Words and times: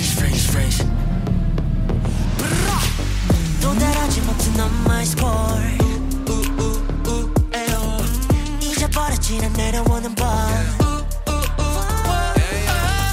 freeze, 0.00 0.12
freeze, 0.12 0.48
freeze. 0.50 0.84
또 3.60 3.74
다르지 3.78 4.20
못한 4.22 4.52
넌 4.56 4.70
my 4.84 5.02
score. 5.02 5.76
잊어버렸지 8.60 9.38
난 9.38 9.52
내려오는 9.52 10.14
밤. 10.14 10.26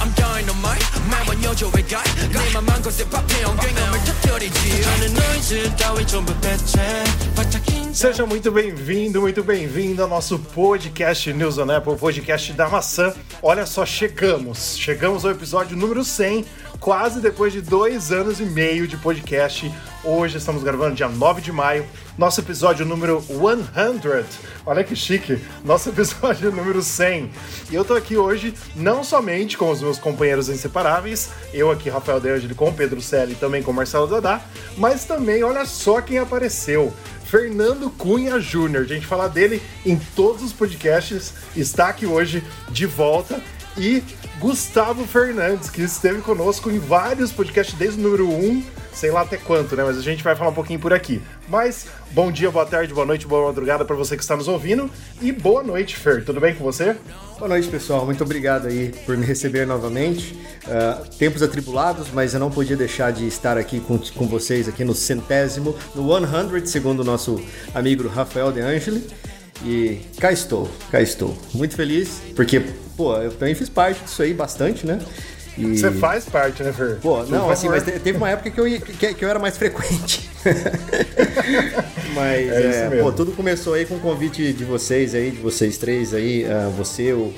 I'm 0.00 0.14
dynamite, 0.14 0.86
매번 1.10 1.42
여조의 1.42 1.88
가. 1.88 2.02
내 2.32 2.50
맘만 2.52 2.82
곳에 2.82 3.08
밥해 3.08 3.44
엉경함을 3.44 4.04
터뜨리지. 4.04 4.82
저는 4.82 5.14
노이즈 5.14 5.76
따위 5.76 6.06
전부 6.06 6.34
배째. 6.40 7.04
바짝 7.34 7.62
긴 7.64 7.87
Seja 7.93 8.23
muito 8.23 8.51
bem-vindo, 8.51 9.19
muito 9.19 9.43
bem-vindo 9.43 10.03
ao 10.03 10.07
nosso 10.07 10.37
podcast 10.37 11.33
News 11.33 11.57
on 11.57 11.71
Apple, 11.71 11.95
podcast 11.97 12.53
da 12.53 12.69
maçã. 12.69 13.13
Olha 13.41 13.65
só, 13.65 13.83
chegamos, 13.83 14.77
chegamos 14.77 15.25
ao 15.25 15.31
episódio 15.31 15.75
número 15.75 16.03
100, 16.03 16.45
quase 16.79 17.19
depois 17.19 17.51
de 17.51 17.61
dois 17.61 18.11
anos 18.11 18.39
e 18.39 18.45
meio 18.45 18.87
de 18.87 18.95
podcast. 18.95 19.71
Hoje 20.03 20.37
estamos 20.37 20.63
gravando 20.63 20.95
dia 20.95 21.09
9 21.09 21.41
de 21.41 21.51
maio, 21.51 21.85
nosso 22.17 22.39
episódio 22.39 22.85
número 22.85 23.21
100. 23.21 24.23
Olha 24.65 24.83
que 24.83 24.95
chique, 24.95 25.39
nosso 25.65 25.89
episódio 25.89 26.51
número 26.51 26.81
100. 26.83 27.31
E 27.71 27.75
eu 27.75 27.83
tô 27.83 27.95
aqui 27.95 28.15
hoje 28.15 28.53
não 28.75 29.03
somente 29.03 29.57
com 29.57 29.69
os 29.69 29.81
meus 29.81 29.97
companheiros 29.97 30.47
inseparáveis, 30.47 31.29
eu 31.51 31.71
aqui, 31.71 31.89
Rafael 31.89 32.19
De 32.19 32.29
Angeli, 32.29 32.53
com 32.53 32.71
Pedro 32.71 33.01
Selle 33.01 33.33
e 33.33 33.35
também 33.35 33.63
com 33.63 33.73
Marcelo 33.73 34.07
Dadá, 34.07 34.41
mas 34.77 35.05
também 35.05 35.43
olha 35.43 35.65
só 35.65 35.99
quem 36.01 36.19
apareceu. 36.19 36.93
Fernando 37.29 37.91
Cunha 37.91 38.39
Júnior. 38.39 38.83
A 38.83 38.87
gente 38.87 39.05
falar 39.05 39.27
dele 39.27 39.61
em 39.85 39.95
todos 40.15 40.41
os 40.41 40.51
podcasts, 40.51 41.33
está 41.55 41.89
aqui 41.89 42.05
hoje 42.05 42.43
de 42.69 42.85
volta. 42.87 43.39
E 43.77 44.03
Gustavo 44.39 45.05
Fernandes, 45.05 45.69
que 45.69 45.81
esteve 45.81 46.21
conosco 46.21 46.71
em 46.71 46.79
vários 46.79 47.29
podcasts 47.29 47.77
desde 47.77 47.99
o 47.99 48.03
número 48.03 48.29
1, 48.29 48.63
sei 48.93 49.11
lá 49.11 49.21
até 49.21 49.35
quanto, 49.35 49.75
né? 49.75 49.83
Mas 49.83 49.97
a 49.97 50.01
gente 50.01 50.23
vai 50.23 50.33
falar 50.33 50.51
um 50.51 50.53
pouquinho 50.53 50.79
por 50.79 50.93
aqui. 50.93 51.21
Mas 51.49 51.87
bom 52.11 52.31
dia, 52.31 52.49
boa 52.49 52.65
tarde, 52.65 52.93
boa 52.93 53.05
noite, 53.05 53.27
boa 53.27 53.47
madrugada 53.47 53.83
para 53.83 53.97
você 53.97 54.15
que 54.15 54.23
está 54.23 54.37
nos 54.37 54.47
ouvindo. 54.47 54.89
E 55.21 55.33
boa 55.33 55.61
noite, 55.61 55.97
Fer. 55.97 56.23
Tudo 56.23 56.39
bem 56.39 56.55
com 56.55 56.63
você? 56.63 56.95
Boa 57.37 57.49
noite, 57.49 57.67
pessoal. 57.67 58.05
Muito 58.05 58.23
obrigado 58.23 58.67
aí 58.67 58.93
por 59.05 59.17
me 59.17 59.25
receber 59.25 59.67
novamente. 59.67 60.33
Uh, 60.65 61.09
tempos 61.17 61.43
atribulados, 61.43 62.07
mas 62.13 62.33
eu 62.33 62.39
não 62.39 62.49
podia 62.49 62.77
deixar 62.77 63.11
de 63.11 63.27
estar 63.27 63.57
aqui 63.57 63.81
com, 63.81 63.97
com 63.97 64.25
vocês 64.25 64.69
aqui 64.69 64.85
no 64.85 64.95
centésimo, 64.95 65.75
no 65.93 66.07
100, 66.07 66.65
segundo 66.65 67.01
o 67.01 67.03
nosso 67.03 67.41
amigo 67.75 68.07
Rafael 68.07 68.53
De 68.53 68.61
Angeli. 68.61 69.05
E 69.65 69.99
cá 70.17 70.31
estou, 70.31 70.69
cá 70.89 71.01
estou. 71.01 71.37
Muito 71.53 71.75
feliz, 71.75 72.21
porque, 72.35 72.63
pô, 72.99 73.15
eu 73.15 73.31
também 73.31 73.55
fiz 73.55 73.69
parte 73.69 74.03
disso 74.03 74.21
aí 74.21 74.33
bastante, 74.33 74.85
né? 74.85 74.99
E... 75.57 75.77
Você 75.77 75.89
faz 75.91 76.25
parte, 76.25 76.61
né, 76.63 76.73
Fer? 76.73 76.97
Pô, 76.97 77.19
Por 77.19 77.29
não, 77.29 77.49
assim, 77.49 77.67
favor. 77.67 77.81
mas 77.85 77.93
te- 77.93 77.99
teve 78.01 78.17
uma 78.17 78.29
época 78.29 78.49
que 78.51 78.59
eu, 78.59 78.67
ia- 78.67 78.81
que, 78.81 79.13
que 79.13 79.23
eu 79.23 79.29
era 79.29 79.39
mais 79.39 79.57
frequente. 79.57 80.29
mas, 82.13 82.49
É 82.49 82.89
é, 82.97 83.01
pô, 83.01 83.09
tudo 83.13 83.31
começou 83.31 83.73
aí 83.73 83.85
com 83.85 83.95
o 83.95 83.99
convite 84.01 84.51
de 84.51 84.65
vocês 84.65 85.15
aí, 85.15 85.31
de 85.31 85.37
vocês 85.37 85.77
três 85.77 86.13
aí, 86.13 86.45
ah, 86.45 86.69
você, 86.75 87.13
o, 87.13 87.33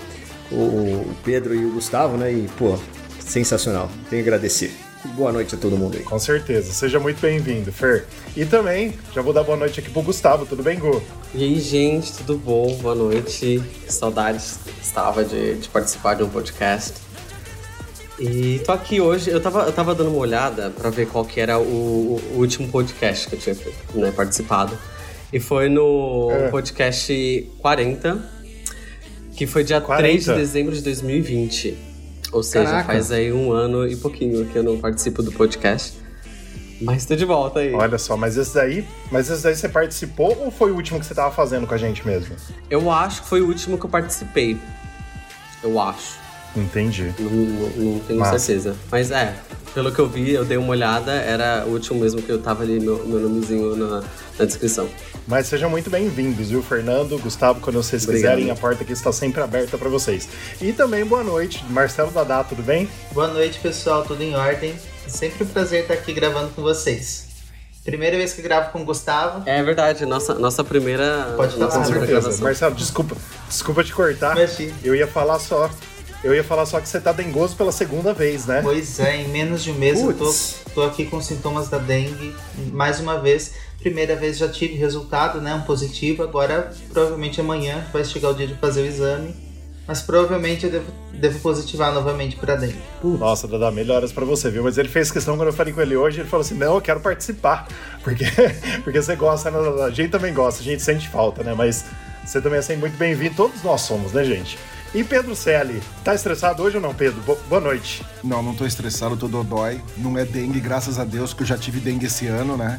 o, 0.52 0.56
o 0.56 1.16
Pedro 1.23 1.53
e 1.53 1.64
o 1.64 1.72
Gustavo, 1.73 2.18
né? 2.18 2.31
E, 2.31 2.48
pô, 2.58 2.75
sensacional. 3.20 3.90
Tenho 4.09 4.23
que 4.23 4.30
agradecer. 4.30 4.72
Boa 5.16 5.32
noite 5.32 5.56
a 5.56 5.58
todo 5.58 5.76
mundo 5.78 5.98
aí. 5.98 6.04
Com 6.04 6.20
certeza. 6.20 6.72
Seja 6.72 7.00
muito 7.00 7.20
bem-vindo, 7.20 7.72
Fer. 7.72 8.06
E 8.38 8.46
também, 8.46 8.94
já 9.14 9.22
vou 9.22 9.34
dar 9.34 9.44
boa 9.44 9.58
noite 9.58 9.80
aqui 9.80 9.90
pro 9.90 10.02
Gustavo. 10.04 10.46
Tudo 10.46 10.62
bem, 10.62 10.78
Gu? 10.78 11.02
E 11.34 11.44
aí, 11.44 11.60
gente, 11.60 12.14
tudo 12.14 12.38
bom? 12.38 12.76
Boa 12.78 12.94
noite. 12.94 13.62
Saudades 13.88 14.60
estava 14.82 15.24
de, 15.26 15.56
de 15.56 15.70
participar 15.70 16.14
de 16.16 16.24
um 16.24 16.30
podcast. 16.30 16.94
E 18.20 18.59
tô 18.64 18.72
aqui 18.72 19.02
hoje, 19.02 19.31
eu 19.31 19.42
tava, 19.42 19.64
eu 19.64 19.72
tava 19.74 19.96
dando 19.96 20.12
uma 20.12 20.20
olhada 20.20 20.70
pra 20.70 20.92
ver 20.92 21.08
qual 21.08 21.25
que 21.25 21.40
era 21.40 21.58
o, 21.58 21.64
o- 21.64 22.22
o 22.36 22.38
último 22.38 22.68
podcast 22.68 23.28
que 23.28 23.36
eu 23.36 23.40
tinha 23.40 23.56
né, 23.96 24.12
participado. 24.12 24.78
E 25.34 25.40
foi 25.40 25.68
no 25.68 26.30
É. 26.31 26.50
podcast 26.50 27.50
40, 27.58 28.24
que 29.36 29.48
foi 29.48 29.64
dia 29.64 29.81
40? 29.81 30.04
3 30.08 30.25
de 30.25 30.34
dezembro 30.36 30.75
de 30.75 30.81
2020. 30.84 31.75
Ou 32.31 32.42
seja, 32.44 32.66
Caraca. 32.66 32.86
faz 32.94 33.12
aí 33.12 33.31
um 33.31 33.52
ano 33.52 33.88
e 33.88 33.96
pouquinho 33.96 34.46
que 34.46 34.56
eu 34.58 34.64
não 34.64 34.78
participo 34.80 35.22
do 35.22 35.31
podcast. 35.31 36.00
Mas 36.81 37.06
tô 37.06 37.16
de 37.16 37.25
volta 37.25 37.59
aí. 37.59 37.74
Olha 37.74 37.97
só, 37.97 38.18
mas 38.18 38.38
esse 38.38 38.56
daí, 38.56 38.88
mas 39.12 39.30
esse 39.30 39.44
daí 39.44 39.56
você 39.56 39.69
participou 39.69 40.36
ou 40.46 40.50
foi 40.50 40.72
o 40.72 40.75
último 40.75 41.00
que 41.00 41.06
você 41.06 41.14
tava 41.14 41.31
fazendo 41.34 41.68
com 41.68 41.74
a 41.74 41.78
gente 41.78 42.06
mesmo? 42.08 42.36
Eu 42.69 42.90
acho 42.90 43.22
que 43.22 43.28
foi 43.28 43.42
o 43.42 43.47
último 43.47 43.78
que 43.78 43.86
eu 43.86 43.90
participei. 43.90 44.58
Eu 45.62 45.80
acho. 45.80 46.19
Entendi. 46.56 47.14
Não, 47.19 47.30
não- 47.30 47.69
não 47.94 48.00
tenho 48.00 48.19
Massa. 48.19 48.40
certeza. 48.40 48.75
Mas 48.90 49.12
é, 49.12 49.36
pelo 49.74 49.92
que 49.92 50.00
eu 50.00 50.08
vi, 50.09 50.31
eu 50.31 50.44
dei 50.44 50.58
uma 50.58 50.69
olhada, 50.72 51.12
era 51.12 51.66
o 51.68 51.72
último 51.72 52.00
mesmo 52.00 52.22
que 52.22 52.31
eu 52.31 52.42
tava 52.42 52.63
ali, 52.63 52.80
meu, 52.80 53.06
meu 53.06 53.19
nomezinho 53.19 53.75
na, 53.75 54.03
na 54.40 54.46
descrição. 54.46 54.90
Mas 55.28 55.48
sejam 55.48 55.70
muito 55.70 55.90
bem-vindos, 55.90 56.50
viu, 56.50 56.62
Fernando, 56.64 57.18
Gustavo, 57.20 57.62
quando 57.62 57.82
vocês 57.82 58.04
Obrigado. 58.04 58.36
quiserem, 58.36 58.52
a 58.52 58.56
porta 58.56 58.84
aqui 58.84 58.92
está 58.92 59.12
sempre 59.12 59.42
aberta 59.42 59.78
para 59.78 59.88
vocês. 59.88 60.28
E 60.59 60.74
também 60.74 61.06
boa 61.06 61.24
noite, 61.24 61.64
Marcelo 61.70 62.12
Dadá, 62.12 62.44
tudo 62.44 62.64
bem? 62.64 62.90
Boa 63.12 63.28
noite, 63.28 63.60
pessoal, 63.60 64.04
tudo 64.04 64.22
em 64.24 64.36
ordem? 64.36 64.76
Sempre 65.08 65.44
um 65.44 65.48
prazer 65.48 65.84
estar 65.84 65.94
aqui 65.94 66.12
gravando 66.12 66.50
com 66.50 66.62
vocês. 66.62 67.28
Primeira 67.84 68.16
vez 68.18 68.34
que 68.34 68.42
gravo 68.42 68.72
com 68.72 68.81
o 68.81 68.86
Gustavo. 68.86 69.42
É 69.48 69.62
verdade, 69.64 70.06
nossa, 70.06 70.36
nossa 70.36 70.64
primeira. 70.64 71.34
Pode 71.36 71.58
nossa 71.58 71.80
Com 71.80 71.86
certeza. 71.86 72.44
Marcelo, 72.44 72.76
desculpa, 72.76 73.16
desculpa 73.48 73.84
te 73.84 73.94
cortar. 73.94 74.38
Imagina. 74.38 74.74
Eu 74.84 74.96
ia 74.96 75.08
falar 75.08 75.40
só, 75.40 75.70
eu 76.24 76.36
ia 76.36 76.44
falar 76.44 76.66
só 76.66 76.80
que 76.80 76.88
você 76.88 77.00
tá 77.00 77.12
dengoso 77.12 77.56
pela 77.56 77.72
segunda 77.72 78.14
vez, 78.14 78.46
né? 78.46 78.62
Pois 78.62 79.00
é, 79.00 79.22
em 79.22 79.28
menos 79.30 79.64
de 79.64 79.72
um 79.72 79.76
mês 79.76 80.00
eu 80.00 80.14
tô, 80.14 80.34
tô 80.74 80.84
aqui 80.84 81.06
com 81.06 81.20
sintomas 81.22 81.68
da 81.68 81.78
dengue. 81.78 82.36
Mais 82.72 83.00
uma 83.00 83.20
vez, 83.20 83.54
primeira 83.80 84.16
vez 84.16 84.38
já 84.38 84.48
tive 84.48 84.76
resultado, 84.76 85.42
né? 85.42 85.54
Um 85.56 85.62
positivo. 85.62 86.24
Agora, 86.24 86.72
provavelmente 86.94 87.42
amanhã 87.42 87.86
vai 87.92 88.06
chegar 88.06 88.30
o 88.30 88.34
dia 88.34 88.48
de 88.48 88.56
fazer 88.56 88.81
o 88.81 88.86
exame. 88.86 89.34
Mas 89.88 90.02
provavelmente 90.02 90.66
eu 90.66 90.72
devo, 90.72 90.92
devo 91.12 91.40
positivar 91.40 91.92
novamente 91.92 92.36
para 92.36 92.56
dengue. 92.56 92.80
Nossa, 93.04 93.48
Dadá, 93.48 93.72
melhoras 93.72 94.12
pra 94.14 94.24
você, 94.24 94.50
viu? 94.50 94.64
Mas 94.64 94.78
ele 94.78 94.88
fez 94.88 95.12
questão, 95.12 95.36
quando 95.36 95.48
eu 95.48 95.54
falei 95.54 95.74
com 95.74 95.81
ele 95.81 95.98
hoje, 95.98 96.22
ele 96.22 96.30
falou 96.30 96.46
assim, 96.46 96.54
não, 96.54 96.76
eu 96.76 96.81
quero 96.81 97.00
participar. 97.00 97.68
Porque, 98.04 98.26
porque 98.84 99.00
você 99.00 99.16
gosta, 99.16 99.52
né? 99.52 99.84
A 99.84 99.92
gente 99.92 100.10
também 100.10 100.34
gosta, 100.34 100.60
a 100.60 100.64
gente 100.64 100.81
sente 100.81 101.08
falta, 101.08 101.44
né? 101.44 101.54
Mas 101.54 101.86
você 102.26 102.42
também 102.42 102.58
é 102.58 102.62
sempre 102.64 102.81
muito 102.81 102.98
bem-vindo, 102.98 103.36
todos 103.36 103.62
nós 103.62 103.81
somos, 103.81 104.12
né, 104.12 104.24
gente? 104.24 104.58
E 104.94 105.03
Pedro 105.06 105.34
Selle, 105.35 105.81
tá 106.03 106.13
estressado 106.13 106.62
hoje 106.63 106.75
ou 106.75 106.81
não, 106.84 106.94
Pedro? 106.94 107.22
Bo- 107.22 107.38
boa 107.47 107.62
noite. 107.62 108.06
Não, 108.22 108.44
não 108.44 108.53
tô 108.53 108.66
estressado, 108.66 109.16
tô 109.16 109.28
dodói. 109.29 109.81
Não 109.97 110.18
é 110.18 110.25
dengue, 110.25 110.59
graças 110.59 111.00
a 111.00 111.06
Deus, 111.06 111.34
que 111.34 111.44
eu 111.44 111.47
já 111.47 111.57
tive 111.57 111.79
dengue 111.79 112.07
esse 112.07 112.28
ano, 112.28 112.57
né? 112.57 112.78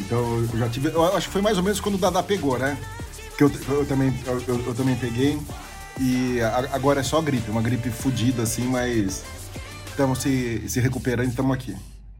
Então 0.00 0.18
eu 0.52 0.58
já 0.58 0.68
tive. 0.68 0.88
Eu 0.88 1.04
acho 1.16 1.28
que 1.28 1.32
foi 1.32 1.40
mais 1.42 1.56
ou 1.56 1.62
menos 1.62 1.78
quando 1.78 1.94
o 1.94 1.98
Dada 1.98 2.20
pegou, 2.22 2.58
né? 2.58 2.76
Que 3.38 3.44
eu, 3.44 3.52
eu 3.68 3.86
também, 3.86 4.12
eu, 4.26 4.42
eu- 4.66 4.74
também 4.74 4.96
peguei. 4.96 5.38
E 6.00 6.40
a- 6.40 6.68
agora 6.72 7.00
é 7.00 7.04
só 7.04 7.20
gripe, 7.22 7.48
uma 7.50 7.62
gripe 7.62 7.90
fodida, 7.90 8.42
assim, 8.42 8.64
mas 8.66 9.22
estamos 9.86 10.18
se, 10.20 10.68
se 10.68 10.80
recuperando 10.80 11.26
e 11.26 11.30
estamos 11.30 11.54
aqui. 11.54 11.76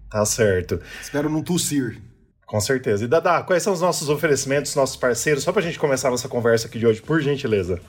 Tá 0.08 0.24
certo. 0.24 0.80
Espero 1.02 1.28
não 1.28 1.42
tossir. 1.42 2.00
Com 2.46 2.60
certeza. 2.60 3.04
E 3.04 3.08
Dadá, 3.08 3.42
quais 3.42 3.64
são 3.64 3.72
os 3.72 3.80
nossos 3.80 4.08
oferecimentos, 4.08 4.72
nossos 4.76 4.94
parceiros? 4.96 5.42
Só 5.42 5.50
pra 5.52 5.60
gente 5.60 5.80
começar 5.80 6.10
nossa 6.10 6.28
conversa 6.28 6.68
aqui 6.68 6.78
de 6.78 6.86
hoje, 6.86 7.02
por 7.02 7.20
gentileza. 7.20 7.80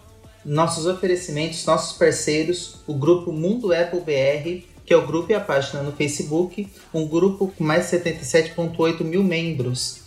Nossos 0.47 0.85
oferecimentos, 0.85 1.65
nossos 1.65 1.97
parceiros, 1.97 2.77
o 2.87 2.93
grupo 2.93 3.33
Mundo 3.33 3.73
Apple 3.73 3.99
BR, 3.99 4.65
que 4.85 4.93
é 4.93 4.95
o 4.95 5.05
grupo 5.05 5.29
e 5.29 5.35
a 5.35 5.41
página 5.41 5.83
no 5.83 5.91
Facebook, 5.91 6.69
um 6.93 7.05
grupo 7.05 7.53
com 7.57 7.65
mais 7.65 7.91
de 7.91 7.97
77,8 7.97 9.03
mil 9.03 9.21
membros. 9.21 10.03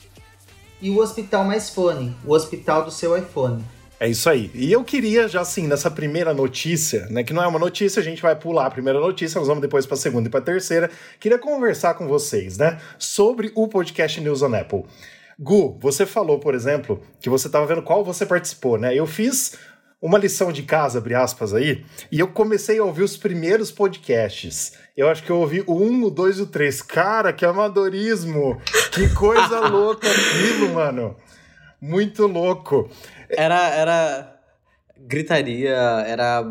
E 0.80 0.88
o 0.88 0.98
Hospital 0.98 1.44
Mais 1.44 1.68
Fone, 1.68 2.16
o 2.24 2.32
hospital 2.32 2.86
do 2.86 2.90
seu 2.90 3.14
iPhone. 3.18 3.62
É 4.00 4.08
isso 4.08 4.30
aí. 4.30 4.50
E 4.54 4.72
eu 4.72 4.82
queria, 4.82 5.28
já 5.28 5.42
assim, 5.42 5.66
nessa 5.66 5.90
primeira 5.90 6.32
notícia, 6.32 7.06
né, 7.10 7.22
que 7.22 7.34
não 7.34 7.42
é 7.42 7.46
uma 7.46 7.58
notícia, 7.58 8.00
a 8.00 8.02
gente 8.02 8.22
vai 8.22 8.34
pular 8.34 8.64
a 8.64 8.70
primeira 8.70 8.98
notícia, 8.98 9.38
nós 9.38 9.46
vamos 9.46 9.60
depois 9.60 9.84
para 9.84 9.96
a 9.96 10.00
segunda 10.00 10.28
e 10.28 10.30
para 10.30 10.40
a 10.40 10.42
terceira. 10.42 10.90
Queria 11.20 11.38
conversar 11.38 11.92
com 11.92 12.08
vocês, 12.08 12.56
né, 12.56 12.80
sobre 12.98 13.52
o 13.54 13.68
podcast 13.68 14.18
News 14.22 14.40
on 14.40 14.54
Apple. 14.54 14.84
Gu, 15.42 15.78
você 15.80 16.04
falou, 16.04 16.38
por 16.38 16.54
exemplo, 16.54 17.02
que 17.18 17.30
você 17.30 17.46
estava 17.46 17.64
vendo 17.64 17.80
qual 17.80 18.04
você 18.04 18.26
participou, 18.26 18.76
né? 18.76 18.94
Eu 18.94 19.06
fiz 19.06 19.54
uma 20.00 20.18
lição 20.18 20.50
de 20.50 20.62
casa, 20.62 20.98
abre 20.98 21.14
aspas 21.14 21.52
aí, 21.52 21.84
e 22.10 22.18
eu 22.18 22.28
comecei 22.28 22.78
a 22.78 22.84
ouvir 22.84 23.02
os 23.02 23.16
primeiros 23.16 23.70
podcasts. 23.70 24.72
Eu 24.96 25.08
acho 25.08 25.22
que 25.22 25.30
eu 25.30 25.38
ouvi 25.38 25.62
o 25.66 25.74
1, 25.74 26.04
o 26.04 26.10
2 26.10 26.38
e 26.38 26.42
o 26.42 26.46
3. 26.46 26.82
Cara, 26.82 27.32
que 27.32 27.44
amadorismo! 27.44 28.60
Que 28.92 29.12
coisa 29.14 29.60
louca 29.68 30.08
aquilo, 30.10 30.74
mano! 30.74 31.16
Muito 31.80 32.26
louco. 32.26 32.90
Era, 33.28 33.68
era 33.70 34.40
gritaria, 34.98 35.76
era. 36.06 36.44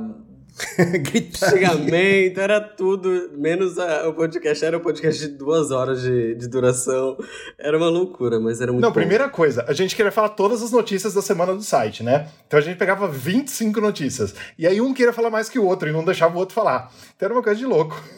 xingamento, 1.33 2.39
era 2.39 2.59
tudo, 2.59 3.31
menos 3.37 3.77
a- 3.79 4.07
o 4.09 4.13
podcast. 4.13 4.63
Era 4.65 4.77
um 4.77 4.81
podcast 4.81 5.27
de 5.27 5.33
duas 5.35 5.71
horas 5.71 6.01
de, 6.01 6.35
de 6.35 6.47
duração. 6.47 7.17
Era 7.57 7.77
uma 7.77 7.89
loucura, 7.89 8.39
mas 8.39 8.61
era 8.61 8.71
muito 8.71 8.81
Não, 8.83 8.89
bom. 8.89 8.93
primeira 8.95 9.29
coisa, 9.29 9.63
a 9.67 9.73
gente 9.73 9.95
queria 9.95 10.11
falar 10.11 10.29
todas 10.29 10.61
as 10.61 10.71
notícias 10.71 11.13
da 11.13 11.21
semana 11.21 11.53
do 11.53 11.61
site, 11.61 12.03
né? 12.03 12.29
Então 12.47 12.59
a 12.59 12.61
gente 12.61 12.77
pegava 12.77 13.07
25 13.07 13.79
notícias. 13.81 14.33
E 14.57 14.67
aí 14.67 14.79
um 14.81 14.93
queria 14.93 15.13
falar 15.13 15.29
mais 15.29 15.49
que 15.49 15.59
o 15.59 15.65
outro 15.65 15.89
e 15.89 15.91
não 15.91 16.03
deixava 16.03 16.35
o 16.35 16.39
outro 16.39 16.55
falar. 16.55 16.91
Então 17.15 17.25
era 17.27 17.33
uma 17.33 17.43
coisa 17.43 17.59
de 17.59 17.65
louco. 17.65 18.01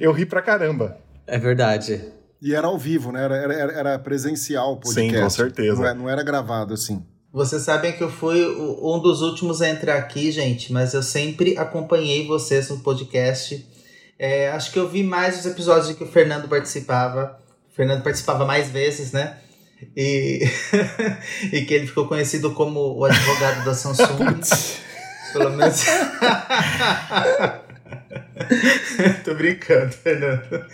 Eu 0.00 0.12
ri 0.12 0.24
pra 0.24 0.40
caramba. 0.42 0.98
É 1.26 1.38
verdade. 1.38 2.02
E 2.40 2.54
era 2.54 2.66
ao 2.68 2.78
vivo, 2.78 3.12
né? 3.12 3.24
Era, 3.24 3.36
era, 3.36 3.72
era 3.72 3.98
presencial 3.98 4.72
o 4.72 4.76
podcast. 4.80 5.14
Sim, 5.16 5.22
com 5.22 5.30
certeza. 5.30 5.74
Não 5.76 5.84
era, 5.84 5.94
não 5.94 6.08
era 6.08 6.22
gravado 6.22 6.72
assim. 6.72 7.04
Vocês 7.32 7.62
sabem 7.62 7.92
que 7.92 8.02
eu 8.02 8.10
fui 8.10 8.46
um 8.46 8.98
dos 8.98 9.20
últimos 9.20 9.60
a 9.60 9.68
entrar 9.68 9.96
aqui, 9.96 10.32
gente, 10.32 10.72
mas 10.72 10.94
eu 10.94 11.02
sempre 11.02 11.58
acompanhei 11.58 12.26
vocês 12.26 12.70
no 12.70 12.80
podcast. 12.80 13.66
É, 14.18 14.50
acho 14.50 14.72
que 14.72 14.78
eu 14.78 14.88
vi 14.88 15.02
mais 15.02 15.38
os 15.38 15.46
episódios 15.46 15.90
em 15.90 15.94
que 15.94 16.02
o 16.02 16.10
Fernando 16.10 16.48
participava. 16.48 17.38
O 17.70 17.74
Fernando 17.74 18.02
participava 18.02 18.46
mais 18.46 18.70
vezes, 18.70 19.12
né? 19.12 19.36
E, 19.94 20.42
e 21.52 21.66
que 21.66 21.74
ele 21.74 21.86
ficou 21.86 22.08
conhecido 22.08 22.54
como 22.54 22.96
o 22.96 23.04
advogado 23.04 23.62
da 23.62 23.74
Samsung. 23.74 24.06
Pelo 25.32 25.50
menos. 25.50 25.84
Tô 29.22 29.34
brincando, 29.34 29.92
Fernando. 29.92 30.64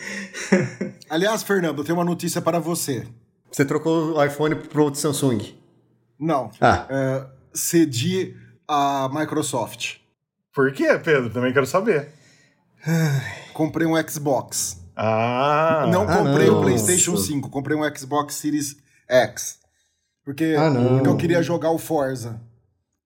Aliás, 1.10 1.42
Fernando, 1.42 1.78
eu 1.78 1.84
tenho 1.84 1.98
uma 1.98 2.04
notícia 2.04 2.40
para 2.40 2.60
você. 2.60 3.04
Você 3.50 3.64
trocou 3.64 4.16
o 4.16 4.24
iPhone 4.24 4.54
pro 4.54 4.84
outro 4.84 5.00
Samsung? 5.00 5.63
Não. 6.24 6.50
Ah. 6.60 6.86
É, 6.88 7.26
cedi 7.52 8.34
a 8.66 9.08
Microsoft. 9.12 9.96
Por 10.54 10.72
quê, 10.72 10.98
Pedro? 10.98 11.30
Também 11.30 11.52
quero 11.52 11.66
saber. 11.66 12.08
Comprei 13.52 13.86
um 13.86 13.94
Xbox. 14.08 14.80
Ah, 14.96 15.86
não 15.90 16.02
ah, 16.08 16.16
comprei 16.18 16.46
não. 16.46 16.58
o 16.58 16.62
PlayStation 16.62 17.16
5, 17.16 17.50
comprei 17.50 17.76
um 17.76 17.82
Xbox 17.96 18.34
Series 18.34 18.76
X. 19.08 19.58
Porque, 20.24 20.54
Ah, 20.56 20.70
não. 20.70 20.94
porque 20.96 21.08
eu 21.08 21.16
queria 21.16 21.42
jogar 21.42 21.70
o 21.70 21.78
Forza. 21.78 22.40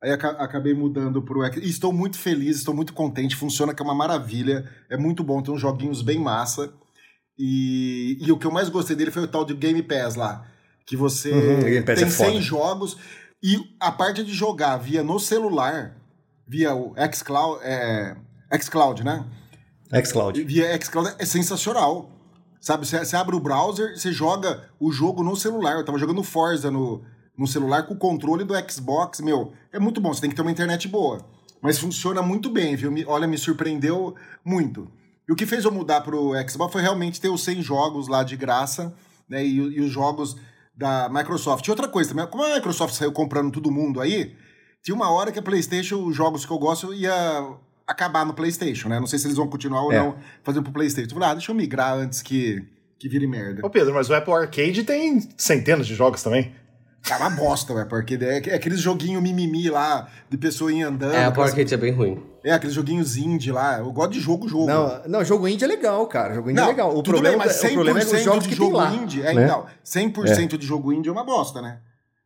Aí 0.02 0.12
aca- 0.12 0.36
acabei 0.38 0.74
mudando 0.74 1.22
pro 1.22 1.42
X. 1.44 1.56
E 1.64 1.68
estou 1.68 1.92
muito 1.92 2.18
feliz, 2.18 2.58
estou 2.58 2.74
muito 2.74 2.92
contente. 2.92 3.34
Funciona 3.34 3.74
que 3.74 3.82
é 3.82 3.84
uma 3.84 3.94
maravilha. 3.94 4.70
É 4.90 4.96
muito 4.96 5.24
bom, 5.24 5.42
tem 5.42 5.52
uns 5.52 5.60
joguinhos 5.60 6.02
bem 6.02 6.18
massa. 6.18 6.72
E, 7.38 8.18
e 8.20 8.30
o 8.30 8.38
que 8.38 8.46
eu 8.46 8.50
mais 8.52 8.68
gostei 8.68 8.94
dele 8.94 9.10
foi 9.10 9.22
o 9.24 9.28
tal 9.28 9.44
de 9.44 9.54
Game 9.54 9.82
Pass 9.82 10.14
lá. 10.14 10.46
Que 10.88 10.96
você 10.96 11.30
Uhum, 11.30 11.60
tem 11.60 11.76
é 12.04 12.06
foda. 12.06 12.30
100 12.30 12.40
jogos. 12.42 12.96
E 13.42 13.58
a 13.78 13.92
parte 13.92 14.24
de 14.24 14.32
jogar 14.32 14.78
via 14.78 15.02
no 15.04 15.20
celular, 15.20 15.94
via 16.46 16.74
o 16.74 16.94
xCloud, 17.12 17.60
é, 17.62 18.16
xCloud, 18.60 19.04
né? 19.04 19.24
xCloud. 20.04 20.42
via 20.44 20.76
xCloud 20.82 21.14
é 21.18 21.24
sensacional. 21.24 22.10
Sabe, 22.60 22.86
você, 22.86 23.14
abre 23.14 23.36
o 23.36 23.40
browser, 23.40 23.96
você 23.96 24.10
joga 24.10 24.64
o 24.80 24.90
jogo 24.90 25.22
no 25.22 25.36
celular. 25.36 25.76
Eu 25.76 25.84
tava 25.84 25.98
jogando 25.98 26.24
Forza 26.24 26.70
no, 26.70 27.02
no 27.36 27.46
celular 27.46 27.84
com 27.86 27.94
o 27.94 27.98
controle 27.98 28.42
do 28.44 28.54
Xbox, 28.68 29.20
meu. 29.20 29.52
É 29.72 29.78
muito 29.78 30.00
bom, 30.00 30.12
você 30.12 30.22
tem 30.22 30.30
que 30.30 30.34
ter 30.36 30.42
uma 30.42 30.50
internet 30.50 30.88
boa. 30.88 31.24
Mas 31.62 31.78
funciona 31.78 32.20
muito 32.22 32.50
bem, 32.50 32.74
viu? 32.74 32.90
Me- 32.90 33.04
olha, 33.06 33.26
me 33.28 33.38
surpreendeu 33.38 34.14
muito. 34.44 34.90
E 35.28 35.32
o 35.32 35.36
que 35.36 35.46
fez 35.46 35.64
eu 35.64 35.70
mudar 35.70 36.00
pro 36.00 36.32
Xbox 36.48 36.72
foi 36.72 36.82
realmente 36.82 37.20
ter 37.20 37.28
os 37.28 37.44
100 37.44 37.62
jogos 37.62 38.08
lá 38.08 38.22
de 38.24 38.36
graça, 38.36 38.92
né? 39.28 39.44
E, 39.44 39.54
e 39.56 39.80
os 39.80 39.90
jogos 39.90 40.36
da 40.78 41.08
Microsoft. 41.08 41.66
E 41.66 41.70
outra 41.70 41.88
coisa 41.88 42.10
também, 42.10 42.26
como 42.28 42.44
a 42.44 42.54
Microsoft 42.54 42.94
saiu 42.94 43.10
comprando 43.10 43.50
todo 43.50 43.68
mundo 43.70 44.00
aí, 44.00 44.36
tinha 44.80 44.94
uma 44.94 45.10
hora 45.10 45.32
que 45.32 45.38
a 45.40 45.42
PlayStation, 45.42 46.04
os 46.04 46.14
jogos 46.14 46.46
que 46.46 46.52
eu 46.52 46.58
gosto, 46.58 46.94
ia 46.94 47.12
acabar 47.84 48.24
no 48.24 48.32
PlayStation, 48.32 48.88
né? 48.88 49.00
Não 49.00 49.06
sei 49.08 49.18
se 49.18 49.26
eles 49.26 49.36
vão 49.36 49.48
continuar 49.48 49.82
ou 49.82 49.92
É. 49.92 49.98
não 49.98 50.16
fazendo 50.44 50.62
pro 50.62 50.72
PlayStation. 50.72 51.10
Eu 51.10 51.14
falei, 51.14 51.30
ah, 51.30 51.34
deixa 51.34 51.50
eu 51.50 51.56
migrar 51.56 51.94
antes 51.94 52.22
que, 52.22 52.64
que 52.96 53.08
vire 53.08 53.26
merda. 53.26 53.66
Ô 53.66 53.70
Pedro, 53.70 53.92
mas 53.92 54.08
o 54.08 54.14
Apple 54.14 54.32
Arcade 54.32 54.84
tem 54.84 55.28
centenas 55.36 55.86
de 55.86 55.96
jogos 55.96 56.22
também. 56.22 56.52
É 57.10 57.16
uma 57.16 57.30
bosta, 57.30 57.72
velho, 57.74 57.86
porque 57.86 58.18
é, 58.20 58.50
é 58.50 58.54
aqueles 58.54 58.80
joguinho 58.80 59.20
mimimi 59.20 59.70
lá, 59.70 60.08
de 60.28 60.36
pessoa 60.36 60.72
ir 60.72 60.82
andando. 60.82 61.14
É, 61.14 61.24
a 61.24 61.28
Arcade 61.28 61.72
é 61.72 61.76
bem 61.76 61.92
ruim. 61.92 62.22
É, 62.44 62.52
aqueles 62.52 62.74
joguinhos 62.74 63.16
indie 63.16 63.50
lá. 63.50 63.78
Eu 63.78 63.90
gosto 63.92 64.12
de 64.12 64.20
jogo, 64.20 64.48
jogo. 64.48 64.66
Não, 64.66 65.02
não, 65.06 65.24
jogo 65.24 65.48
indie 65.48 65.64
é 65.64 65.68
legal, 65.68 66.06
cara. 66.06 66.34
Jogo 66.34 66.50
indie 66.50 66.60
é 66.60 66.62
Não, 66.62 66.68
legal. 66.68 66.90
O 66.90 67.02
tudo 67.02 67.12
problema, 67.14 67.38
bem, 67.38 67.46
mas 67.46 67.64
é- 67.64 67.68
o 67.68 67.72
problema 67.72 68.00
é 68.00 68.04
os 68.04 68.10
100% 68.10 68.24
jogos 68.24 68.42
de 68.42 68.48
que 68.48 68.56
tem 68.56 68.64
jogo 68.66 68.76
lá. 68.76 68.94
indie. 68.94 69.22
É, 69.22 69.34
né? 69.34 69.44
então, 69.44 69.66
100% 69.84 70.58
de 70.58 70.66
jogo 70.66 70.92
indie 70.92 71.08
é 71.08 71.12
uma 71.12 71.24
bosta, 71.24 71.62
né? 71.62 71.80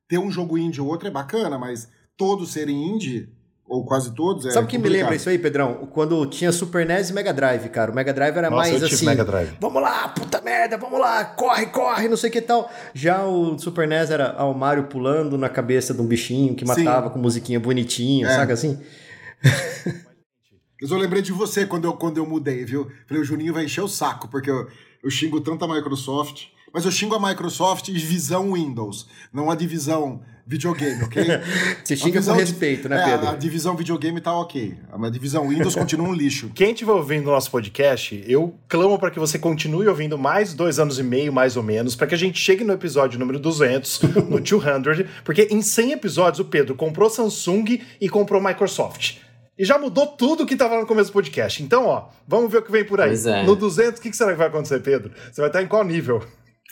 Ter 0.09 0.19
um 0.19 0.31
jogo 0.31 0.59
indie 0.59 0.81
ou 0.81 0.89
outro 0.89 1.09
é 1.09 1.11
bacana, 1.11 1.59
mas 1.59 1.89
todos 2.17 2.53
serem 2.53 2.89
indie, 2.89 3.29
ou 3.67 3.87
quase 3.87 4.15
todos, 4.15 4.45
é 4.45 4.51
Sabe 4.51 4.67
o 4.67 4.69
que 4.69 4.77
me 4.77 4.89
lembra 4.89 5.15
isso 5.15 5.29
aí, 5.29 5.39
Pedrão? 5.39 5.89
Quando 5.93 6.27
tinha 6.27 6.53
Super 6.53 6.85
NES 6.85 7.11
e 7.11 7.13
Mega 7.13 7.33
Drive, 7.33 7.69
cara. 7.71 7.91
O 7.91 7.95
Mega 7.95 8.13
Drive 8.13 8.37
era 8.37 8.51
Nossa, 8.51 8.71
mais 8.71 8.83
eu 8.83 8.89
tive 8.89 8.95
assim. 8.97 9.07
Mega 9.07 9.25
Drive. 9.25 9.57
Vamos 9.61 9.81
lá, 9.81 10.09
puta 10.09 10.41
merda, 10.43 10.77
vamos 10.77 11.01
lá, 11.01 11.25
corre, 11.25 11.67
corre, 11.67 12.09
não 12.09 12.17
sei 12.17 12.29
o 12.29 12.33
que 12.33 12.43
tal. 12.43 12.71
Já 12.93 13.25
o 13.25 13.59
Super 13.59 13.89
NES 13.89 14.11
era 14.11 14.35
ah, 14.37 14.45
o 14.45 14.55
Mario 14.55 14.85
pulando 14.85 15.39
na 15.39 15.49
cabeça 15.49 15.95
de 15.95 16.03
um 16.03 16.07
bichinho 16.07 16.55
que 16.55 16.67
Sim. 16.67 16.85
matava 16.85 17.09
com 17.09 17.19
musiquinha 17.19 17.59
bonitinha, 17.59 18.27
É. 18.27 18.37
saca 18.37 18.53
assim? 18.53 18.79
Mas 20.81 20.91
eu 20.91 20.99
lembrei 20.99 21.23
de 21.23 21.33
você 21.33 21.65
quando 21.65 21.85
eu, 21.85 21.93
quando 21.95 22.19
eu 22.19 22.27
mudei, 22.27 22.65
viu? 22.65 22.91
Falei, 23.07 23.23
o 23.23 23.25
Juninho 23.25 23.55
vai 23.55 23.65
encher 23.65 23.83
o 23.83 23.89
saco, 23.89 24.29
porque 24.29 24.51
eu, 24.51 24.67
eu 25.03 25.11
xingo 25.11 25.41
tanto 25.41 25.65
a 25.65 25.69
Microsoft. 25.69 26.47
Mas 26.75 26.85
eu 26.85 26.91
xingo 26.91 27.15
a 27.15 27.29
Microsoft 27.29 27.85
de 27.87 27.93
divisão 27.93 28.53
Windows, 28.55 29.07
não 29.33 29.51
a 29.51 29.55
divisão 29.55 30.23
videogame, 30.47 31.05
ok? 31.05 31.25
Você 31.85 31.97
xinga 31.97 32.23
com 32.23 32.33
respeito, 32.33 32.89
né, 32.89 33.01
é, 33.01 33.11
Pedro? 33.11 33.29
A 33.29 33.35
divisão 33.37 33.77
videogame 33.77 34.21
tá 34.21 34.37
ok. 34.37 34.75
A 34.91 35.09
divisão 35.09 35.49
Windows 35.49 35.75
continua 35.75 36.09
um 36.09 36.13
lixo. 36.13 36.51
Quem 36.55 36.73
estiver 36.73 36.93
ouvindo 36.93 37.29
o 37.29 37.31
nosso 37.31 37.51
podcast, 37.51 38.25
eu 38.27 38.55
clamo 38.69 38.99
para 38.99 39.11
que 39.11 39.19
você 39.19 39.39
continue 39.39 39.87
ouvindo 39.89 40.19
mais 40.19 40.55
dois 40.55 40.79
anos 40.79 40.99
e 40.99 41.03
meio, 41.03 41.33
mais 41.33 41.57
ou 41.57 41.63
menos, 41.63 41.95
para 41.95 42.07
que 42.07 42.15
a 42.15 42.19
gente 42.19 42.39
chegue 42.39 42.65
no 42.65 42.73
episódio 42.73 43.19
número 43.19 43.39
200, 43.39 44.03
no 44.29 44.41
200, 44.41 45.07
porque 45.25 45.49
em 45.51 45.63
100 45.63 45.93
episódios 45.93 46.41
o 46.41 46.45
Pedro 46.45 46.75
comprou 46.75 47.09
Samsung 47.09 47.81
e 48.01 48.09
comprou 48.09 48.43
Microsoft. 48.43 49.19
E 49.59 49.65
já 49.65 49.79
mudou 49.79 50.07
tudo 50.07 50.47
que 50.47 50.57
tava 50.57 50.81
no 50.81 50.87
começo 50.87 51.11
do 51.11 51.13
podcast. 51.13 51.63
Então, 51.63 51.87
ó, 51.87 52.09
vamos 52.27 52.51
ver 52.51 52.59
o 52.59 52.63
que 52.63 52.73
vem 52.73 52.85
por 52.85 53.01
aí. 53.01 53.11
Pois 53.11 53.27
é. 53.27 53.45
No 53.45 53.55
200, 53.55 54.01
o 54.01 54.03
que 54.03 54.11
que 54.11 54.17
será 54.17 54.33
que 54.33 54.39
vai 54.39 54.49
acontecer, 54.49 54.81
Pedro? 54.81 55.13
Você 55.31 55.41
vai 55.41 55.51
estar 55.51 55.63
em 55.63 55.67
qual 55.67 55.85
nível? 55.85 56.23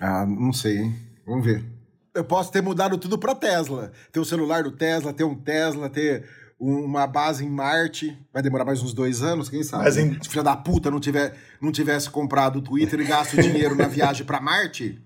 Ah, 0.00 0.26
não 0.26 0.52
sei, 0.52 0.78
hein? 0.78 0.94
Vamos 1.26 1.44
ver. 1.44 1.79
Eu 2.20 2.24
posso 2.24 2.52
ter 2.52 2.60
mudado 2.62 2.98
tudo 2.98 3.16
pra 3.18 3.34
Tesla. 3.34 3.90
Ter 4.12 4.20
o 4.20 4.24
celular 4.24 4.62
do 4.62 4.70
Tesla, 4.70 5.10
ter 5.12 5.24
um 5.24 5.34
Tesla, 5.34 5.88
ter 5.88 6.24
um- 6.60 6.84
uma 6.84 7.06
base 7.06 7.44
em 7.44 7.48
Marte. 7.48 8.14
Vai 8.32 8.42
demorar 8.42 8.64
mais 8.66 8.82
uns 8.82 8.92
dois 8.92 9.22
anos, 9.22 9.48
quem 9.48 9.62
sabe? 9.62 9.84
Mas 9.84 9.96
em- 9.96 10.22
Se 10.22 10.28
filho 10.28 10.42
da 10.44 10.54
puta 10.54 10.90
não, 10.90 11.00
tiver, 11.00 11.34
não 11.62 11.72
tivesse 11.72 12.10
comprado 12.10 12.58
o 12.58 12.62
Twitter 12.62 13.00
e 13.00 13.04
gasto 13.04 13.40
dinheiro 13.40 13.74
na 13.74 13.88
viagem 13.88 14.26
pra 14.26 14.38
Marte, 14.40 15.00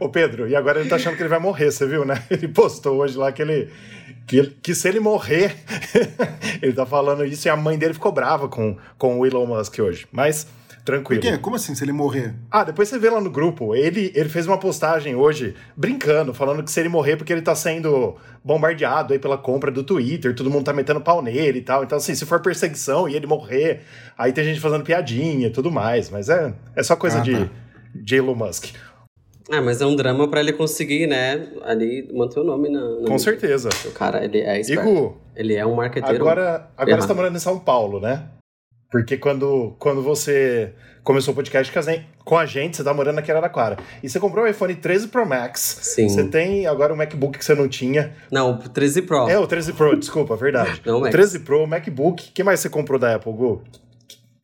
Ô 0.00 0.08
Pedro, 0.08 0.48
e 0.48 0.56
agora 0.56 0.80
ele 0.80 0.88
tá 0.88 0.96
achando 0.96 1.14
que 1.16 1.22
ele 1.22 1.28
vai 1.28 1.38
morrer, 1.38 1.70
você 1.70 1.86
viu, 1.86 2.04
né? 2.04 2.20
Ele 2.28 2.48
postou 2.48 2.98
hoje 2.98 3.16
lá 3.16 3.30
que 3.30 3.40
ele. 3.40 3.70
Que, 4.26 4.38
ele- 4.38 4.56
que 4.60 4.74
se 4.74 4.88
ele 4.88 4.98
morrer, 4.98 5.54
ele 6.60 6.72
tá 6.72 6.84
falando 6.84 7.24
isso 7.24 7.46
e 7.46 7.50
a 7.50 7.56
mãe 7.56 7.78
dele 7.78 7.94
ficou 7.94 8.10
brava 8.10 8.48
com, 8.48 8.76
com 8.98 9.20
o 9.20 9.24
Elon 9.24 9.46
Musk 9.46 9.78
hoje. 9.78 10.08
Mas, 10.10 10.44
por 10.98 11.14
tranquilo. 11.16 11.22
quê? 11.22 11.38
Como 11.38 11.56
assim 11.56 11.74
se 11.74 11.84
ele 11.84 11.92
morrer? 11.92 12.34
Ah, 12.50 12.64
depois 12.64 12.88
você 12.88 12.98
vê 12.98 13.08
lá 13.10 13.20
no 13.20 13.30
grupo. 13.30 13.74
Ele, 13.74 14.12
ele 14.14 14.28
fez 14.28 14.46
uma 14.46 14.58
postagem 14.58 15.14
hoje, 15.14 15.54
brincando, 15.76 16.32
falando 16.34 16.62
que 16.62 16.70
se 16.70 16.80
ele 16.80 16.88
morrer 16.88 17.16
porque 17.16 17.32
ele 17.32 17.42
tá 17.42 17.54
sendo 17.54 18.16
bombardeado 18.44 19.12
aí 19.12 19.18
pela 19.18 19.36
compra 19.38 19.70
do 19.70 19.82
Twitter, 19.84 20.34
todo 20.34 20.50
mundo 20.50 20.64
tá 20.64 20.72
metendo 20.72 21.00
pau 21.00 21.22
nele 21.22 21.58
e 21.58 21.62
tal. 21.62 21.84
Então, 21.84 21.98
assim, 21.98 22.14
se 22.14 22.24
for 22.26 22.40
perseguição 22.40 23.08
e 23.08 23.14
ele 23.14 23.26
morrer, 23.26 23.80
aí 24.16 24.32
tem 24.32 24.44
gente 24.44 24.60
fazendo 24.60 24.84
piadinha 24.84 25.48
e 25.48 25.50
tudo 25.50 25.70
mais. 25.70 26.10
Mas 26.10 26.28
é, 26.28 26.54
é 26.74 26.82
só 26.82 26.96
coisa 26.96 27.18
Ah, 27.18 27.22
de, 27.22 27.34
tá. 27.34 27.50
de 27.94 28.16
Elon 28.16 28.34
Musk. 28.34 28.66
Ah, 29.52 29.60
mas 29.60 29.80
é 29.80 29.86
um 29.86 29.96
drama 29.96 30.28
pra 30.30 30.38
ele 30.40 30.52
conseguir, 30.52 31.08
né, 31.08 31.48
ali 31.64 32.08
manter 32.14 32.38
o 32.38 32.44
nome 32.44 32.68
na... 32.68 33.00
na 33.00 33.06
Com 33.08 33.18
certeza. 33.18 33.68
O 33.84 33.90
cara, 33.90 34.24
ele 34.24 34.38
é 34.38 34.60
esperto. 34.60 34.88
Igu, 34.88 35.16
Ele 35.34 35.54
é 35.54 35.66
um 35.66 35.74
marqueteiro. 35.74 36.22
Agora, 36.22 36.68
agora 36.76 36.90
errado. 36.90 37.02
você 37.02 37.08
tá 37.08 37.14
morando 37.14 37.36
em 37.36 37.40
São 37.40 37.58
Paulo, 37.58 37.98
né? 38.00 38.28
Porque 38.90 39.16
quando, 39.16 39.74
quando 39.78 40.02
você 40.02 40.74
começou 41.04 41.32
o 41.32 41.34
podcast 41.34 41.72
com 42.24 42.36
a 42.38 42.44
gente- 42.46 42.76
você 42.76 42.84
tá 42.84 42.92
morando 42.92 43.18
aqui 43.18 43.30
em 43.30 43.32
Araraquara. 43.34 43.76
E 44.02 44.08
você 44.08 44.18
comprou 44.20 44.44
o 44.44 44.48
iPhone 44.48 44.74
13 44.74 45.08
Pro 45.08 45.24
Max. 45.26 45.78
Sim. 45.82 46.08
Você 46.08 46.24
tem 46.24 46.66
agora 46.66 46.92
o 46.92 46.96
MacBook 46.96 47.38
que 47.38 47.44
você 47.44 47.54
não 47.54 47.68
tinha. 47.68 48.12
Não, 48.30 48.52
o 48.52 48.68
13 48.68 49.02
Pro. 49.02 49.28
É, 49.28 49.38
o 49.38 49.46
13 49.46 49.72
Pro, 49.74 49.96
desculpa, 49.96 50.36
verdade. 50.36 50.82
Não, 50.84 50.98
o 50.98 51.00
Max. 51.02 51.12
13 51.12 51.38
Pro, 51.40 51.62
o 51.62 51.66
MacBook. 51.66 52.28
O 52.30 52.32
que 52.32 52.42
mais 52.42 52.60
você 52.60 52.68
comprou 52.68 52.98
da 52.98 53.14
Apple, 53.14 53.32
Gu? 53.32 53.52
O 53.54 53.62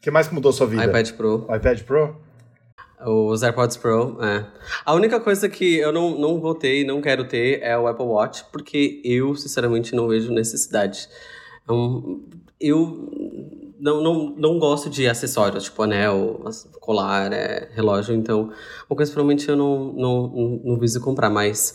que 0.01 0.11
mais 0.11 0.29
que 0.29 0.35
mudou 0.35 0.53
sua 0.53 0.67
vida? 0.67 0.85
iPad 0.85 1.11
Pro. 1.13 1.47
O 1.49 1.55
iPad 1.55 1.81
Pro? 1.83 2.17
Os 3.05 3.43
AirPods 3.43 3.77
Pro, 3.77 4.19
é. 4.23 4.47
A 4.85 4.95
única 4.95 5.21
coisa 5.21 5.49
que 5.51 5.77
eu 5.77 5.93
não, 5.93 6.19
não 6.19 6.41
vou 6.41 6.55
ter 6.55 6.81
e 6.81 6.85
não 6.85 7.03
quero 7.03 7.25
ter 7.29 7.61
é 7.63 7.77
o 7.77 7.87
Apple 7.87 8.07
Watch, 8.07 8.45
porque 8.51 9.03
eu, 9.05 9.35
sinceramente, 9.35 9.95
não 9.95 10.09
vejo 10.09 10.33
necessidade. 10.33 11.07
É 11.69 11.73
um- 11.73 12.25
eu 12.59 13.11
não, 13.79 14.03
não, 14.03 14.35
não 14.37 14.59
gosto 14.59 14.89
de 14.89 15.07
acessórios, 15.09 15.65
tipo 15.65 15.83
anel, 15.83 16.45
colar, 16.81 17.33
é, 17.33 17.69
relógio, 17.73 18.15
então 18.15 18.51
uma 18.89 18.97
coisa 18.97 19.11
que 19.11 19.15
provavelmente 19.15 19.49
eu 19.49 19.57
não, 19.57 19.93
não, 19.93 20.29
não, 20.29 20.61
não 20.65 20.79
viso 20.79 21.01
comprar, 21.01 21.31
mas 21.31 21.75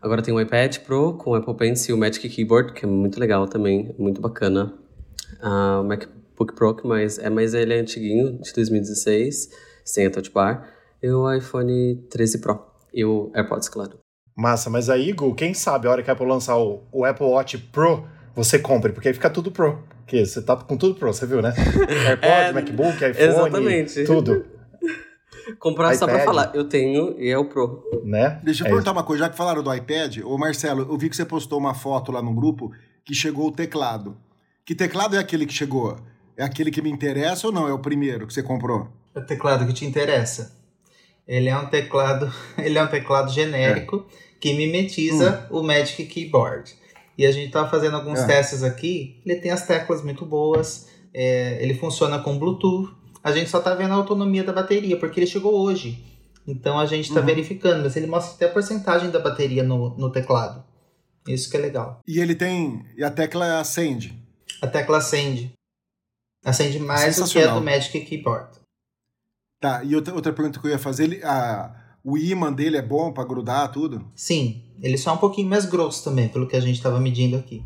agora 0.00 0.22
tem 0.22 0.32
o 0.32 0.40
iPad 0.40 0.78
Pro 0.78 1.14
com 1.14 1.30
o 1.30 1.34
Apple 1.34 1.54
Pencil 1.54 1.94
e 1.94 1.98
o 1.98 2.00
Magic 2.00 2.28
Keyboard, 2.28 2.72
que 2.72 2.84
é 2.84 2.88
muito 2.88 3.18
legal 3.18 3.46
também, 3.46 3.94
muito 3.98 4.20
bacana. 4.20 4.74
Ah, 5.40 5.80
o 5.80 5.84
MacBook 5.84 6.54
Pro, 6.54 6.76
mais, 6.84 7.18
é, 7.18 7.28
mas 7.28 7.54
ele 7.54 7.74
é 7.74 7.80
antiguinho, 7.80 8.38
de 8.38 8.52
2016, 8.52 9.50
sem 9.84 10.06
a 10.06 10.10
Touch 10.10 10.30
Bar, 10.30 10.68
e 11.02 11.10
o 11.10 11.32
iPhone 11.32 11.96
13 12.10 12.38
Pro, 12.38 12.60
e 12.92 13.04
o 13.04 13.30
AirPods, 13.34 13.68
claro. 13.68 13.98
Massa, 14.36 14.70
mas 14.70 14.88
aí, 14.88 15.12
Gu, 15.12 15.34
quem 15.34 15.52
sabe 15.52 15.86
a 15.86 15.90
hora 15.90 16.02
que 16.02 16.10
a 16.10 16.14
Apple 16.14 16.26
lançar 16.26 16.56
o, 16.56 16.82
o 16.90 17.04
Apple 17.04 17.26
Watch 17.26 17.58
Pro, 17.58 18.04
você 18.34 18.58
compre, 18.58 18.92
porque 18.92 19.08
aí 19.08 19.14
fica 19.14 19.28
tudo 19.28 19.50
Pro. 19.50 19.82
Que 20.06 20.24
você 20.24 20.42
tá 20.42 20.56
com 20.56 20.76
tudo 20.76 20.94
pronto, 20.98 21.14
você 21.16 21.26
viu, 21.26 21.40
né? 21.42 21.52
AirPod, 22.08 22.26
É, 22.26 22.52
MacBook, 22.52 22.96
iPhone, 22.96 23.16
exatamente. 23.18 24.04
tudo, 24.04 24.44
Comprar 25.58 25.94
só 25.96 26.04
pra 26.06 26.14
iPad. 26.16 26.24
falar, 26.26 26.52
eu 26.54 26.64
tenho 26.68 27.18
e 27.18 27.28
é 27.28 27.36
o 27.38 27.44
Pro. 27.46 27.82
né? 28.04 28.40
Deixa 28.44 28.62
eu 28.62 28.66
É 28.66 28.70
perguntar 28.70 28.92
uma 28.92 29.02
coisa, 29.02 29.24
já 29.24 29.30
que 29.30 29.36
falaram 29.36 29.62
do 29.62 29.74
iPad, 29.74 30.18
ô 30.24 30.38
Marcelo, 30.38 30.82
eu 30.90 30.96
vi 30.96 31.08
que 31.10 31.16
você 31.16 31.24
postou 31.24 31.58
uma 31.58 31.74
foto 31.74 32.12
lá 32.12 32.22
no 32.22 32.32
grupo 32.34 32.70
que 33.04 33.14
chegou 33.14 33.48
o 33.48 33.52
teclado. 33.52 34.16
Que 34.64 34.74
teclado 34.74 35.16
é 35.16 35.18
aquele 35.18 35.44
que 35.46 35.52
chegou? 35.52 35.96
É 36.36 36.44
aquele 36.44 36.70
que 36.70 36.80
me 36.80 36.90
interessa 36.90 37.48
ou 37.48 37.52
não? 37.52 37.68
É 37.68 37.72
o 37.72 37.78
primeiro 37.78 38.26
que 38.26 38.32
você 38.32 38.42
comprou? 38.42 38.88
O 39.14 39.20
teclado 39.20 39.66
que 39.66 39.72
te 39.72 39.84
interessa. 39.84 40.56
Ele 41.26 41.48
é 41.48 41.56
um 41.56 41.66
teclado, 41.66 42.32
ele 42.58 42.78
é 42.78 42.82
um 42.82 42.86
teclado 42.88 43.30
genérico 43.32 44.06
que 44.40 44.54
mimetiza 44.54 45.46
o 45.50 45.62
Magic 45.62 46.04
Keyboard. 46.06 46.74
E 47.22 47.26
a 47.26 47.30
gente 47.30 47.52
tá 47.52 47.68
fazendo 47.68 47.94
alguns 47.94 48.18
É. 48.18 48.26
testes 48.26 48.64
aqui. 48.64 49.22
Ele 49.24 49.36
tem 49.38 49.52
as 49.52 49.64
teclas 49.64 50.02
muito 50.02 50.26
boas. 50.26 50.88
é, 51.14 51.62
ele 51.62 51.74
funciona 51.74 52.18
com 52.18 52.38
Bluetooth. 52.38 52.90
A 53.22 53.30
gente 53.32 53.48
só 53.50 53.60
tá 53.60 53.74
vendo 53.74 53.92
a 53.92 53.96
autonomia 53.96 54.42
da 54.42 54.50
bateria, 54.52 54.98
porque 54.98 55.20
ele 55.20 55.26
chegou 55.26 55.54
hoje. 55.60 56.02
Então 56.46 56.78
a 56.78 56.86
gente 56.86 57.12
tá 57.12 57.20
Uhum. 57.20 57.26
verificando, 57.26 57.82
mas 57.82 57.94
ele 57.96 58.06
mostra 58.06 58.34
até 58.34 58.46
a 58.46 58.48
porcentagem 58.52 59.10
da 59.10 59.18
bateria 59.20 59.62
no, 59.62 59.90
no 59.98 60.10
teclado. 60.10 60.64
Isso 61.28 61.50
que 61.50 61.56
é 61.58 61.60
legal. 61.60 62.00
E 62.08 62.18
ele 62.18 62.34
tem. 62.34 62.82
E 62.96 63.04
a 63.04 63.10
tecla 63.10 63.60
acende. 63.60 64.12
A 64.62 64.66
tecla 64.66 64.96
acende. 64.98 65.52
Acende 66.44 66.78
mais 66.80 67.14
do 67.16 67.28
que 67.28 67.38
a 67.38 67.54
do 67.54 67.60
Magic 67.60 68.00
Keyboard. 68.00 68.48
Tá, 69.60 69.84
e 69.84 69.94
outra, 69.94 70.12
outra 70.14 70.32
pergunta 70.32 70.58
que 70.58 70.66
eu 70.66 70.70
ia 70.72 70.78
fazer, 70.78 71.04
ele, 71.04 71.22
a, 71.22 71.72
o 72.04 72.18
imã 72.18 72.52
dele 72.52 72.76
é 72.76 72.82
bom 72.82 73.12
pra 73.12 73.24
grudar 73.24 73.70
tudo? 73.70 74.04
Sim, 74.14 74.62
ele 74.82 74.98
só 74.98 75.10
é 75.10 75.14
um 75.14 75.18
pouquinho 75.18 75.48
mais 75.48 75.64
grosso 75.66 76.02
também, 76.04 76.28
pelo 76.28 76.46
que 76.48 76.56
a 76.56 76.60
gente 76.60 76.76
estava 76.76 76.98
medindo 77.00 77.36
aqui. 77.36 77.62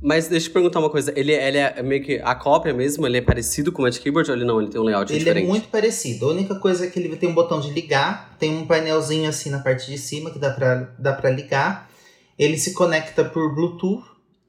Mas 0.00 0.28
deixa 0.28 0.48
eu 0.48 0.52
perguntar 0.52 0.78
uma 0.78 0.88
coisa, 0.90 1.12
ele, 1.16 1.32
ele 1.32 1.58
é 1.58 1.82
meio 1.82 2.02
que 2.02 2.18
a 2.22 2.34
cópia 2.34 2.72
mesmo? 2.72 3.06
Ele 3.06 3.18
é 3.18 3.20
parecido 3.20 3.70
com 3.72 3.82
o 3.82 3.84
Magic 3.84 4.02
Keyboard 4.02 4.30
ou 4.30 4.36
ele 4.36 4.44
não? 4.44 4.60
Ele 4.60 4.70
tem 4.70 4.80
um 4.80 4.84
layout 4.84 5.12
Ele 5.12 5.18
diferente? 5.18 5.44
é 5.44 5.48
muito 5.48 5.68
parecido. 5.68 6.26
A 6.26 6.30
única 6.32 6.54
coisa 6.56 6.86
é 6.86 6.90
que 6.90 6.98
ele 6.98 7.14
tem 7.16 7.28
um 7.28 7.34
botão 7.34 7.60
de 7.60 7.70
ligar, 7.70 8.36
tem 8.38 8.56
um 8.56 8.66
painelzinho 8.66 9.28
assim 9.28 9.50
na 9.50 9.58
parte 9.58 9.90
de 9.90 9.98
cima 9.98 10.30
que 10.30 10.38
dá 10.38 10.50
pra, 10.50 10.94
dá 10.98 11.12
pra 11.12 11.30
ligar. 11.30 11.90
Ele 12.38 12.56
se 12.56 12.72
conecta 12.72 13.24
por 13.24 13.54
Bluetooth 13.54 14.04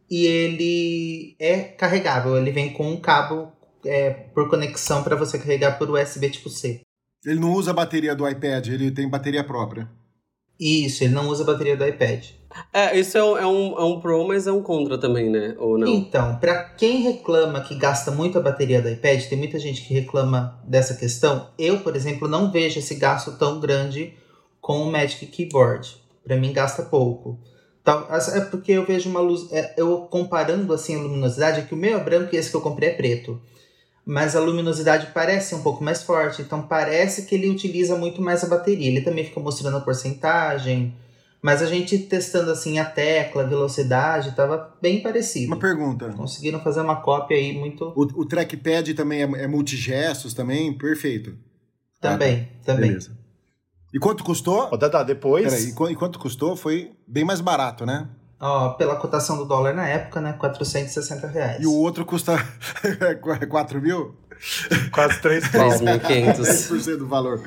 e 0.10 0.26
ele 0.26 1.36
é 1.40 1.60
carregável. 1.60 2.38
Ele 2.38 2.52
vem 2.52 2.72
com 2.72 2.90
um 2.90 2.98
cabo 2.98 3.52
é, 3.86 4.12
por 4.12 4.50
conexão 4.50 5.04
para 5.04 5.16
você 5.16 5.38
carregar 5.38 5.78
por 5.78 5.90
USB 5.90 6.30
tipo 6.30 6.50
C. 6.50 6.82
Ele 7.26 7.40
não 7.40 7.54
usa 7.54 7.72
a 7.72 7.74
bateria 7.74 8.16
do 8.16 8.28
iPad, 8.28 8.68
ele 8.68 8.92
tem 8.92 9.08
bateria 9.10 9.44
própria. 9.44 9.88
Isso, 10.60 11.04
ele 11.04 11.14
não 11.14 11.28
usa 11.30 11.44
a 11.44 11.46
bateria 11.46 11.76
do 11.76 11.86
iPad. 11.86 12.26
É, 12.74 12.98
isso 13.00 13.18
é 13.18 13.24
um, 13.24 13.38
é, 13.38 13.48
um, 13.48 13.80
é 13.80 13.84
um 13.84 14.00
Pro, 14.00 14.28
mas 14.28 14.46
é 14.46 14.52
um 14.52 14.62
Contra 14.62 14.98
também, 14.98 15.30
né? 15.30 15.56
Ou 15.58 15.78
não? 15.78 15.88
Então, 15.88 16.36
para 16.38 16.64
quem 16.64 17.02
reclama 17.02 17.62
que 17.62 17.76
gasta 17.76 18.12
muito 18.12 18.38
a 18.38 18.42
bateria 18.42 18.82
do 18.82 18.90
iPad, 18.90 19.24
tem 19.26 19.38
muita 19.38 19.58
gente 19.58 19.82
que 19.82 19.94
reclama 19.94 20.60
dessa 20.68 20.96
questão. 20.96 21.48
Eu, 21.58 21.80
por 21.80 21.96
exemplo, 21.96 22.28
não 22.28 22.52
vejo 22.52 22.78
esse 22.80 22.96
gasto 22.96 23.32
tão 23.38 23.60
grande 23.60 24.14
com 24.60 24.84
o 24.84 24.92
Magic 24.92 25.26
Keyboard. 25.28 25.96
Para 26.24 26.36
mim 26.38 26.54
gasta 26.54 26.84
pouco. 26.84 27.40
Tal- 27.84 28.08
É 28.12 28.42
porque 28.42 28.74
eu 28.74 28.86
vejo 28.86 29.10
uma 29.10 29.20
luz, 29.22 29.52
é, 29.52 29.74
eu 29.78 30.02
comparando 30.02 30.72
assim 30.74 30.96
a 30.96 31.00
luminosidade, 31.02 31.62
é 31.62 31.64
que 31.64 31.74
o 31.74 31.78
meu 31.78 31.98
é 31.98 32.04
branco 32.04 32.36
e 32.36 32.38
esse 32.38 32.52
que 32.52 32.56
eu 32.56 32.62
comprei 32.62 32.90
é 32.90 32.94
preto. 32.94 33.42
Mas 34.06 34.36
a 34.36 34.40
luminosidade 34.40 35.08
parece 35.14 35.54
um 35.54 35.62
pouco 35.62 35.84
mais 35.84 36.02
forte, 36.04 36.42
então 36.42 36.62
parece 36.64 37.26
que 37.26 37.36
ele 37.36 37.50
utiliza 37.50 37.96
muito 37.96 38.22
mais 38.22 38.44
a 38.44 38.48
bateria. 38.48 38.88
Ele 38.88 39.02
também 39.02 39.24
fica 39.24 39.40
mostrando 39.40 39.78
a 39.78 39.82
porcentagem, 39.82 40.94
mas 41.42 41.62
a 41.62 41.68
gente 41.68 41.98
testando 42.00 42.52
assim 42.52 42.80
a 42.80 42.86
tecla, 42.86 43.44
a 43.44 43.46
velocidade, 43.46 44.36
tava 44.36 44.76
bem 44.82 45.02
parecido. 45.02 45.48
Uma 45.54 45.60
pergunta. 45.60 46.10
Conseguiram 46.10 46.60
fazer 46.60 46.82
uma 46.82 46.96
cópia 47.02 47.38
aí 47.38 47.54
muito. 47.58 47.94
O, 47.96 48.22
o 48.22 48.26
trackpad 48.26 48.94
também 48.96 49.22
é, 49.22 49.44
é 49.44 49.48
multigestos 49.48 50.34
também? 50.34 50.74
Perfeito. 50.76 51.36
Também, 52.00 52.50
também. 52.66 52.90
Beleza. 52.90 53.16
E 53.94 54.00
quanto 54.00 54.24
custou? 54.24 54.68
Ô, 54.72 54.78
Dada, 54.78 55.04
depois. 55.04 55.46
Peraí, 55.46 55.70
e 55.70 55.74
qu- 55.74 55.90
e 55.90 55.96
quanto 55.96 56.18
custou? 56.18 56.56
Foi 56.56 56.92
bem 57.08 57.24
mais 57.24 57.40
barato, 57.42 57.86
né? 57.86 58.08
Ó, 58.42 58.70
pela 58.70 58.96
cotação 58.96 59.38
do 59.38 59.46
dólar 59.46 59.74
na 59.76 59.88
época, 59.88 60.20
né? 60.20 60.34
460 60.34 61.28
reais. 61.28 61.62
E 61.62 61.68
o 61.68 61.74
outro 61.74 62.04
custa 62.04 62.44
4 63.50 63.80
mil? 63.82 64.16
Quase 64.92 65.22
três 65.22 65.48
pau. 65.54 65.70
3.500. 65.70 66.38
10% 66.40 66.98
do 66.98 67.08
valor. 67.08 67.42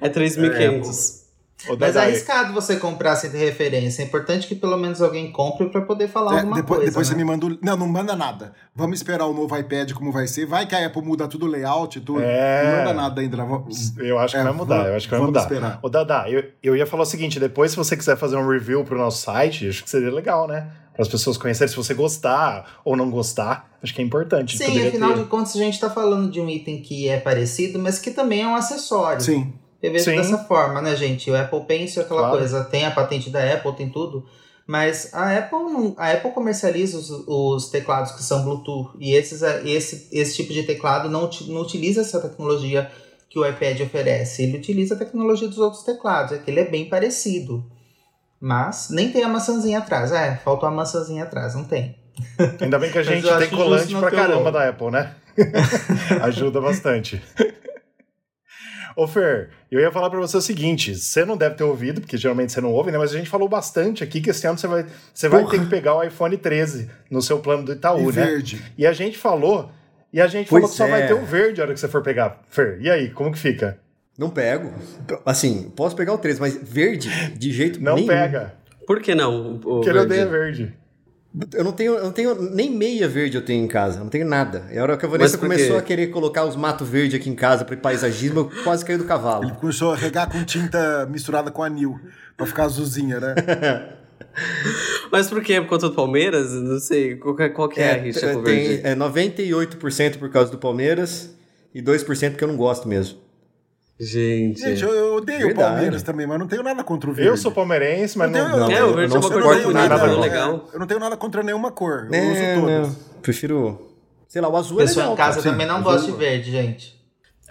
é 0.00 0.08
3.500. 0.08 1.19
Ô, 1.68 1.76
Mas 1.78 1.96
é 1.96 2.00
arriscado 2.00 2.52
você 2.52 2.76
comprar 2.76 3.16
sem 3.16 3.30
ter 3.30 3.38
referência. 3.38 4.02
É 4.02 4.06
importante 4.06 4.46
que 4.46 4.54
pelo 4.54 4.76
menos 4.76 5.02
alguém 5.02 5.30
compre 5.30 5.68
pra 5.68 5.80
poder 5.82 6.08
falar 6.08 6.34
É, 6.34 6.36
alguma 6.38 6.56
depois 6.56 6.78
coisa. 6.78 6.90
depois 6.90 7.08
né? 7.08 7.14
você 7.14 7.18
me 7.18 7.24
manda 7.24 7.46
o... 7.46 7.58
Não, 7.62 7.76
não 7.76 7.86
manda 7.88 8.16
nada. 8.16 8.52
Vamos 8.74 8.98
esperar 8.98 9.26
o 9.26 9.34
novo 9.34 9.56
iPad 9.56 9.92
como 9.92 10.10
vai 10.10 10.26
ser. 10.26 10.46
Vai 10.46 10.66
que 10.66 10.74
a 10.74 10.86
Apple 10.86 11.02
muda 11.02 11.28
tudo 11.28 11.46
o 11.46 11.48
layout 11.48 11.98
e 11.98 12.00
tudo. 12.00 12.20
É. 12.22 12.64
Não 12.64 12.78
manda 12.78 12.94
nada 12.94 13.20
ainda. 13.20 13.36
Vamos- 13.36 13.96
Eu 13.98 14.18
acho 14.18 14.34
que 14.34 14.40
É, 14.40 14.44
vai 14.44 14.52
mudar, 14.52 14.74
vamos- 14.76 14.90
eu 14.90 14.96
acho 14.96 15.06
que 15.06 15.10
vai 15.10 15.20
vamos 15.20 15.32
mudar. 15.34 15.42
esperar. 15.42 15.78
Ô, 15.82 15.88
Dada, 15.88 16.28
eu, 16.30 16.44
eu 16.62 16.76
ia 16.76 16.86
falar 16.86 17.02
o 17.02 17.06
seguinte: 17.06 17.38
depois, 17.40 17.70
se 17.72 17.76
você 17.76 17.96
quiser 17.96 18.16
fazer 18.16 18.36
um 18.36 18.48
review 18.48 18.84
pro 18.84 18.96
nosso 18.96 19.22
site, 19.22 19.68
acho 19.68 19.84
que 19.84 19.90
seria 19.90 20.10
legal, 20.12 20.46
né? 20.48 20.70
Para 20.92 21.02
as 21.02 21.08
pessoas 21.08 21.38
conhecerem, 21.38 21.68
se 21.70 21.76
você 21.76 21.94
gostar 21.94 22.80
ou 22.84 22.96
não 22.96 23.10
gostar, 23.10 23.70
acho 23.82 23.94
que 23.94 24.02
é 24.02 24.04
importante. 24.04 24.58
Sim, 24.58 24.86
afinal 24.86 25.14
ter. 25.14 25.22
de 25.22 25.28
contas, 25.30 25.54
a 25.56 25.58
gente 25.58 25.78
tá 25.80 25.88
falando 25.88 26.30
de 26.30 26.40
um 26.40 26.48
item 26.48 26.82
que 26.82 27.08
é 27.08 27.18
parecido, 27.18 27.78
mas 27.78 27.98
que 27.98 28.10
também 28.10 28.42
é 28.42 28.46
um 28.46 28.54
acessório. 28.54 29.20
Sim. 29.20 29.52
Eu 29.82 29.92
vejo 29.92 30.04
Sim. 30.04 30.16
dessa 30.16 30.38
forma, 30.44 30.82
né, 30.82 30.94
gente? 30.94 31.30
O 31.30 31.36
Apple 31.36 31.64
Pencil 31.64 32.02
é 32.02 32.04
aquela 32.04 32.20
Claro. 32.22 32.38
coisa, 32.38 32.64
tem 32.64 32.84
a 32.84 32.90
patente 32.90 33.30
da 33.30 33.42
Apple, 33.54 33.72
tem 33.72 33.88
tudo. 33.88 34.26
Mas 34.66 35.12
a 35.12 35.36
Apple, 35.36 35.94
a 35.96 36.12
Apple 36.12 36.30
comercializa 36.32 36.96
os, 36.98 37.10
os 37.26 37.70
teclados 37.70 38.12
que 38.12 38.22
são 38.22 38.44
Bluetooth. 38.44 38.90
E 39.00 39.14
esses, 39.14 39.42
esse, 39.64 40.08
esse 40.12 40.36
tipo 40.36 40.52
de 40.52 40.62
teclado 40.62 41.08
não, 41.08 41.28
não 41.48 41.60
utiliza 41.62 42.02
essa 42.02 42.20
tecnologia 42.20 42.88
que 43.28 43.38
o 43.38 43.46
iPad 43.46 43.80
oferece. 43.80 44.42
Ele 44.42 44.58
utiliza 44.58 44.94
a 44.94 44.98
tecnologia 44.98 45.48
dos 45.48 45.58
outros 45.58 45.82
teclados. 45.82 46.32
É 46.32 46.38
que 46.38 46.50
ele 46.50 46.60
é 46.60 46.64
bem 46.70 46.88
parecido. 46.88 47.64
Mas 48.40 48.90
nem 48.90 49.10
tem 49.10 49.24
a 49.24 49.28
maçãzinha 49.28 49.78
atrás. 49.78 50.12
É, 50.12 50.36
faltou 50.36 50.68
a 50.68 50.72
maçãzinha 50.72 51.24
atrás, 51.24 51.54
não 51.54 51.64
tem. 51.64 51.96
Ainda 52.60 52.78
bem 52.78 52.92
que 52.92 52.98
a 52.98 53.02
gente 53.04 53.26
tem 53.38 53.50
colante 53.50 53.94
pra 53.96 54.10
caramba 54.10 54.52
da 54.52 54.68
Apple, 54.68 54.90
né? 54.90 55.14
Ajuda 56.22 56.60
bastante. 56.60 57.20
Ô 59.02 59.06
Fer, 59.06 59.48
eu 59.70 59.80
ia 59.80 59.90
falar 59.90 60.10
pra 60.10 60.18
você 60.20 60.36
o 60.36 60.40
seguinte: 60.42 60.94
você 60.94 61.24
não 61.24 61.36
deve 61.36 61.54
ter 61.54 61.64
ouvido, 61.64 62.00
porque 62.02 62.16
geralmente 62.18 62.52
você 62.52 62.60
não 62.60 62.70
ouve, 62.72 62.90
né? 62.90 62.98
Mas 62.98 63.14
a 63.14 63.16
gente 63.16 63.30
falou 63.30 63.48
bastante 63.48 64.04
aqui 64.04 64.20
que 64.20 64.28
esse 64.28 64.46
ano 64.46 64.58
você 64.58 64.66
vai, 64.66 64.84
você 65.14 65.28
vai 65.28 65.46
ter 65.46 65.58
que 65.60 65.66
pegar 65.66 65.94
o 65.94 66.02
iPhone 66.02 66.36
13 66.36 66.90
no 67.10 67.22
seu 67.22 67.38
plano 67.38 67.62
do 67.62 67.72
Itaú, 67.72 68.10
E 68.10 68.14
né? 68.14 68.26
verde. 68.26 68.62
E 68.76 68.86
a 68.86 68.92
gente 68.92 69.16
falou, 69.16 69.70
e 70.12 70.20
a 70.20 70.26
gente 70.26 70.48
Pois 70.50 70.60
falou 70.62 70.68
que 70.70 70.76
só 70.76 70.86
vai 70.86 71.02
é. 71.02 71.06
ter 71.06 71.14
o 71.14 71.24
verde 71.24 71.60
a 71.60 71.64
hora 71.64 71.72
que 71.72 71.80
você 71.80 71.88
for 71.88 72.02
pegar. 72.02 72.42
Fer, 72.50 72.78
e 72.82 72.90
aí, 72.90 73.08
como 73.10 73.32
que 73.32 73.38
fica? 73.38 73.78
Não 74.18 74.28
pego. 74.28 74.70
Assim, 75.24 75.72
posso 75.74 75.96
pegar 75.96 76.12
o 76.12 76.18
13, 76.18 76.38
mas 76.38 76.58
verde, 76.62 77.08
de 77.38 77.52
jeito 77.52 77.80
Não 77.82 77.94
nenhum. 77.94 78.06
pega. 78.08 78.54
Por 78.86 79.00
que 79.00 79.14
não? 79.14 79.54
O 79.54 79.58
Porque 79.60 79.88
ele 79.88 79.98
verde? 80.00 80.12
odeia 80.12 80.26
verde. 80.26 80.74
Eu 81.54 81.62
não 81.62 81.70
tenho, 81.70 81.94
eu 81.94 82.02
não 82.04 82.10
tenho 82.12 82.34
nem 82.50 82.68
meia 82.74 83.06
verde 83.06 83.36
eu 83.36 83.44
tenho 83.44 83.64
em 83.64 83.68
casa, 83.68 84.00
não 84.00 84.08
tenho 84.08 84.26
nada. 84.26 84.66
E 84.72 84.76
a 84.78 84.82
hora 84.82 84.96
que 84.96 85.06
a 85.06 85.08
Vanessa 85.08 85.38
começou 85.38 85.76
a 85.78 85.82
querer 85.82 86.08
colocar 86.08 86.44
os 86.44 86.56
mato 86.56 86.84
verde 86.84 87.14
aqui 87.14 87.30
em 87.30 87.36
casa 87.36 87.64
para 87.64 87.76
paisagismo, 87.76 88.40
eu 88.40 88.50
quase 88.64 88.84
caí 88.84 88.96
do 88.96 89.04
cavalo. 89.04 89.44
Ele 89.44 89.52
começou 89.52 89.92
a 89.92 89.96
regar 89.96 90.28
com 90.30 90.42
tinta 90.44 91.06
misturada 91.06 91.50
com 91.52 91.62
anil. 91.62 92.00
Pra 92.36 92.46
ficar 92.46 92.64
azulzinha, 92.64 93.20
né? 93.20 93.34
Mas 95.10 95.28
por 95.28 95.42
quê? 95.42 95.60
Por 95.60 95.68
conta 95.68 95.88
do 95.88 95.94
Palmeiras? 95.94 96.52
Não 96.52 96.78
sei. 96.78 97.16
Qual, 97.16 97.36
que- 97.36 97.48
qual 97.50 97.68
que 97.68 97.80
é, 97.80 97.92
a 97.92 97.96
rixa 98.02 98.32
com 98.32 98.40
o 98.40 98.42
verde? 98.42 98.78
tem, 98.82 98.90
é 98.90 98.96
98% 98.96 100.18
por 100.18 100.30
causa 100.30 100.50
do 100.50 100.58
Palmeiras 100.58 101.30
e 101.74 101.80
2% 101.82 102.30
porque 102.30 102.44
eu 102.44 102.48
não 102.48 102.56
gosto 102.56 102.88
mesmo. 102.88 103.18
Gente. 104.00 104.60
Gente, 104.60 104.82
eu, 104.82 104.88
eu 104.94 105.14
odeio 105.16 105.40
o 105.40 105.46
Verdade. 105.48 105.68
Palmeiras 105.74 106.02
também, 106.02 106.26
mas 106.26 106.38
não 106.38 106.46
tenho 106.46 106.62
nada 106.62 106.82
contra 106.82 107.10
o 107.10 107.12
verde. 107.12 107.30
Eu 107.30 107.36
sou 107.36 107.52
palmeirense, 107.52 108.16
mas 108.16 108.30
não. 108.30 108.38
tenho- 108.46 108.56
não, 108.56 108.70
É, 108.70 108.82
o 108.84 108.94
verde 108.94 109.14
é 109.14 109.18
uma 109.18 109.20
não 109.28 109.28
cor 109.30 109.42
suporto 109.42 109.62
bonita, 109.64 109.88
nada 109.88 110.04
é 110.06 110.08
bom. 110.14 110.20
legal. 110.20 110.68
Eu 110.72 110.80
não 110.80 110.86
tenho 110.86 111.00
nada 111.00 111.16
contra 111.18 111.42
nenhuma 111.42 111.70
cor. 111.70 112.08
Eu 112.10 112.14
É, 112.14 112.32
uso 112.54 112.60
todas. 112.62 112.88
não. 112.88 112.96
Prefiro. 113.20 113.86
Sei 114.26 114.40
lá, 114.40 114.48
o 114.48 114.56
azul 114.56 114.78
O 114.78 114.80
é 114.80 114.84
pessoal 114.86 115.10
legal. 115.10 115.14
em 115.14 115.16
casa 115.28 115.42
cara. 115.42 115.50
também 115.52 115.66
não 115.66 115.82
gosta 115.82 116.10
de 116.10 116.16
verde, 116.16 116.50
gente. 116.50 116.98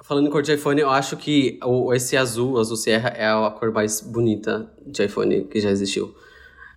Falando 0.04 0.28
em 0.28 0.32
cor 0.32 0.42
de 0.42 0.52
iPhone, 0.54 0.82
eu 0.82 0.90
acho 0.90 1.16
que 1.18 1.60
o, 1.64 1.94
esse 1.94 2.18
azul, 2.18 2.54
o 2.54 2.58
azul 2.60 2.76
Sierra, 2.78 3.10
é 3.10 3.28
a 3.28 3.52
cor 3.52 3.72
mais 3.72 4.02
bonita 4.02 4.72
de 4.88 5.04
iPhone 5.06 5.44
que 5.44 5.60
já 5.60 5.70
existiu. 5.70 6.16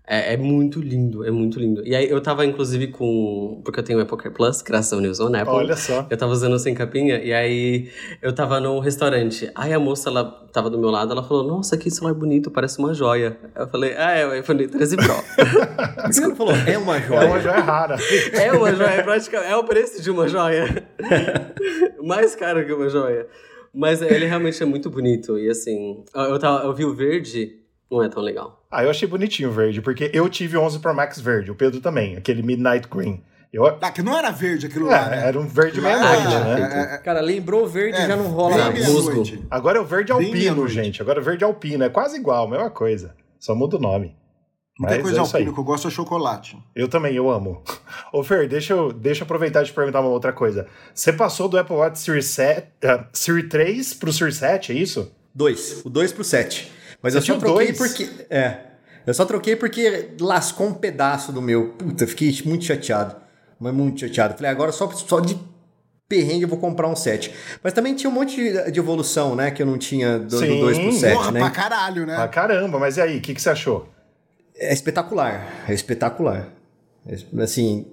É, 0.04 0.34
é 0.34 0.36
muito 0.36 0.80
lindo, 0.80 1.24
é 1.24 1.30
muito 1.30 1.60
lindo. 1.60 1.86
E 1.86 1.94
aí 1.94 2.10
eu 2.10 2.20
tava, 2.20 2.44
inclusive, 2.44 2.88
com. 2.88 3.60
Porque 3.64 3.78
eu 3.78 3.84
tenho 3.84 4.00
o 4.00 4.02
Apple 4.02 4.16
Care 4.16 4.34
Plus, 4.34 4.60
graças 4.60 4.92
ao 4.92 4.98
Newson 5.00 5.28
Apple. 5.28 5.54
Olha 5.54 5.76
só. 5.76 6.06
Eu 6.10 6.16
tava 6.16 6.32
usando 6.32 6.58
sem 6.58 6.74
capinha, 6.74 7.22
e 7.22 7.32
aí 7.32 7.88
eu 8.20 8.34
tava 8.34 8.58
num 8.60 8.80
restaurante. 8.80 9.48
Aí 9.54 9.72
a 9.72 9.78
moça, 9.78 10.10
ela 10.10 10.24
tava 10.52 10.68
do 10.68 10.76
meu 10.78 10.90
lado, 10.90 11.12
ela 11.12 11.22
falou: 11.22 11.46
Nossa, 11.46 11.76
que 11.76 11.88
celular 11.88 12.14
bonito, 12.14 12.50
parece 12.50 12.80
uma 12.80 12.92
joia. 12.92 13.38
Eu 13.54 13.68
falei: 13.68 13.94
Ah, 13.96 14.10
é 14.12 14.26
o 14.26 14.34
iPhone 14.34 14.66
13 14.66 14.96
Pro. 14.96 15.14
Você 16.12 16.34
falou? 16.34 16.52
É 16.66 16.76
uma 16.76 16.96
É 16.96 17.00
joia. 17.00 17.26
uma 17.28 17.40
joia 17.40 17.60
rara. 17.60 17.96
é 18.32 18.52
uma 18.52 18.74
joia, 18.74 18.88
é 18.90 19.02
praticamente. 19.04 19.52
É 19.52 19.56
o 19.56 19.64
preço 19.64 20.02
de 20.02 20.10
uma 20.10 20.26
joia. 20.26 20.84
Mais 22.02 22.34
caro 22.34 22.66
que 22.66 22.72
uma 22.72 22.88
joia. 22.88 23.26
Mas 23.74 24.02
ele 24.02 24.26
realmente 24.26 24.62
é 24.62 24.66
muito 24.66 24.90
bonito. 24.90 25.38
E 25.38 25.48
assim, 25.48 26.04
eu, 26.14 26.38
tava, 26.38 26.64
eu 26.64 26.74
vi 26.74 26.84
o 26.84 26.94
verde, 26.94 27.61
não 27.92 28.02
é 28.02 28.08
tão 28.08 28.22
legal. 28.22 28.64
Ah, 28.70 28.82
eu 28.82 28.90
achei 28.90 29.06
bonitinho 29.06 29.50
o 29.50 29.52
verde, 29.52 29.82
porque 29.82 30.10
eu 30.14 30.28
tive 30.28 30.56
11 30.56 30.78
Pro 30.78 30.94
Max 30.94 31.20
verde, 31.20 31.50
o 31.50 31.54
Pedro 31.54 31.80
também, 31.80 32.16
aquele 32.16 32.42
Midnight 32.42 32.88
Green. 32.88 33.22
Eu, 33.52 33.66
Ah, 33.66 33.90
que 33.90 34.02
não 34.02 34.16
era 34.16 34.30
verde 34.30 34.64
aquilo 34.64 34.88
é, 34.88 34.90
lá, 34.92 35.08
né? 35.10 35.26
era 35.28 35.38
um 35.38 35.46
verde 35.46 35.78
meia-noite, 35.78 36.34
é, 36.34 36.40
né? 36.40 36.88
é, 36.90 36.94
é, 36.94 36.98
Cara, 36.98 37.20
lembrou 37.20 37.66
verde 37.66 37.98
é, 37.98 38.06
já 38.06 38.16
não 38.16 38.28
rola 38.28 38.56
mais. 38.56 38.88
musgo. 38.88 39.22
Agora 39.50 39.76
é 39.76 39.80
o 39.80 39.84
verde 39.84 40.10
alpino, 40.10 40.66
gente. 40.66 41.02
Agora 41.02 41.20
é 41.20 41.22
verde 41.22 41.44
alpino. 41.44 41.84
É 41.84 41.90
quase 41.90 42.16
igual, 42.16 42.48
mesma 42.48 42.70
coisa. 42.70 43.14
Só 43.38 43.54
muda 43.54 43.76
o 43.76 43.80
nome. 43.80 44.16
Não 44.80 44.88
Mas 44.88 45.02
coisa 45.02 45.18
é 45.18 45.20
alpina 45.20 45.52
que 45.52 45.60
eu 45.60 45.64
gosto 45.64 45.86
é 45.86 45.90
chocolate. 45.90 46.56
Eu 46.74 46.88
também, 46.88 47.14
eu 47.14 47.30
amo. 47.30 47.62
Ô 48.10 48.22
Fer, 48.22 48.48
deixa 48.48 48.72
eu, 48.72 48.90
deixa 48.90 49.20
eu 49.20 49.24
aproveitar 49.26 49.62
e 49.62 49.66
te 49.66 49.72
perguntar 49.72 50.00
uma 50.00 50.08
outra 50.08 50.32
coisa. 50.32 50.66
Você 50.94 51.12
passou 51.12 51.46
do 51.46 51.58
Apple 51.58 51.76
Watch 51.76 51.98
Series, 51.98 52.24
7, 52.26 52.68
uh, 52.84 53.04
Series 53.12 53.48
3 53.50 53.94
pro 53.94 54.10
Series 54.10 54.36
7, 54.36 54.72
é 54.72 54.74
isso? 54.76 55.12
Dois. 55.34 55.82
O 55.84 55.90
2 55.90 56.10
pro 56.12 56.24
7. 56.24 56.72
Mas 57.02 57.14
Você 57.14 57.18
eu 57.18 57.22
só 57.22 57.36
troquei 57.40 57.72
dois? 57.72 57.78
porque. 57.78 58.08
É. 58.30 58.56
Eu 59.06 59.12
só 59.14 59.24
troquei 59.24 59.56
porque 59.56 60.10
lascou 60.20 60.68
um 60.68 60.74
pedaço 60.74 61.32
do 61.32 61.42
meu. 61.42 61.70
Puta, 61.70 62.06
fiquei 62.06 62.32
muito 62.44 62.64
chateado. 62.64 63.16
Mas 63.58 63.74
muito 63.74 64.00
chateado. 64.00 64.34
Falei, 64.34 64.50
agora 64.50 64.70
só, 64.70 64.88
só 64.90 65.18
de 65.20 65.36
perrengue 66.08 66.42
eu 66.42 66.48
vou 66.48 66.58
comprar 66.58 66.86
um 66.88 66.94
7. 66.94 67.32
Mas 67.62 67.72
também 67.72 67.94
tinha 67.94 68.08
um 68.08 68.12
monte 68.12 68.36
de, 68.70 68.78
evolução, 68.78 69.34
né? 69.34 69.50
Que 69.50 69.62
eu 69.62 69.66
não 69.66 69.78
tinha 69.78 70.18
do, 70.18 70.38
Sim. 70.38 70.60
2 70.60 70.78
pro 70.78 70.92
7, 70.92 71.16
Porra, 71.16 71.30
né? 71.32 71.40
pra 71.40 71.50
caralho, 71.50 72.06
né? 72.06 72.16
Ah, 72.16 72.28
caramba, 72.28 72.78
mas 72.78 72.96
e 72.96 73.00
aí, 73.00 73.18
o 73.18 73.20
que, 73.20 73.34
que 73.34 73.42
você 73.42 73.50
achou? 73.50 73.88
É 74.56 74.72
espetacular. 74.72 75.64
É 75.68 75.72
espetacular. 75.72 76.48
É, 77.06 77.42
Assim, 77.42 77.86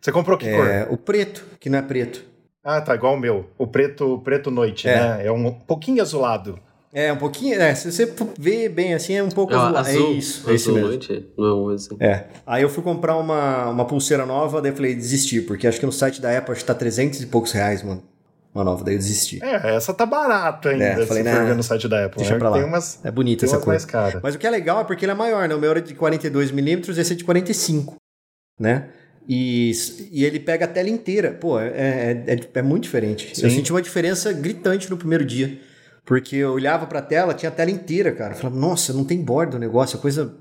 Você 0.00 0.12
comprou 0.12 0.38
que 0.38 0.48
cor? 0.54 0.66
é, 0.68 0.86
o 0.88 0.96
preto, 0.96 1.44
que 1.58 1.68
não 1.68 1.78
é 1.78 1.82
preto. 1.82 2.24
Ah, 2.62 2.80
tá, 2.80 2.94
igual 2.94 3.14
o 3.14 3.18
meu. 3.18 3.50
O 3.58 3.66
preto, 3.66 4.18
preto 4.22 4.50
noite, 4.50 4.86
É. 4.88 4.96
né? 5.16 5.26
É 5.26 5.32
um 5.32 5.50
pouquinho 5.50 6.02
azulado. 6.02 6.60
É, 6.92 7.12
um 7.12 7.16
pouquinho. 7.16 7.60
É, 7.60 7.74
se 7.74 7.90
você 7.92 8.12
vê 8.38 8.68
bem 8.68 8.94
assim, 8.94 9.14
é 9.14 9.22
um 9.22 9.28
pouco 9.28 9.52
É, 9.52 9.56
azul. 9.56 9.76
azul. 9.76 10.06
É 10.06 10.10
isso, 10.12 10.50
é 10.50 10.54
isso 10.54 10.72
mesmo. 10.72 10.88
noite? 10.88 11.26
Não, 11.36 11.68
assim. 11.68 11.96
É. 12.00 12.24
Aí 12.46 12.62
eu 12.62 12.68
fui 12.70 12.82
comprar 12.82 13.16
uma, 13.16 13.68
uma 13.68 13.84
pulseira 13.84 14.24
nova, 14.24 14.62
daí 14.62 14.72
eu 14.72 14.76
falei, 14.76 14.94
desisti, 14.94 15.40
porque 15.42 15.66
acho 15.66 15.78
que 15.78 15.86
no 15.86 15.92
site 15.92 16.20
da 16.20 16.36
Apple 16.36 16.52
acho 16.52 16.60
que 16.62 16.66
tá 16.66 16.74
300 16.74 17.20
e 17.22 17.26
poucos 17.26 17.52
reais, 17.52 17.82
mano. 17.82 18.02
Uma 18.54 18.64
nova, 18.64 18.82
daí 18.82 18.94
eu 18.94 18.98
desisti. 18.98 19.38
É, 19.44 19.76
essa 19.76 19.92
tá 19.92 20.06
barata 20.06 20.70
ainda, 20.70 20.82
É, 20.84 20.96
se 21.00 21.06
falei, 21.06 21.22
for 21.22 21.30
né, 21.30 21.44
ver 21.44 21.54
no 21.54 21.62
site 21.62 21.86
da 21.86 22.06
Apple. 22.06 22.18
Deixa 22.18 22.32
né? 22.32 22.38
pra 22.38 22.48
lá. 22.48 22.56
Tem 22.56 22.64
umas, 22.66 23.04
É 23.04 23.10
bonita 23.10 23.44
essa 23.44 23.58
cor. 23.58 23.68
mais 23.68 23.84
caras. 23.84 24.20
Mas 24.22 24.34
o 24.34 24.38
que 24.38 24.46
é 24.46 24.50
legal 24.50 24.80
é 24.80 24.84
porque 24.84 25.04
ele 25.04 25.12
é 25.12 25.14
maior, 25.14 25.46
né? 25.46 25.54
O 25.54 25.58
meu 25.60 25.70
era 25.70 25.82
de 25.82 25.94
42mm, 25.94 26.96
esse 26.98 27.12
é 27.12 27.16
de 27.16 27.24
45, 27.24 27.96
né? 28.58 28.88
E, 29.28 29.70
e 30.10 30.24
ele 30.24 30.40
pega 30.40 30.64
a 30.64 30.68
tela 30.68 30.88
inteira. 30.88 31.32
Pô, 31.32 31.60
é, 31.60 31.66
é, 31.68 32.24
é, 32.34 32.40
é 32.54 32.62
muito 32.62 32.84
diferente. 32.84 33.28
Eu 33.42 33.50
Sim. 33.50 33.56
senti 33.56 33.70
uma 33.70 33.82
diferença 33.82 34.32
gritante 34.32 34.88
no 34.90 34.96
primeiro 34.96 35.24
dia. 35.26 35.60
Porque 36.08 36.36
eu 36.36 36.54
olhava 36.54 36.86
pra 36.86 37.02
tela, 37.02 37.34
tinha 37.34 37.50
a 37.50 37.54
tela 37.54 37.70
inteira, 37.70 38.10
cara. 38.12 38.32
Eu 38.32 38.38
falava, 38.38 38.58
nossa, 38.58 38.94
não 38.94 39.04
tem 39.04 39.22
borda 39.22 39.58
o 39.58 39.60
negócio, 39.60 39.98
é 39.98 40.00
coisa. 40.00 40.38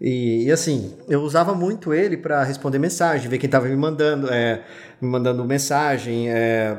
E, 0.00 0.44
e 0.44 0.50
assim, 0.50 0.96
eu 1.06 1.20
usava 1.20 1.54
muito 1.54 1.92
ele 1.92 2.16
pra 2.16 2.42
responder 2.42 2.78
mensagem, 2.78 3.28
ver 3.28 3.36
quem 3.36 3.50
tava 3.50 3.68
me 3.68 3.76
mandando, 3.76 4.32
é, 4.32 4.64
me 5.02 5.06
mandando 5.06 5.44
mensagem, 5.44 6.30
é, 6.30 6.74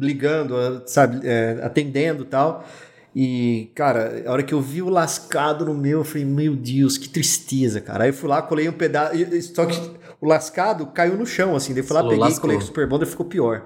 ligando, 0.00 0.82
sabe, 0.86 1.20
é, 1.22 1.60
atendendo 1.62 2.22
e 2.22 2.26
tal. 2.26 2.64
E, 3.14 3.70
cara, 3.74 4.22
a 4.26 4.32
hora 4.32 4.42
que 4.42 4.54
eu 4.54 4.60
vi 4.60 4.80
o 4.80 4.88
lascado 4.88 5.66
no 5.66 5.74
meu, 5.74 5.98
eu 5.98 6.04
falei, 6.04 6.24
meu 6.24 6.56
Deus, 6.56 6.96
que 6.96 7.10
tristeza, 7.10 7.78
cara. 7.78 8.04
Aí 8.04 8.10
eu 8.10 8.14
fui 8.14 8.28
lá, 8.28 8.40
colei 8.40 8.66
um 8.70 8.72
pedaço. 8.72 9.14
Só 9.54 9.66
que 9.66 9.78
o 10.18 10.26
lascado 10.26 10.86
caiu 10.86 11.18
no 11.18 11.26
chão, 11.26 11.54
assim. 11.54 11.74
Daí 11.74 11.82
eu 11.82 11.86
fui 11.86 11.94
lá, 11.94 12.02
peguei, 12.02 12.18
lascou. 12.18 12.40
colei 12.40 12.56
com 12.56 12.62
o 12.62 12.66
Super 12.66 12.88
Bonder 12.88 13.06
e 13.06 13.10
ficou 13.10 13.26
pior. 13.26 13.62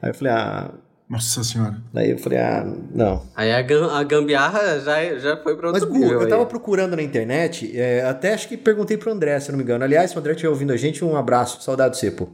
Aí 0.00 0.08
eu 0.08 0.14
falei, 0.14 0.32
ah. 0.32 0.70
Nossa 1.08 1.44
senhora. 1.44 1.76
Daí 1.92 2.10
eu 2.10 2.18
falei, 2.18 2.38
ah, 2.38 2.64
não. 2.94 3.22
Aí 3.36 3.52
a, 3.52 3.60
gam- 3.60 3.90
a 3.90 4.02
gambiarra 4.02 4.80
já, 4.80 5.18
já 5.18 5.36
foi 5.36 5.56
pra 5.56 5.70
Mas, 5.70 5.82
outro 5.82 5.96
Gu, 5.98 6.04
nível 6.04 6.22
eu 6.22 6.28
tava 6.28 6.42
aí. 6.42 6.48
procurando 6.48 6.96
na 6.96 7.02
internet, 7.02 7.70
é, 7.78 8.02
até 8.02 8.32
acho 8.32 8.48
que 8.48 8.56
perguntei 8.56 8.96
pro 8.96 9.12
André, 9.12 9.38
se 9.38 9.48
eu 9.48 9.52
não 9.52 9.58
me 9.58 9.64
engano. 9.64 9.84
Aliás, 9.84 10.10
se 10.10 10.16
o 10.16 10.20
André 10.20 10.32
estiver 10.32 10.48
ouvindo 10.48 10.72
a 10.72 10.76
gente, 10.76 11.04
um 11.04 11.16
abraço, 11.16 11.60
saudade 11.62 12.00
do 12.00 12.12
pô. 12.12 12.28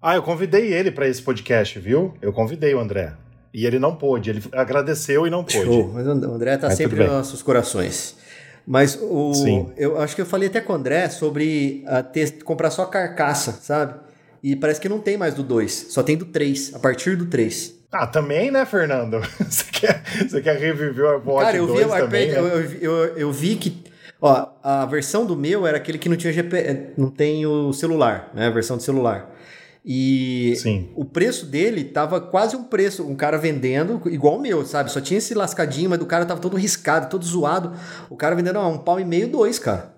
Ah, 0.00 0.14
eu 0.14 0.22
convidei 0.22 0.72
ele 0.72 0.90
pra 0.92 1.08
esse 1.08 1.20
podcast, 1.20 1.78
viu? 1.78 2.14
Eu 2.22 2.32
convidei 2.32 2.72
o 2.74 2.78
André. 2.80 3.12
E 3.52 3.66
ele 3.66 3.78
não 3.80 3.96
pôde. 3.96 4.30
Ele 4.30 4.42
agradeceu 4.52 5.26
e 5.26 5.30
não 5.30 5.42
pôde. 5.42 5.64
Show, 5.64 5.90
mas 5.92 6.06
o 6.06 6.10
André 6.10 6.56
tá 6.56 6.68
Mas 6.68 6.76
sempre 6.76 7.00
nos 7.00 7.08
nossos 7.12 7.42
corações. 7.42 8.16
Mas 8.66 8.96
o, 9.02 9.34
Sim. 9.34 9.72
eu 9.76 10.00
acho 10.00 10.14
que 10.14 10.22
eu 10.22 10.26
falei 10.26 10.48
até 10.48 10.60
com 10.60 10.72
o 10.72 10.76
André 10.76 11.08
sobre 11.08 11.82
ah, 11.86 12.02
ter, 12.02 12.42
comprar 12.44 12.70
só 12.70 12.82
a 12.82 12.86
carcaça, 12.86 13.52
sabe? 13.60 13.94
E 14.42 14.54
parece 14.54 14.80
que 14.80 14.88
não 14.88 15.00
tem 15.00 15.16
mais 15.16 15.34
do 15.34 15.42
2, 15.42 15.86
só 15.90 16.02
tem 16.02 16.16
do 16.16 16.26
3, 16.26 16.74
a 16.74 16.78
partir 16.78 17.16
do 17.16 17.26
3. 17.26 17.79
Ah, 17.92 18.06
também, 18.06 18.50
né, 18.50 18.64
Fernando? 18.64 19.20
Você 19.40 19.64
quer, 19.72 20.02
você 20.28 20.40
quer 20.40 20.58
reviver 20.58 21.04
o 21.04 21.30
Watch 21.30 21.46
Cara, 21.46 21.56
eu 21.56 21.66
vi, 21.66 21.72
2 21.72 21.86
o 21.86 21.96
também, 21.96 22.28
iPad, 22.30 22.42
né? 22.42 22.50
eu, 22.50 22.60
eu, 22.60 22.80
eu, 22.80 23.16
eu 23.16 23.32
vi 23.32 23.56
que. 23.56 23.82
Ó, 24.20 24.48
a 24.62 24.84
versão 24.84 25.24
do 25.24 25.34
meu 25.34 25.66
era 25.66 25.78
aquele 25.78 25.98
que 25.98 26.08
não 26.08 26.16
tinha 26.16 26.32
GPS, 26.32 26.90
não 26.96 27.10
tem 27.10 27.46
o 27.46 27.72
celular, 27.72 28.30
né? 28.34 28.46
A 28.46 28.50
versão 28.50 28.76
de 28.76 28.82
celular. 28.82 29.34
E 29.84 30.54
Sim. 30.56 30.90
o 30.94 31.06
preço 31.06 31.46
dele 31.46 31.84
tava 31.84 32.20
quase 32.20 32.54
um 32.54 32.64
preço, 32.64 33.02
um 33.06 33.16
cara 33.16 33.38
vendendo, 33.38 34.02
igual 34.06 34.36
o 34.36 34.40
meu, 34.40 34.64
sabe? 34.66 34.92
Só 34.92 35.00
tinha 35.00 35.16
esse 35.16 35.32
lascadinho, 35.32 35.88
mas 35.88 36.00
o 36.00 36.06
cara 36.06 36.26
tava 36.26 36.40
todo 36.40 36.56
riscado, 36.56 37.08
todo 37.08 37.24
zoado. 37.24 37.72
O 38.10 38.16
cara 38.16 38.36
vendendo 38.36 38.58
ó, 38.58 38.68
um 38.68 38.76
pau 38.76 39.00
e 39.00 39.04
meio, 39.04 39.26
dois, 39.26 39.58
cara. 39.58 39.94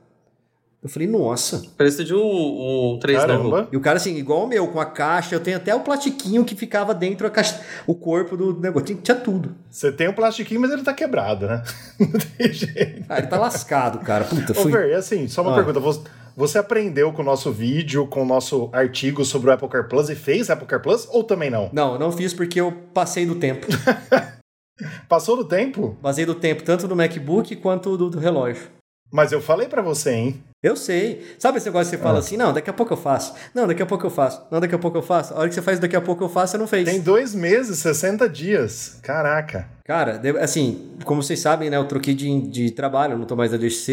Eu 0.82 0.88
falei, 0.88 1.06
nossa. 1.06 1.62
Preço 1.76 2.04
de 2.04 2.12
um, 2.12 2.94
um 2.94 2.98
3 3.00 3.18
novo. 3.20 3.28
Caramba. 3.28 3.68
E 3.70 3.76
o 3.76 3.80
cara, 3.80 3.98
assim, 3.98 4.16
igual 4.16 4.44
o 4.44 4.48
meu, 4.48 4.66
com 4.66 4.80
a 4.80 4.84
caixa, 4.84 5.32
eu 5.32 5.38
tenho 5.40 5.56
até 5.56 5.72
o 5.72 5.80
plastiquinho 5.80 6.44
que 6.44 6.56
ficava 6.56 6.92
dentro, 6.92 7.24
a 7.24 7.30
caixa, 7.30 7.60
o 7.86 7.94
corpo 7.94 8.36
do 8.36 8.58
negócio. 8.58 8.86
Tinha, 8.86 8.98
tinha 9.00 9.16
tudo. 9.16 9.54
Você 9.70 9.92
tem 9.92 10.08
o 10.08 10.12
plastiquinho, 10.12 10.60
mas 10.60 10.72
ele 10.72 10.82
tá 10.82 10.92
quebrado, 10.92 11.46
né? 11.46 11.62
Não 12.00 12.18
tem 12.36 12.52
jeito. 12.52 13.04
Ah, 13.08 13.18
ele 13.18 13.28
tá 13.28 13.38
lascado, 13.38 14.00
cara. 14.00 14.24
Puta, 14.24 14.52
Ô. 14.58 14.70
Fer, 14.70 14.88
e 14.90 14.94
assim, 14.94 15.28
só 15.28 15.42
uma 15.42 15.52
Ah. 15.52 15.54
pergunta. 15.54 15.78
Você, 15.78 16.00
você 16.36 16.58
aprendeu 16.58 17.12
com 17.12 17.22
o 17.22 17.24
nosso 17.24 17.52
vídeo, 17.52 18.04
com 18.08 18.22
o 18.22 18.26
nosso 18.26 18.68
artigo 18.72 19.24
sobre 19.24 19.50
o 19.50 19.52
Apple 19.52 19.68
Car 19.68 19.86
Plus 19.88 20.10
e 20.10 20.16
fez 20.16 20.50
Apple 20.50 20.66
Car 20.66 20.82
Plus 20.82 21.06
ou 21.12 21.22
também 21.22 21.48
não? 21.48 21.70
Não, 21.72 21.96
não 21.96 22.10
fiz 22.10 22.34
porque 22.34 22.60
eu 22.60 22.72
passei 22.92 23.24
do 23.24 23.36
tempo. 23.36 23.68
Passou 25.08 25.36
do 25.36 25.44
tempo? 25.44 25.96
Passei 26.02 26.26
do 26.26 26.34
tempo, 26.34 26.64
tanto 26.64 26.88
do 26.88 26.96
MacBook 26.96 27.54
quanto 27.56 27.96
do, 27.96 28.10
do 28.10 28.18
relógio. 28.18 28.64
Mas 29.12 29.30
eu 29.30 29.40
falei 29.40 29.68
pra 29.68 29.82
você, 29.82 30.10
hein? 30.12 30.42
Eu 30.62 30.76
sei. 30.76 31.22
Sabe 31.38 31.58
esse 31.58 31.66
negócio 31.66 31.90
que 31.90 31.96
você 31.96 32.02
fala 32.02 32.20
assim, 32.20 32.36
não, 32.36 32.52
daqui 32.52 32.70
a 32.70 32.72
pouco 32.72 32.92
eu 32.92 32.96
faço. 32.96 33.34
Não, 33.52 33.66
daqui 33.66 33.82
a 33.82 33.86
pouco 33.86 34.06
eu 34.06 34.10
faço. 34.10 34.42
Não, 34.50 34.60
daqui 34.60 34.74
a 34.74 34.78
pouco 34.78 34.96
eu 34.96 35.02
faço. 35.02 35.34
A 35.34 35.38
hora 35.38 35.48
que 35.48 35.54
você 35.54 35.62
faz 35.62 35.80
daqui 35.80 35.96
a 35.96 36.00
pouco 36.00 36.22
eu 36.22 36.28
faço, 36.28 36.52
você 36.52 36.58
não 36.58 36.68
fez. 36.68 36.88
Tem 36.88 37.00
dois 37.00 37.34
meses, 37.34 37.78
60 37.80 38.28
dias. 38.28 38.98
Caraca. 39.02 39.68
Cara, 39.84 40.20
assim, 40.40 40.92
como 41.04 41.20
vocês 41.22 41.40
sabem, 41.40 41.68
né, 41.68 41.76
eu 41.76 41.84
troquei 41.86 42.14
de, 42.14 42.40
de 42.42 42.70
trabalho, 42.70 43.18
não 43.18 43.24
tô 43.26 43.34
mais 43.34 43.50
na 43.50 43.58
DXC, 43.58 43.92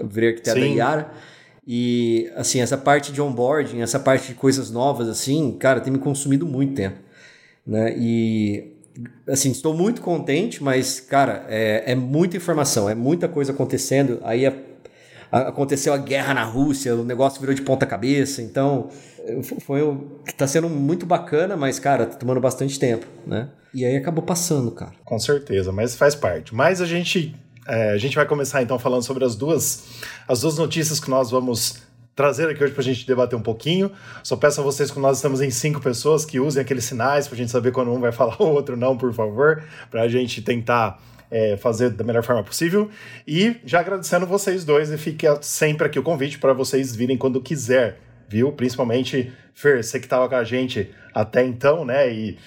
eu 0.00 0.08
virei 0.08 0.30
arquiteto 0.30 0.58
da. 0.58 0.66
Iara. 0.66 1.10
E, 1.68 2.30
assim, 2.36 2.60
essa 2.60 2.78
parte 2.78 3.12
de 3.12 3.20
onboarding, 3.20 3.82
essa 3.82 3.98
parte 3.98 4.28
de 4.28 4.34
coisas 4.34 4.70
novas, 4.70 5.08
assim, 5.08 5.56
cara, 5.58 5.80
tem 5.80 5.92
me 5.92 5.98
consumido 5.98 6.46
muito 6.46 6.74
tempo. 6.74 6.96
Né? 7.66 7.92
E, 7.98 8.72
assim, 9.28 9.50
estou 9.50 9.74
muito 9.74 10.00
contente, 10.00 10.62
mas, 10.62 11.00
cara, 11.00 11.44
é, 11.48 11.82
é 11.90 11.94
muita 11.96 12.36
informação, 12.36 12.88
é 12.88 12.94
muita 12.94 13.26
coisa 13.28 13.52
acontecendo. 13.52 14.20
Aí 14.22 14.46
a- 14.46 14.52
aconteceu 15.30 15.92
a 15.92 15.98
guerra 15.98 16.34
na 16.34 16.44
Rússia, 16.44 16.94
o 16.94 17.04
negócio 17.04 17.40
virou 17.40 17.54
de 17.54 17.62
ponta 17.62 17.84
cabeça, 17.86 18.40
então 18.42 18.88
eh, 19.26 19.40
foi 19.60 19.82
um- 19.82 20.08
tá 20.36 20.46
sendo 20.46 20.68
muito 20.68 21.04
bacana, 21.06 21.56
mas 21.56 21.78
cara, 21.78 22.06
tá 22.06 22.16
tomando 22.16 22.40
bastante 22.40 22.78
tempo, 22.78 23.06
né? 23.26 23.48
E 23.74 23.84
aí 23.84 23.96
acabou 23.96 24.22
passando, 24.24 24.70
cara. 24.70 24.92
Com 25.04 25.18
certeza, 25.18 25.70
mas 25.72 25.94
faz 25.94 26.14
parte. 26.14 26.54
Mas 26.54 26.80
a 26.80 26.86
gente, 26.86 27.34
é, 27.66 27.90
a 27.90 27.98
gente 27.98 28.16
vai 28.16 28.24
começar 28.24 28.62
então 28.62 28.78
falando 28.78 29.02
sobre 29.02 29.24
as 29.24 29.34
duas, 29.36 29.84
as 30.26 30.40
duas 30.40 30.56
notícias 30.56 30.98
que 30.98 31.10
nós 31.10 31.30
vamos 31.30 31.82
trazer 32.14 32.48
aqui 32.48 32.64
hoje 32.64 32.72
pra 32.72 32.82
gente 32.82 33.06
debater 33.06 33.38
um 33.38 33.42
pouquinho. 33.42 33.90
Só 34.22 34.34
peço 34.36 34.62
a 34.62 34.64
vocês 34.64 34.90
que 34.90 34.98
nós 34.98 35.18
estamos 35.18 35.42
em 35.42 35.50
cinco 35.50 35.82
pessoas 35.82 36.24
que 36.24 36.40
usem 36.40 36.62
aqueles 36.62 36.84
sinais 36.84 37.28
pra 37.28 37.36
gente 37.36 37.50
saber 37.50 37.72
quando 37.72 37.92
um 37.92 38.00
vai 38.00 38.10
falar 38.12 38.40
o 38.40 38.46
outro 38.46 38.74
não, 38.78 38.96
por 38.96 39.12
favor, 39.12 39.62
pra 39.90 40.08
gente 40.08 40.40
tentar 40.40 40.98
é, 41.30 41.56
fazer 41.56 41.90
da 41.90 42.04
melhor 42.04 42.22
forma 42.22 42.42
possível. 42.42 42.90
E 43.26 43.56
já 43.64 43.80
agradecendo 43.80 44.26
vocês 44.26 44.64
dois 44.64 44.90
e 44.90 44.98
fica 44.98 45.40
sempre 45.42 45.86
aqui 45.86 45.98
o 45.98 46.02
convite 46.02 46.38
para 46.38 46.52
vocês 46.52 46.94
virem 46.94 47.16
quando 47.16 47.40
quiser, 47.40 47.98
viu? 48.28 48.52
Principalmente, 48.52 49.32
Fer, 49.54 49.82
você 49.82 49.98
que 49.98 50.08
tava 50.08 50.28
com 50.28 50.34
a 50.34 50.44
gente 50.44 50.90
até 51.14 51.44
então, 51.44 51.84
né? 51.84 52.12
E 52.12 52.38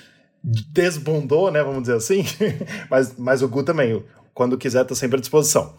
desbundou, 0.43 1.51
né? 1.51 1.63
Vamos 1.63 1.81
dizer 1.81 1.95
assim. 1.95 2.23
mas, 2.89 3.15
mas 3.17 3.41
o 3.41 3.47
Gu 3.47 3.63
também, 3.63 4.03
quando 4.33 4.57
quiser, 4.57 4.83
tá 4.85 4.95
sempre 4.95 5.17
à 5.17 5.19
disposição. 5.19 5.73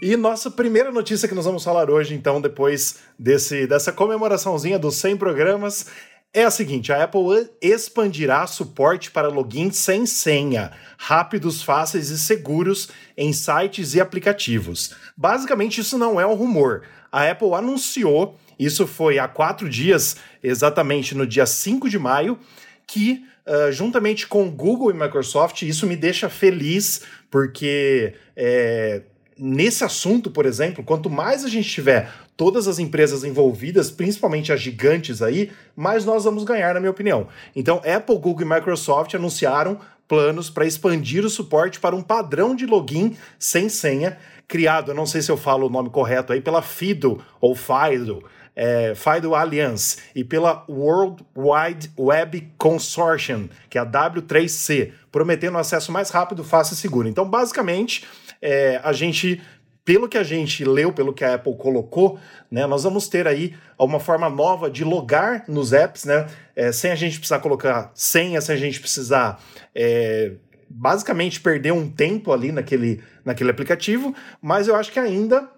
E 0.00 0.16
nossa 0.16 0.50
primeira 0.50 0.90
notícia 0.90 1.28
que 1.28 1.34
nós 1.34 1.44
vamos 1.44 1.62
falar 1.62 1.88
hoje, 1.88 2.12
então, 2.12 2.40
depois 2.40 2.98
desse, 3.16 3.68
dessa 3.68 3.92
comemoraçãozinha 3.92 4.76
dos 4.76 4.96
100 4.96 5.16
programas, 5.16 5.86
é 6.32 6.44
a 6.44 6.50
seguinte: 6.50 6.92
a 6.92 7.04
Apple 7.04 7.50
expandirá 7.60 8.46
suporte 8.46 9.10
para 9.10 9.28
login 9.28 9.70
sem 9.70 10.06
senha, 10.06 10.72
rápidos, 10.96 11.62
fáceis 11.62 12.10
e 12.10 12.18
seguros 12.18 12.88
em 13.16 13.32
sites 13.32 13.94
e 13.94 14.00
aplicativos. 14.00 14.94
Basicamente, 15.16 15.80
isso 15.80 15.98
não 15.98 16.20
é 16.20 16.26
um 16.26 16.34
rumor. 16.34 16.82
A 17.10 17.28
Apple 17.30 17.52
anunciou, 17.52 18.38
isso 18.58 18.86
foi 18.86 19.18
há 19.18 19.28
quatro 19.28 19.68
dias, 19.68 20.16
exatamente 20.42 21.14
no 21.14 21.26
dia 21.26 21.44
5 21.44 21.90
de 21.90 21.98
maio, 21.98 22.38
que 22.86 23.22
uh, 23.46 23.70
juntamente 23.70 24.26
com 24.26 24.50
Google 24.50 24.90
e 24.90 24.94
Microsoft, 24.94 25.62
isso 25.62 25.86
me 25.86 25.96
deixa 25.96 26.30
feliz, 26.30 27.02
porque 27.30 28.14
é, 28.34 29.02
nesse 29.36 29.84
assunto, 29.84 30.30
por 30.30 30.46
exemplo, 30.46 30.84
quanto 30.84 31.10
mais 31.10 31.44
a 31.44 31.48
gente 31.48 31.68
tiver 31.68 32.10
todas 32.36 32.66
as 32.66 32.78
empresas 32.78 33.24
envolvidas, 33.24 33.90
principalmente 33.90 34.52
as 34.52 34.60
gigantes 34.60 35.22
aí, 35.22 35.50
mais 35.76 36.04
nós 36.04 36.24
vamos 36.24 36.44
ganhar, 36.44 36.74
na 36.74 36.80
minha 36.80 36.90
opinião. 36.90 37.28
Então, 37.54 37.76
Apple, 37.78 38.18
Google 38.18 38.46
e 38.46 38.48
Microsoft 38.48 39.14
anunciaram 39.14 39.78
planos 40.08 40.50
para 40.50 40.66
expandir 40.66 41.24
o 41.24 41.30
suporte 41.30 41.80
para 41.80 41.96
um 41.96 42.02
padrão 42.02 42.54
de 42.54 42.66
login 42.66 43.16
sem 43.38 43.68
senha, 43.68 44.18
criado, 44.46 44.90
eu 44.90 44.94
não 44.94 45.06
sei 45.06 45.22
se 45.22 45.30
eu 45.30 45.36
falo 45.36 45.66
o 45.66 45.70
nome 45.70 45.88
correto 45.88 46.32
aí, 46.32 46.40
pela 46.40 46.60
FIDO 46.60 47.24
ou 47.40 47.54
FIDO, 47.54 48.22
é, 48.54 48.92
FIDO 48.94 49.34
Alliance 49.34 49.96
e 50.14 50.22
pela 50.22 50.64
World 50.68 51.24
Wide 51.34 51.90
Web 51.98 52.52
Consortium, 52.58 53.48
que 53.70 53.78
é 53.78 53.80
a 53.80 53.86
W3C, 53.86 54.92
prometendo 55.10 55.56
acesso 55.56 55.90
mais 55.90 56.10
rápido, 56.10 56.44
fácil 56.44 56.74
e 56.74 56.76
seguro. 56.76 57.08
Então, 57.08 57.26
basicamente, 57.26 58.04
é, 58.42 58.78
a 58.84 58.92
gente 58.92 59.40
pelo 59.84 60.08
que 60.08 60.16
a 60.16 60.22
gente 60.22 60.64
leu, 60.64 60.92
pelo 60.92 61.12
que 61.12 61.24
a 61.24 61.34
Apple 61.34 61.56
colocou, 61.56 62.18
né, 62.50 62.66
nós 62.66 62.84
vamos 62.84 63.08
ter 63.08 63.26
aí 63.26 63.54
uma 63.78 63.98
forma 63.98 64.28
nova 64.30 64.70
de 64.70 64.84
logar 64.84 65.44
nos 65.48 65.72
apps, 65.72 66.04
né, 66.04 66.26
é, 66.54 66.70
sem 66.70 66.90
a 66.90 66.94
gente 66.94 67.18
precisar 67.18 67.40
colocar 67.40 67.90
senha, 67.94 68.40
sem 68.40 68.54
a 68.54 68.58
gente 68.58 68.80
precisar 68.80 69.42
é, 69.74 70.32
basicamente 70.68 71.40
perder 71.40 71.72
um 71.72 71.90
tempo 71.90 72.32
ali 72.32 72.52
naquele, 72.52 73.02
naquele 73.24 73.50
aplicativo, 73.50 74.14
mas 74.40 74.68
eu 74.68 74.76
acho 74.76 74.92
que 74.92 75.00
ainda 75.00 75.48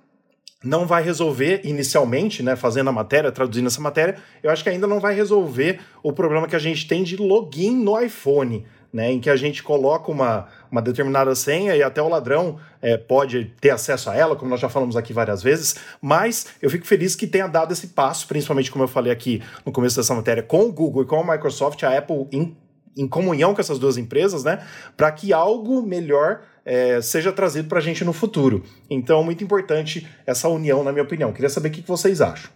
não 0.63 0.87
vai 0.87 1.03
resolver 1.03 1.61
inicialmente, 1.63 2.43
né, 2.43 2.57
fazendo 2.57 2.89
a 2.89 2.93
matéria, 2.93 3.31
traduzindo 3.31 3.67
essa 3.67 3.83
matéria, 3.83 4.17
eu 4.43 4.51
acho 4.51 4.63
que 4.63 4.71
ainda 4.71 4.87
não 4.87 4.99
vai 4.99 5.15
resolver 5.15 5.81
o 6.03 6.13
problema 6.13 6.49
que 6.49 6.57
a 6.57 6.61
gente 6.61 6.89
tem 6.89 7.03
de 7.03 7.17
login 7.17 7.77
no 7.77 8.01
iPhone, 8.01 8.65
né, 8.95 9.11
em 9.11 9.19
que 9.19 9.29
a 9.29 9.35
gente 9.35 9.61
coloca 9.61 10.09
uma, 10.09 10.47
uma 10.71 10.81
determinada 10.81 11.35
senha 11.35 11.75
e 11.75 11.83
até 11.83 12.01
o 12.01 12.09
ladrão 12.09 12.61
é, 12.81 12.97
pode 12.97 13.53
ter 13.61 13.71
acesso 13.71 14.09
a 14.09 14.15
ela, 14.15 14.37
como 14.37 14.49
nós 14.49 14.61
já 14.61 14.69
falamos 14.69 14.95
aqui 14.97 15.13
várias 15.13 15.43
vezes, 15.43 15.75
mas 16.01 16.47
eu 16.63 16.71
fico 16.71 16.87
feliz 16.87 17.17
que 17.17 17.27
tenha 17.27 17.49
dado 17.49 17.73
esse 17.73 17.89
passo, 17.89 18.29
principalmente 18.29 18.71
como 18.71 18.85
eu 18.85 18.89
falei 18.89 19.13
aqui 19.13 19.43
no 19.67 19.73
começo 19.73 19.97
dessa 19.97 20.15
matéria, 20.15 20.45
com 20.45 20.61
o 20.61 20.73
Google 20.73 21.03
e 21.03 21.07
com 21.07 21.21
a 21.21 21.33
Microsoft, 21.35 21.83
a 21.83 21.99
Apple 21.99 22.29
em, 22.31 22.57
em 22.97 23.09
comunhão 23.09 23.53
com 23.53 23.61
essas 23.61 23.81
duas 23.81 23.99
empresas, 23.99 24.45
né, 24.45 24.65
para 24.97 25.11
que 25.11 25.33
algo 25.33 25.83
melhor 25.83 26.43
é, 26.65 27.03
seja 27.03 27.33
trazido 27.33 27.67
para 27.69 27.79
a 27.81 27.83
gente 27.83 28.05
no 28.05 28.13
futuro. 28.13 28.63
Então, 28.89 29.25
muito 29.25 29.43
importante 29.43 30.07
essa 30.25 30.49
união, 30.49 30.85
na 30.85 30.93
minha 30.93 31.05
opinião. 31.05 31.33
Queria 31.33 31.51
saber 31.51 31.71
o 31.71 31.73
que 31.73 31.83
vocês 31.83 32.21
acham. 32.21 32.49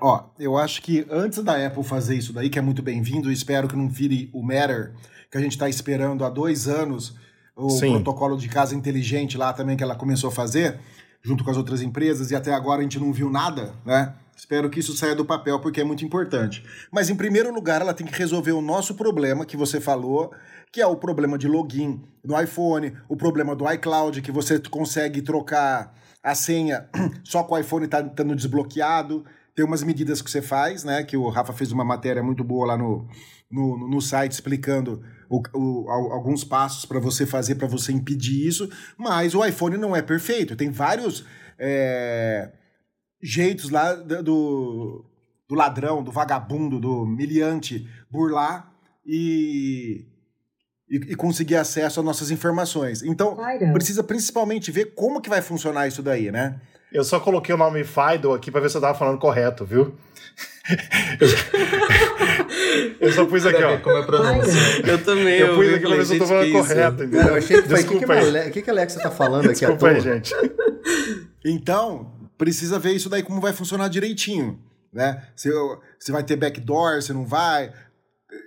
Ó, 0.00 0.26
eu 0.38 0.56
acho 0.56 0.82
que 0.82 1.06
antes 1.10 1.42
da 1.42 1.66
Apple 1.66 1.82
fazer 1.82 2.14
isso 2.16 2.32
daí, 2.32 2.50
que 2.50 2.58
é 2.58 2.62
muito 2.62 2.82
bem-vindo, 2.82 3.32
espero 3.32 3.66
que 3.66 3.74
não 3.74 3.88
vire 3.88 4.30
o 4.32 4.42
Matter, 4.42 4.92
que 5.36 5.40
a 5.40 5.42
gente 5.42 5.52
está 5.52 5.68
esperando 5.68 6.24
há 6.24 6.30
dois 6.30 6.66
anos, 6.66 7.14
o 7.54 7.68
Sim. 7.70 7.92
protocolo 7.92 8.36
de 8.36 8.48
casa 8.48 8.74
inteligente 8.74 9.36
lá 9.36 9.52
também 9.52 9.76
que 9.76 9.82
ela 9.82 9.94
começou 9.94 10.28
a 10.28 10.32
fazer, 10.32 10.78
junto 11.22 11.44
com 11.44 11.50
as 11.50 11.56
outras 11.56 11.82
empresas, 11.82 12.30
e 12.30 12.36
até 12.36 12.54
agora 12.54 12.80
a 12.80 12.82
gente 12.82 12.98
não 12.98 13.12
viu 13.12 13.30
nada, 13.30 13.74
né? 13.84 14.14
Espero 14.36 14.68
que 14.68 14.80
isso 14.80 14.94
saia 14.94 15.14
do 15.14 15.24
papel 15.24 15.58
porque 15.60 15.80
é 15.80 15.84
muito 15.84 16.04
importante. 16.04 16.62
Mas 16.90 17.08
em 17.08 17.14
primeiro 17.14 17.52
lugar, 17.52 17.80
ela 17.80 17.94
tem 17.94 18.06
que 18.06 18.16
resolver 18.16 18.52
o 18.52 18.60
nosso 18.60 18.94
problema 18.94 19.46
que 19.46 19.56
você 19.56 19.80
falou, 19.80 20.30
que 20.70 20.80
é 20.80 20.86
o 20.86 20.96
problema 20.96 21.38
de 21.38 21.48
login 21.48 22.02
no 22.22 22.38
iPhone, 22.40 22.92
o 23.08 23.16
problema 23.16 23.56
do 23.56 23.70
iCloud, 23.72 24.20
que 24.20 24.30
você 24.30 24.58
consegue 24.58 25.22
trocar 25.22 25.94
a 26.22 26.34
senha 26.34 26.86
só 27.24 27.42
com 27.44 27.54
o 27.54 27.58
iPhone 27.58 27.88
tá 27.88 28.00
estando 28.00 28.36
desbloqueado. 28.36 29.24
Tem 29.56 29.64
umas 29.64 29.82
medidas 29.82 30.22
que 30.22 30.30
você 30.30 30.40
faz, 30.42 30.84
né? 30.84 31.02
Que 31.02 31.16
o 31.16 31.28
Rafa 31.28 31.52
fez 31.52 31.72
uma 31.72 31.84
matéria 31.84 32.22
muito 32.22 32.44
boa 32.44 32.66
lá 32.66 32.76
no, 32.76 33.08
no, 33.50 33.88
no 33.88 34.00
site 34.00 34.32
explicando 34.32 35.02
o, 35.28 35.42
o, 35.54 35.90
alguns 35.90 36.44
passos 36.44 36.84
para 36.84 37.00
você 37.00 37.26
fazer 37.26 37.56
para 37.56 37.66
você 37.66 37.90
impedir 37.90 38.46
isso. 38.46 38.70
Mas 38.96 39.34
o 39.34 39.44
iPhone 39.44 39.76
não 39.76 39.96
é 39.96 40.02
perfeito. 40.02 40.54
Tem 40.54 40.70
vários. 40.70 41.24
É 41.58 42.52
jeitos 43.22 43.70
lá 43.70 43.94
do, 43.94 45.04
do 45.48 45.54
ladrão, 45.54 46.02
do 46.02 46.12
vagabundo, 46.12 46.78
do 46.78 47.06
miliante 47.06 47.88
burlar 48.10 48.72
e, 49.04 50.06
e, 50.88 50.96
e 50.96 51.14
conseguir 51.16 51.56
acesso 51.56 52.00
às 52.00 52.06
nossas 52.06 52.30
informações. 52.30 53.02
Então, 53.02 53.36
precisa 53.72 54.04
principalmente 54.04 54.70
ver 54.70 54.94
como 54.94 55.20
que 55.20 55.28
vai 55.28 55.42
funcionar 55.42 55.88
isso 55.88 56.02
daí, 56.02 56.30
né? 56.30 56.60
Eu 56.92 57.04
só 57.04 57.20
coloquei 57.20 57.54
o 57.54 57.58
nome 57.58 57.84
Fido 57.84 58.32
aqui 58.32 58.50
para 58.50 58.60
ver 58.60 58.70
se 58.70 58.76
eu 58.76 58.80
tava 58.80 58.98
falando 58.98 59.18
correto, 59.18 59.64
viu? 59.64 59.94
eu 63.00 63.12
só 63.12 63.24
pus 63.26 63.46
aqui, 63.46 63.62
ó. 63.62 63.78
Como 63.78 63.96
é 63.96 64.02
pronúncia. 64.04 64.60
Eu 64.86 65.02
também. 65.02 65.38
Eu 65.38 65.54
pus 65.54 65.74
aqui 65.74 65.86
pra 65.86 65.96
ver 65.96 66.06
se 66.06 66.14
eu 66.14 66.18
tô 66.18 66.26
falando 66.26 66.52
correto. 66.52 67.04
eu 67.04 67.34
achei 67.34 67.62
que 67.62 67.68
Desculpa 67.68 68.14
o 68.14 68.32
que, 68.44 68.50
que, 68.50 68.62
que, 68.62 68.70
a 68.70 68.72
Alexa 68.72 69.00
tá 69.00 69.10
falando 69.10 69.46
aqui 69.46 69.60
Desculpa 69.60 69.88
aí, 69.88 70.00
gente. 70.00 70.34
Então, 71.48 72.12
precisa 72.36 72.76
ver 72.76 72.94
isso 72.94 73.08
daí 73.08 73.22
como 73.22 73.40
vai 73.40 73.52
funcionar 73.52 73.86
direitinho, 73.86 74.58
né? 74.92 75.22
Se, 75.36 75.48
se 75.96 76.10
vai 76.10 76.24
ter 76.24 76.34
backdoor, 76.34 77.00
se 77.00 77.12
não 77.12 77.24
vai. 77.24 77.72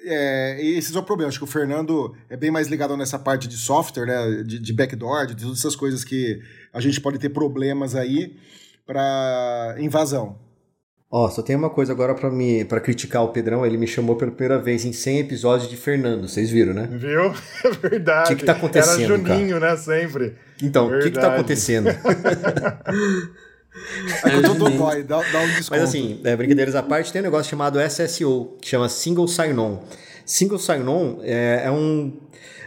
É, 0.03 0.61
esse 0.61 0.93
é 0.93 0.99
o 0.99 1.03
problema. 1.03 1.29
Acho 1.29 1.37
que 1.37 1.45
o 1.45 1.47
Fernando 1.47 2.13
é 2.29 2.35
bem 2.35 2.51
mais 2.51 2.67
ligado 2.67 2.97
nessa 2.97 3.17
parte 3.17 3.47
de 3.47 3.55
software, 3.55 4.05
né? 4.05 4.43
De, 4.43 4.59
de 4.59 4.73
backdoor, 4.73 5.27
de 5.27 5.37
todas 5.37 5.59
essas 5.59 5.77
coisas 5.77 6.03
que 6.03 6.41
a 6.73 6.79
gente 6.79 6.99
pode 7.01 7.17
ter 7.19 7.29
problemas 7.29 7.95
aí 7.95 8.37
para 8.85 9.75
invasão. 9.79 10.37
Ó, 11.11 11.25
oh, 11.25 11.29
só 11.29 11.41
tem 11.41 11.55
uma 11.55 11.71
coisa 11.71 11.91
agora 11.91 12.13
para 12.13 12.29
me 12.29 12.63
para 12.65 12.79
criticar 12.79 13.23
o 13.23 13.29
Pedrão, 13.29 13.65
ele 13.65 13.77
me 13.77 13.87
chamou 13.87 14.15
pela 14.15 14.31
primeira 14.31 14.61
vez 14.61 14.85
em 14.85 14.93
100 14.93 15.19
episódios 15.19 15.67
de 15.67 15.75
Fernando, 15.75 16.27
vocês 16.27 16.51
viram, 16.51 16.73
né? 16.73 16.87
Viu? 16.91 17.33
É 17.65 17.71
verdade. 17.71 18.33
O 18.33 18.35
que, 18.35 18.41
que 18.41 18.45
tá 18.45 18.51
acontecendo, 18.51 19.13
Era 19.13 19.17
Juninho, 19.17 19.59
cara? 19.59 19.71
né, 19.71 19.77
sempre. 19.77 20.35
Então, 20.61 20.87
o 20.87 20.99
que 20.99 21.09
que 21.09 21.19
tá 21.19 21.33
acontecendo? 21.33 21.89
É 24.23 24.29
que 24.29 24.35
eu 24.35 24.43
tô 24.43 24.69
dói, 24.69 25.03
dá, 25.03 25.21
dá 25.31 25.39
um 25.41 25.47
desconto. 25.47 25.71
Mas 25.71 25.83
assim, 25.83 26.19
é, 26.23 26.35
brincadeiras 26.35 26.75
à 26.75 26.83
parte, 26.83 27.13
tem 27.13 27.21
um 27.21 27.25
negócio 27.25 27.49
chamado 27.49 27.79
SSO, 27.79 28.57
que 28.61 28.67
chama 28.67 28.89
Single 28.89 29.27
Sign-On. 29.27 29.79
Single 30.25 30.59
Sign-On 30.59 31.19
é, 31.21 31.63
é 31.65 31.71
um 31.71 32.17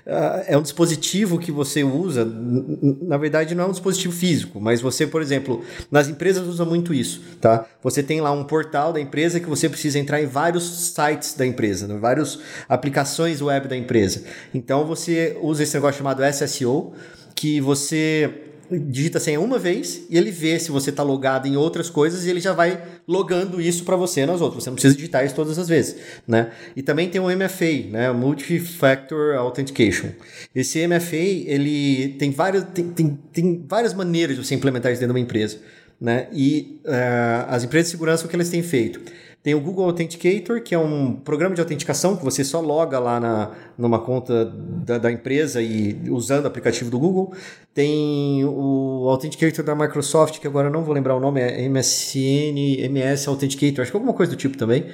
ah, 0.07 0.43
é 0.47 0.59
um 0.59 0.63
dispositivo 0.63 1.39
que 1.39 1.53
você 1.53 1.85
usa, 1.85 2.25
na 2.25 3.17
verdade 3.17 3.55
não 3.55 3.65
é 3.65 3.67
um 3.69 3.71
dispositivo 3.71 4.13
físico, 4.13 4.61
mas 4.61 4.81
você, 4.81 5.07
por 5.07 5.23
exemplo, 5.23 5.63
nas 5.91 6.09
empresas 6.09 6.47
usa 6.47 6.65
muito 6.65 6.93
isso, 6.93 7.21
tá? 7.41 7.67
Você 7.83 8.03
tem 8.03 8.21
lá 8.21 8.33
um 8.33 8.43
portal 8.43 8.93
da 8.93 9.01
empresa 9.01 9.39
que 9.39 9.49
você 9.49 9.69
precisa 9.69 9.99
entrar 9.99 10.21
em 10.21 10.27
vários 10.27 10.93
sites 10.93 11.35
da 11.35 11.47
empresa, 11.47 11.87
né? 11.87 11.97
várias 11.99 12.39
aplicações 12.69 13.41
web 13.41 13.69
da 13.69 13.77
empresa. 13.77 14.25
Então 14.53 14.85
você 14.85 15.39
usa 15.41 15.63
esse 15.63 15.75
negócio 15.75 15.99
chamado 15.99 16.23
SSO, 16.25 16.93
que 17.35 17.61
você 17.61 18.52
digita 18.79 19.19
a 19.19 19.21
senha 19.21 19.41
uma 19.41 19.59
vez 19.59 20.03
e 20.09 20.17
ele 20.17 20.31
vê 20.31 20.59
se 20.59 20.71
você 20.71 20.91
está 20.91 21.03
logado 21.03 21.47
em 21.47 21.57
outras 21.57 21.91
coisas 21.91 22.25
e 22.25 22.31
ele 22.31 22.41
já 22.41 22.53
vai 22.53 22.83
logando 23.07 23.61
isso 23.61 23.85
para 23.85 23.97
você 23.97 24.25
nas 24.27 24.41
outras. 24.41 24.65
Você 24.65 24.71
não 24.71 24.75
precisa 24.75 24.95
digitar 24.95 25.25
isso 25.25 25.35
todas 25.35 25.59
as 25.59 25.69
vezes, 25.69 25.97
né? 26.27 26.51
E 26.77 26.83
também 26.83 27.09
tem 27.09 27.21
o 27.21 27.27
MFA, 27.27 27.91
né? 27.91 28.13
Multi-Factor 28.13 29.37
Authentication. 29.37 30.11
Esse 30.55 30.87
MFA, 30.87 31.17
ele 31.17 32.17
tem 32.19 32.31
várias, 32.31 32.65
tem, 32.65 32.89
tem, 32.91 33.19
tem 33.33 33.65
várias 33.69 33.95
maneiras 33.95 34.37
de 34.37 34.45
você 34.45 34.55
implementar 34.55 34.93
isso 34.93 35.01
dentro 35.01 35.15
de 35.15 35.21
uma 35.21 35.25
empresa, 35.25 35.59
né? 36.01 36.29
E 36.33 36.81
uh, 36.85 37.49
as 37.49 37.65
empresas 37.65 37.89
de 37.89 37.93
segurança, 37.93 38.27
o 38.27 38.29
que 38.29 38.37
elas 38.37 38.49
têm 38.49 38.63
feito? 38.63 39.01
Tem 39.43 39.57
o 39.57 39.61
Google 39.61 39.87
Authenticator, 39.87 40.63
que 40.63 40.73
é 40.73 40.79
um 40.79 41.15
programa 41.17 41.53
de 41.53 41.61
autenticação 41.61 42.17
que 42.17 42.25
você 42.25 42.45
só 42.45 42.61
loga 42.61 43.01
lá 43.01 43.19
na, 43.19 43.51
numa 43.77 43.99
conta 43.99 44.45
da, 44.45 44.99
da 44.99 45.11
empresa 45.11 45.61
e 45.61 46.09
usando 46.09 46.45
o 46.45 46.47
aplicativo 46.47 46.89
do 46.89 46.99
Google. 46.99 47.35
Tem 47.75 48.45
o 48.45 49.09
Authenticator 49.09 49.65
da 49.65 49.75
Microsoft, 49.75 50.39
que 50.39 50.47
agora 50.47 50.71
não 50.71 50.85
vou 50.85 50.95
lembrar 50.95 51.17
o 51.17 51.21
nome, 51.21 51.41
é 51.41 51.69
MSN, 51.69 52.85
MS 52.85 53.29
Authenticator, 53.29 53.83
acho 53.83 53.91
que 53.91 53.97
alguma 53.97 54.13
coisa 54.13 54.31
do 54.31 54.39
tipo 54.39 54.57
também. 54.57 54.87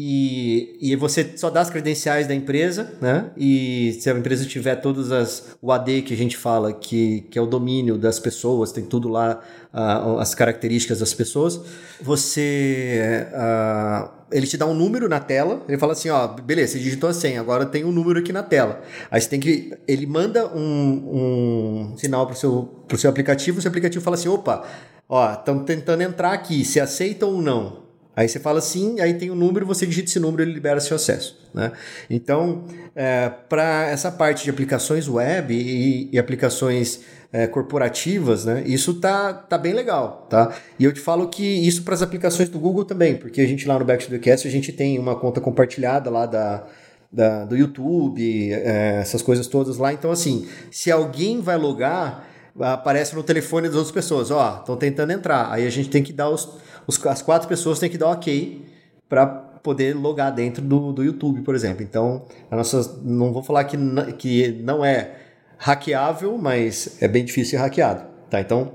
E, 0.00 0.78
e 0.80 0.94
você 0.94 1.32
só 1.34 1.50
dá 1.50 1.60
as 1.60 1.70
credenciais 1.70 2.28
da 2.28 2.32
empresa, 2.32 2.92
né? 3.00 3.32
E 3.36 3.98
se 4.00 4.08
a 4.08 4.12
empresa 4.12 4.46
tiver 4.46 4.76
todas 4.76 5.10
as 5.10 5.56
o 5.60 5.72
AD 5.72 6.02
que 6.02 6.14
a 6.14 6.16
gente 6.16 6.36
fala, 6.36 6.72
que, 6.72 7.22
que 7.22 7.36
é 7.36 7.42
o 7.42 7.46
domínio 7.46 7.98
das 7.98 8.20
pessoas, 8.20 8.70
tem 8.70 8.84
tudo 8.84 9.08
lá, 9.08 9.40
uh, 9.74 10.20
as 10.20 10.36
características 10.36 11.00
das 11.00 11.12
pessoas, 11.12 11.60
você. 12.00 13.26
Uh, 13.32 14.08
ele 14.30 14.46
te 14.46 14.56
dá 14.56 14.66
um 14.66 14.74
número 14.74 15.08
na 15.08 15.18
tela, 15.18 15.64
ele 15.68 15.78
fala 15.78 15.94
assim, 15.94 16.10
ó, 16.10 16.28
beleza, 16.28 16.74
você 16.74 16.78
digitou 16.78 17.10
a 17.10 17.12
senha, 17.12 17.40
agora 17.40 17.66
tem 17.66 17.82
um 17.84 17.90
número 17.90 18.20
aqui 18.20 18.32
na 18.32 18.44
tela. 18.44 18.80
Aí 19.10 19.20
você 19.20 19.28
tem 19.28 19.40
que. 19.40 19.76
Ele 19.88 20.06
manda 20.06 20.46
um, 20.54 21.90
um 21.92 21.96
sinal 21.96 22.24
pro 22.24 22.36
seu, 22.36 22.84
pro 22.86 22.96
seu 22.96 23.10
aplicativo, 23.10 23.58
o 23.58 23.60
seu 23.60 23.68
aplicativo 23.68 24.04
fala 24.04 24.14
assim, 24.14 24.28
opa, 24.28 24.64
ó, 25.08 25.32
estão 25.32 25.64
tentando 25.64 26.04
entrar 26.04 26.32
aqui, 26.32 26.64
se 26.64 26.78
aceita 26.78 27.26
ou 27.26 27.42
não. 27.42 27.87
Aí 28.18 28.28
você 28.28 28.40
fala 28.40 28.60
sim, 28.60 28.98
aí 28.98 29.14
tem 29.14 29.30
um 29.30 29.34
número, 29.36 29.64
você 29.64 29.86
digita 29.86 30.08
esse 30.08 30.18
número 30.18 30.42
e 30.42 30.44
ele 30.46 30.52
libera 30.52 30.80
seu 30.80 30.96
acesso. 30.96 31.38
Né? 31.54 31.70
Então, 32.10 32.64
é, 32.92 33.28
para 33.28 33.88
essa 33.90 34.10
parte 34.10 34.42
de 34.42 34.50
aplicações 34.50 35.06
web 35.06 35.54
e, 35.54 36.08
e 36.12 36.18
aplicações 36.18 37.02
é, 37.32 37.46
corporativas, 37.46 38.44
né, 38.44 38.64
isso 38.66 38.94
tá, 38.94 39.32
tá 39.32 39.56
bem 39.56 39.72
legal. 39.72 40.26
Tá? 40.28 40.52
E 40.80 40.82
eu 40.82 40.92
te 40.92 40.98
falo 40.98 41.28
que 41.28 41.44
isso 41.44 41.84
para 41.84 41.94
as 41.94 42.02
aplicações 42.02 42.48
do 42.48 42.58
Google 42.58 42.84
também, 42.84 43.14
porque 43.14 43.40
a 43.40 43.46
gente 43.46 43.68
lá 43.68 43.78
no 43.78 43.84
Back 43.84 44.04
to 44.04 44.10
the 44.10 44.18
Cast, 44.18 44.48
a 44.48 44.50
gente 44.50 44.72
tem 44.72 44.98
uma 44.98 45.14
conta 45.14 45.40
compartilhada 45.40 46.10
lá 46.10 46.26
da, 46.26 46.66
da 47.12 47.44
do 47.44 47.56
YouTube, 47.56 48.52
é, 48.52 48.98
essas 49.00 49.22
coisas 49.22 49.46
todas 49.46 49.76
lá. 49.76 49.92
Então, 49.92 50.10
assim, 50.10 50.48
se 50.72 50.90
alguém 50.90 51.40
vai 51.40 51.56
logar 51.56 52.26
aparece 52.60 53.14
no 53.14 53.22
telefone 53.22 53.68
das 53.68 53.76
outras 53.76 53.92
pessoas, 53.92 54.32
ó, 54.32 54.58
estão 54.58 54.76
tentando 54.76 55.12
entrar. 55.12 55.52
Aí 55.52 55.64
a 55.64 55.70
gente 55.70 55.88
tem 55.88 56.02
que 56.02 56.12
dar 56.12 56.28
os, 56.28 56.48
os 56.88 57.06
as 57.06 57.22
quatro 57.22 57.46
pessoas 57.46 57.78
têm 57.78 57.90
que 57.90 57.98
dar 57.98 58.08
ok 58.08 58.64
para 59.08 59.26
poder 59.26 59.94
logar 59.94 60.34
dentro 60.34 60.62
do, 60.62 60.92
do 60.92 61.04
YouTube, 61.04 61.42
por 61.42 61.54
exemplo. 61.54 61.82
Então, 61.82 62.24
a 62.50 62.56
nossa, 62.56 62.98
não 63.02 63.32
vou 63.32 63.42
falar 63.42 63.64
que, 63.64 63.76
que 64.16 64.48
não 64.62 64.84
é 64.84 65.14
hackeável, 65.58 66.38
mas 66.38 66.96
é 67.00 67.06
bem 67.06 67.24
difícil 67.24 67.58
ser 67.58 67.62
hackeado, 67.62 68.04
tá? 68.30 68.40
Então, 68.40 68.72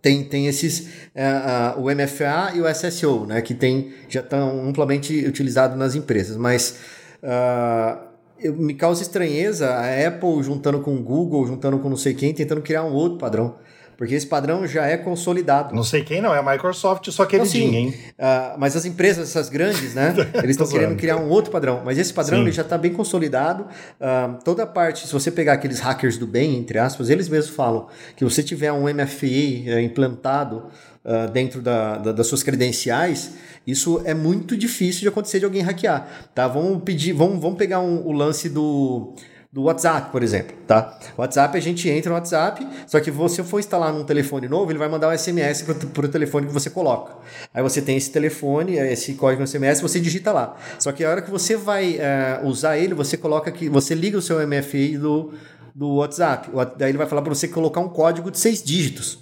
tem, 0.00 0.24
tem 0.24 0.46
esses 0.46 0.80
uh, 1.14 1.78
uh, 1.78 1.82
o 1.82 1.94
MFA 1.94 2.52
e 2.54 2.60
o 2.60 2.68
SSO, 2.68 3.26
né, 3.26 3.40
que 3.40 3.54
tem, 3.54 3.92
já 4.08 4.20
estão 4.20 4.68
amplamente 4.68 5.26
utilizados 5.26 5.78
nas 5.78 5.94
empresas, 5.94 6.36
mas 6.36 6.78
uh, 7.22 7.98
eu, 8.38 8.54
me 8.54 8.74
causa 8.74 9.02
estranheza 9.02 9.70
a 9.70 10.08
Apple 10.08 10.42
juntando 10.42 10.80
com 10.80 10.94
o 10.94 11.02
Google, 11.02 11.46
juntando 11.46 11.78
com 11.78 11.88
não 11.88 11.96
sei 11.96 12.14
quem, 12.14 12.34
tentando 12.34 12.60
criar 12.60 12.84
um 12.84 12.92
outro 12.92 13.18
padrão. 13.18 13.56
Porque 13.96 14.14
esse 14.14 14.26
padrão 14.26 14.66
já 14.66 14.86
é 14.86 14.96
consolidado. 14.96 15.74
Não 15.74 15.84
sei 15.84 16.02
quem 16.02 16.20
não, 16.20 16.34
é 16.34 16.38
a 16.38 16.42
Microsoft, 16.42 17.10
só 17.10 17.24
que 17.24 17.36
assim, 17.36 17.74
hein? 17.74 17.94
Uh, 18.12 18.58
mas 18.58 18.76
as 18.76 18.84
empresas, 18.84 19.28
essas 19.30 19.48
grandes, 19.48 19.94
né? 19.94 20.14
Eles 20.42 20.50
estão 20.50 20.66
querendo 20.66 20.96
criar 20.96 21.16
um 21.16 21.28
outro 21.28 21.50
padrão. 21.50 21.82
Mas 21.84 21.98
esse 21.98 22.12
padrão 22.12 22.40
ele 22.40 22.52
já 22.52 22.62
está 22.62 22.76
bem 22.76 22.92
consolidado. 22.92 23.64
Uh, 24.00 24.42
toda 24.44 24.64
a 24.64 24.66
parte, 24.66 25.06
se 25.06 25.12
você 25.12 25.30
pegar 25.30 25.54
aqueles 25.54 25.80
hackers 25.80 26.16
do 26.16 26.26
bem, 26.26 26.56
entre 26.56 26.78
aspas, 26.78 27.10
eles 27.10 27.28
mesmos 27.28 27.54
falam 27.54 27.86
que 28.16 28.24
você 28.24 28.42
tiver 28.42 28.72
um 28.72 28.82
MFA 28.82 29.26
uh, 29.26 29.68
eh, 29.68 29.82
implantado 29.82 30.64
uh, 31.04 31.30
dentro 31.32 31.60
da, 31.60 31.98
da, 31.98 32.12
das 32.12 32.26
suas 32.26 32.42
credenciais, 32.42 33.32
isso 33.66 34.02
é 34.04 34.14
muito 34.14 34.56
difícil 34.56 35.02
de 35.02 35.08
acontecer 35.08 35.38
de 35.38 35.44
alguém 35.44 35.62
hackear. 35.62 36.28
Tá? 36.34 36.46
Vamos 36.48 36.82
pedir, 36.82 37.12
vamos, 37.12 37.40
vamos 37.40 37.56
pegar 37.56 37.80
um, 37.80 38.06
o 38.06 38.12
lance 38.12 38.48
do 38.48 39.14
do 39.54 39.62
WhatsApp, 39.62 40.10
por 40.10 40.20
exemplo, 40.20 40.56
tá? 40.66 40.98
WhatsApp 41.16 41.56
a 41.56 41.60
gente 41.60 41.88
entra 41.88 42.10
no 42.10 42.16
WhatsApp, 42.16 42.66
só 42.88 42.98
que 42.98 43.08
você 43.08 43.44
for 43.44 43.60
instalar 43.60 43.92
num 43.92 44.02
telefone 44.02 44.48
novo, 44.48 44.72
ele 44.72 44.80
vai 44.80 44.88
mandar 44.88 45.08
um 45.08 45.16
SMS 45.16 45.62
para 45.62 46.06
o 46.06 46.08
telefone 46.08 46.48
que 46.48 46.52
você 46.52 46.68
coloca. 46.68 47.14
Aí 47.54 47.62
você 47.62 47.80
tem 47.80 47.96
esse 47.96 48.10
telefone, 48.10 48.76
esse 48.78 49.14
código 49.14 49.46
SMS, 49.46 49.80
você 49.80 50.00
digita 50.00 50.32
lá. 50.32 50.56
Só 50.76 50.90
que 50.90 51.04
a 51.04 51.08
hora 51.08 51.22
que 51.22 51.30
você 51.30 51.56
vai 51.56 51.98
uh, 51.98 52.48
usar 52.48 52.78
ele, 52.78 52.94
você 52.94 53.16
coloca 53.16 53.48
aqui, 53.48 53.68
você 53.68 53.94
liga 53.94 54.18
o 54.18 54.22
seu 54.22 54.44
MFI 54.44 54.98
do, 54.98 55.32
do 55.72 55.98
WhatsApp. 55.98 56.50
Daí 56.76 56.88
ele 56.88 56.98
vai 56.98 57.06
falar 57.06 57.22
para 57.22 57.32
você 57.32 57.46
colocar 57.46 57.78
um 57.78 57.88
código 57.88 58.32
de 58.32 58.40
seis 58.40 58.60
dígitos. 58.60 59.20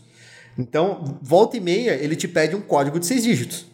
Então, 0.58 1.18
volta 1.20 1.58
e 1.58 1.60
meia, 1.60 1.92
ele 1.92 2.16
te 2.16 2.26
pede 2.26 2.56
um 2.56 2.62
código 2.62 2.98
de 2.98 3.04
seis 3.04 3.22
dígitos. 3.22 3.66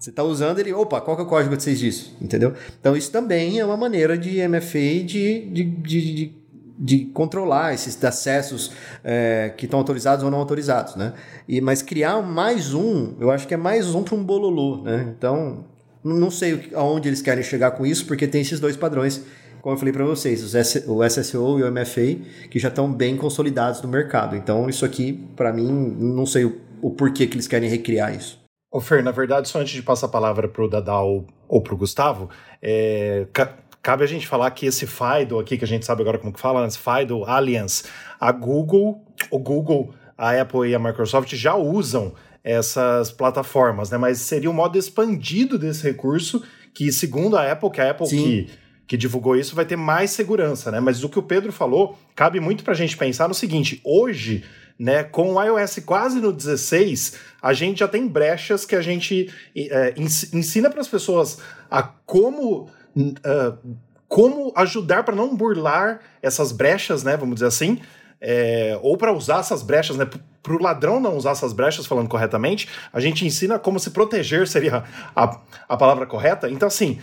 Você 0.00 0.08
está 0.08 0.24
usando 0.24 0.58
ele, 0.58 0.72
opa, 0.72 0.98
qual 0.98 1.14
que 1.14 1.22
é 1.22 1.26
o 1.26 1.28
código 1.28 1.54
de 1.54 1.62
seis 1.62 1.78
disso? 1.78 2.16
Entendeu? 2.22 2.54
Então 2.80 2.96
isso 2.96 3.12
também 3.12 3.58
é 3.58 3.64
uma 3.66 3.76
maneira 3.76 4.16
de 4.16 4.40
MFA 4.48 5.04
de, 5.04 5.40
de, 5.42 5.62
de, 5.62 6.14
de, 6.14 6.32
de 6.78 6.98
controlar 7.12 7.74
esses 7.74 8.02
acessos 8.02 8.72
é, 9.04 9.52
que 9.54 9.66
estão 9.66 9.78
autorizados 9.78 10.24
ou 10.24 10.30
não 10.30 10.38
autorizados, 10.38 10.96
né? 10.96 11.12
E, 11.46 11.60
mas 11.60 11.82
criar 11.82 12.22
mais 12.22 12.72
um, 12.72 13.12
eu 13.20 13.30
acho 13.30 13.46
que 13.46 13.52
é 13.52 13.58
mais 13.58 13.94
um 13.94 14.02
para 14.02 14.14
um 14.14 14.24
bololô, 14.24 14.82
né? 14.82 15.14
Então, 15.14 15.66
não 16.02 16.30
sei 16.30 16.70
aonde 16.74 17.06
eles 17.06 17.20
querem 17.20 17.44
chegar 17.44 17.72
com 17.72 17.84
isso, 17.84 18.06
porque 18.06 18.26
tem 18.26 18.40
esses 18.40 18.58
dois 18.58 18.78
padrões, 18.78 19.22
como 19.60 19.74
eu 19.74 19.78
falei 19.78 19.92
para 19.92 20.06
vocês, 20.06 20.42
o 20.86 21.04
SSO 21.04 21.58
e 21.58 21.62
o 21.62 21.70
MFA, 21.70 22.16
que 22.50 22.58
já 22.58 22.68
estão 22.68 22.90
bem 22.90 23.18
consolidados 23.18 23.82
no 23.82 23.88
mercado. 23.90 24.34
Então, 24.34 24.66
isso 24.66 24.86
aqui, 24.86 25.12
para 25.36 25.52
mim, 25.52 25.70
não 25.98 26.24
sei 26.24 26.46
o, 26.46 26.58
o 26.80 26.90
porquê 26.90 27.26
que 27.26 27.34
eles 27.34 27.46
querem 27.46 27.68
recriar 27.68 28.16
isso. 28.16 28.39
Ô 28.72 28.80
Fer, 28.80 29.02
na 29.02 29.10
verdade, 29.10 29.48
só 29.48 29.58
antes 29.58 29.72
de 29.72 29.82
passar 29.82 30.06
a 30.06 30.10
palavra 30.10 30.46
para 30.46 30.62
o 30.62 30.68
Dadá 30.68 31.00
ou, 31.00 31.26
ou 31.48 31.60
para 31.60 31.74
o 31.74 31.76
Gustavo, 31.76 32.30
é, 32.62 33.26
ca 33.32 33.56
cabe 33.82 34.04
a 34.04 34.06
gente 34.06 34.26
falar 34.26 34.50
que 34.50 34.66
esse 34.66 34.86
FIDO 34.86 35.38
aqui, 35.38 35.56
que 35.56 35.64
a 35.64 35.68
gente 35.68 35.86
sabe 35.86 36.02
agora 36.02 36.18
como 36.18 36.34
que 36.34 36.38
fala, 36.38 36.66
esse 36.66 36.78
FIDO 36.78 37.24
Alliance, 37.24 37.84
a 38.20 38.30
Google, 38.30 39.02
o 39.30 39.38
Google, 39.38 39.94
a 40.18 40.38
Apple 40.38 40.68
e 40.68 40.74
a 40.74 40.78
Microsoft 40.78 41.34
já 41.34 41.54
usam 41.54 42.12
essas 42.44 43.10
plataformas, 43.10 43.90
né? 43.90 43.96
Mas 43.96 44.18
seria 44.18 44.50
um 44.50 44.54
modo 44.54 44.78
expandido 44.78 45.58
desse 45.58 45.82
recurso 45.82 46.42
que, 46.74 46.92
segundo 46.92 47.36
a 47.36 47.50
Apple, 47.50 47.70
que 47.70 47.80
a 47.80 47.90
Apple 47.90 48.06
que, 48.06 48.50
que 48.86 48.96
divulgou 48.98 49.34
isso, 49.34 49.56
vai 49.56 49.64
ter 49.64 49.76
mais 49.76 50.10
segurança, 50.10 50.70
né? 50.70 50.78
Mas 50.78 51.02
o 51.02 51.08
que 51.08 51.18
o 51.18 51.22
Pedro 51.22 51.50
falou, 51.50 51.98
cabe 52.14 52.38
muito 52.38 52.62
para 52.62 52.74
a 52.74 52.76
gente 52.76 52.96
pensar 52.96 53.28
no 53.28 53.34
seguinte: 53.34 53.80
hoje 53.82 54.44
né? 54.80 55.04
Com 55.04 55.34
o 55.34 55.42
iOS 55.42 55.80
quase 55.84 56.22
no 56.22 56.32
16, 56.32 57.18
a 57.42 57.52
gente 57.52 57.80
já 57.80 57.88
tem 57.88 58.08
brechas 58.08 58.64
que 58.64 58.74
a 58.74 58.80
gente 58.80 59.30
é, 59.54 59.92
ensina 59.98 60.70
para 60.70 60.80
as 60.80 60.88
pessoas 60.88 61.36
a 61.70 61.82
como. 61.82 62.70
Uh, 62.96 63.76
como 64.08 64.52
ajudar 64.56 65.04
para 65.04 65.14
não 65.14 65.36
burlar 65.36 66.00
essas 66.20 66.50
brechas, 66.50 67.04
né? 67.04 67.16
Vamos 67.16 67.36
dizer 67.36 67.46
assim. 67.46 67.78
É, 68.20 68.76
ou 68.82 68.96
para 68.96 69.12
usar 69.12 69.38
essas 69.38 69.62
brechas, 69.62 69.96
né? 69.96 70.04
Para 70.42 70.52
o 70.52 70.60
ladrão 70.60 70.98
não 70.98 71.16
usar 71.16 71.30
essas 71.30 71.52
brechas, 71.52 71.86
falando 71.86 72.08
corretamente, 72.08 72.68
a 72.92 72.98
gente 72.98 73.24
ensina 73.24 73.56
como 73.56 73.78
se 73.78 73.92
proteger, 73.92 74.48
seria 74.48 74.82
a, 75.14 75.40
a 75.68 75.76
palavra 75.76 76.06
correta. 76.06 76.50
Então, 76.50 76.66
assim, 76.66 76.98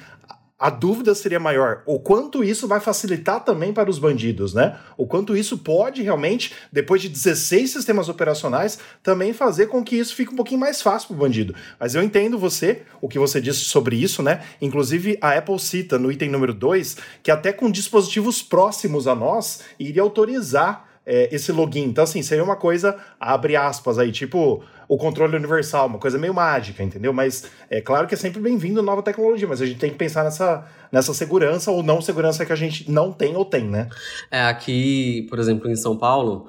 a 0.60 0.72
dúvida 0.72 1.14
seria 1.14 1.40
maior 1.40 1.84
o 1.86 2.00
quanto 2.00 2.44
isso 2.44 2.68
vai 2.68 2.80
facilitar 2.80 3.44
também 3.44 3.72
para 3.72 3.90
os 3.90 4.00
bandidos, 4.00 4.54
né? 4.54 4.78
O 4.98 5.06
quanto 5.06 5.38
isso 5.38 5.60
pode 5.60 6.02
realmente, 6.02 6.54
depois 6.72 7.02
de 7.02 7.10
16 7.10 7.70
sistemas 7.70 8.10
operacionais, 8.10 8.80
também 9.04 9.34
fazer 9.34 9.68
com 9.68 9.84
que 9.84 9.96
isso 9.96 10.16
fique 10.16 10.34
um 10.34 10.36
pouquinho 10.36 10.60
mais 10.60 10.82
fácil 10.82 11.10
para 11.10 11.16
o 11.16 11.20
bandido. 11.20 11.54
Mas 11.80 11.94
eu 11.94 12.02
entendo 12.02 12.40
você, 12.40 12.82
o 13.00 13.08
que 13.08 13.20
você 13.20 13.40
disse 13.40 13.60
sobre 13.66 13.96
isso, 13.96 14.24
né? 14.24 14.44
Inclusive 14.60 15.18
a 15.22 15.38
Apple 15.38 15.60
cita 15.60 16.00
no 16.00 16.12
item 16.12 16.30
número 16.30 16.54
2 16.54 16.98
que 17.22 17.30
até 17.30 17.54
com 17.54 17.70
dispositivos 17.70 18.42
próximos 18.42 19.08
a 19.08 19.14
nós 19.14 19.62
iria 19.80 20.02
autorizar 20.02 20.88
é, 21.06 21.34
esse 21.34 21.52
login. 21.52 21.86
Então, 21.86 22.04
assim, 22.04 22.22
seria 22.22 22.44
uma 22.44 22.58
coisa, 22.58 22.98
abre 23.20 23.56
aspas 23.56 23.98
aí, 23.98 24.12
tipo 24.12 24.64
o 24.88 24.98
controle 24.98 25.36
universal, 25.36 25.88
uma 25.88 26.00
coisa 26.00 26.18
meio 26.18 26.34
mágica, 26.34 26.82
entendeu? 26.82 27.12
Mas 27.12 27.46
é 27.70 27.82
claro 27.82 28.08
que 28.08 28.14
é 28.14 28.18
sempre 28.18 28.42
bem-vindo 28.42 28.82
nova 28.82 29.04
tecnologia, 29.04 29.48
mas 29.48 29.62
a 29.62 29.66
gente 29.66 29.80
tem 29.80 29.90
que 29.90 29.98
pensar 29.98 30.24
nessa, 30.24 30.66
nessa 30.92 31.14
segurança 31.14 31.72
ou 31.72 31.84
não 31.84 32.02
segurança 32.02 32.46
que 32.46 32.54
a 32.54 32.56
gente 32.56 32.90
não 32.90 33.12
tem 33.12 33.36
ou 33.36 33.44
tem, 33.44 33.66
né? 33.66 33.90
É, 34.32 34.44
aqui, 34.44 35.28
por 35.30 35.40
exemplo, 35.40 35.70
em 35.70 35.76
São 35.76 35.98
Paulo, 35.98 36.48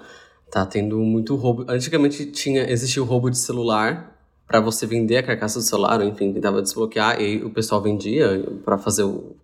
tá 0.51 0.65
tendo 0.65 0.99
muito 0.99 1.35
roubo. 1.35 1.65
Antigamente 1.69 2.27
tinha, 2.27 2.71
existia 2.71 3.03
o 3.03 3.07
roubo 3.07 3.29
de 3.29 3.39
celular 3.39 4.17
para 4.47 4.61
você 4.61 4.87
vender 4.87 5.19
a 5.19 5.23
carcaça 5.23 5.59
do 5.59 5.65
celular, 5.65 6.01
enfim, 6.03 6.33
tentava 6.33 6.63
desbloquear, 6.63 7.21
e 7.21 7.45
o 7.45 7.51
pessoal 7.51 7.83
vendia 7.83 8.47
para 8.65 8.79
fazer 8.79 9.03
o 9.03 9.37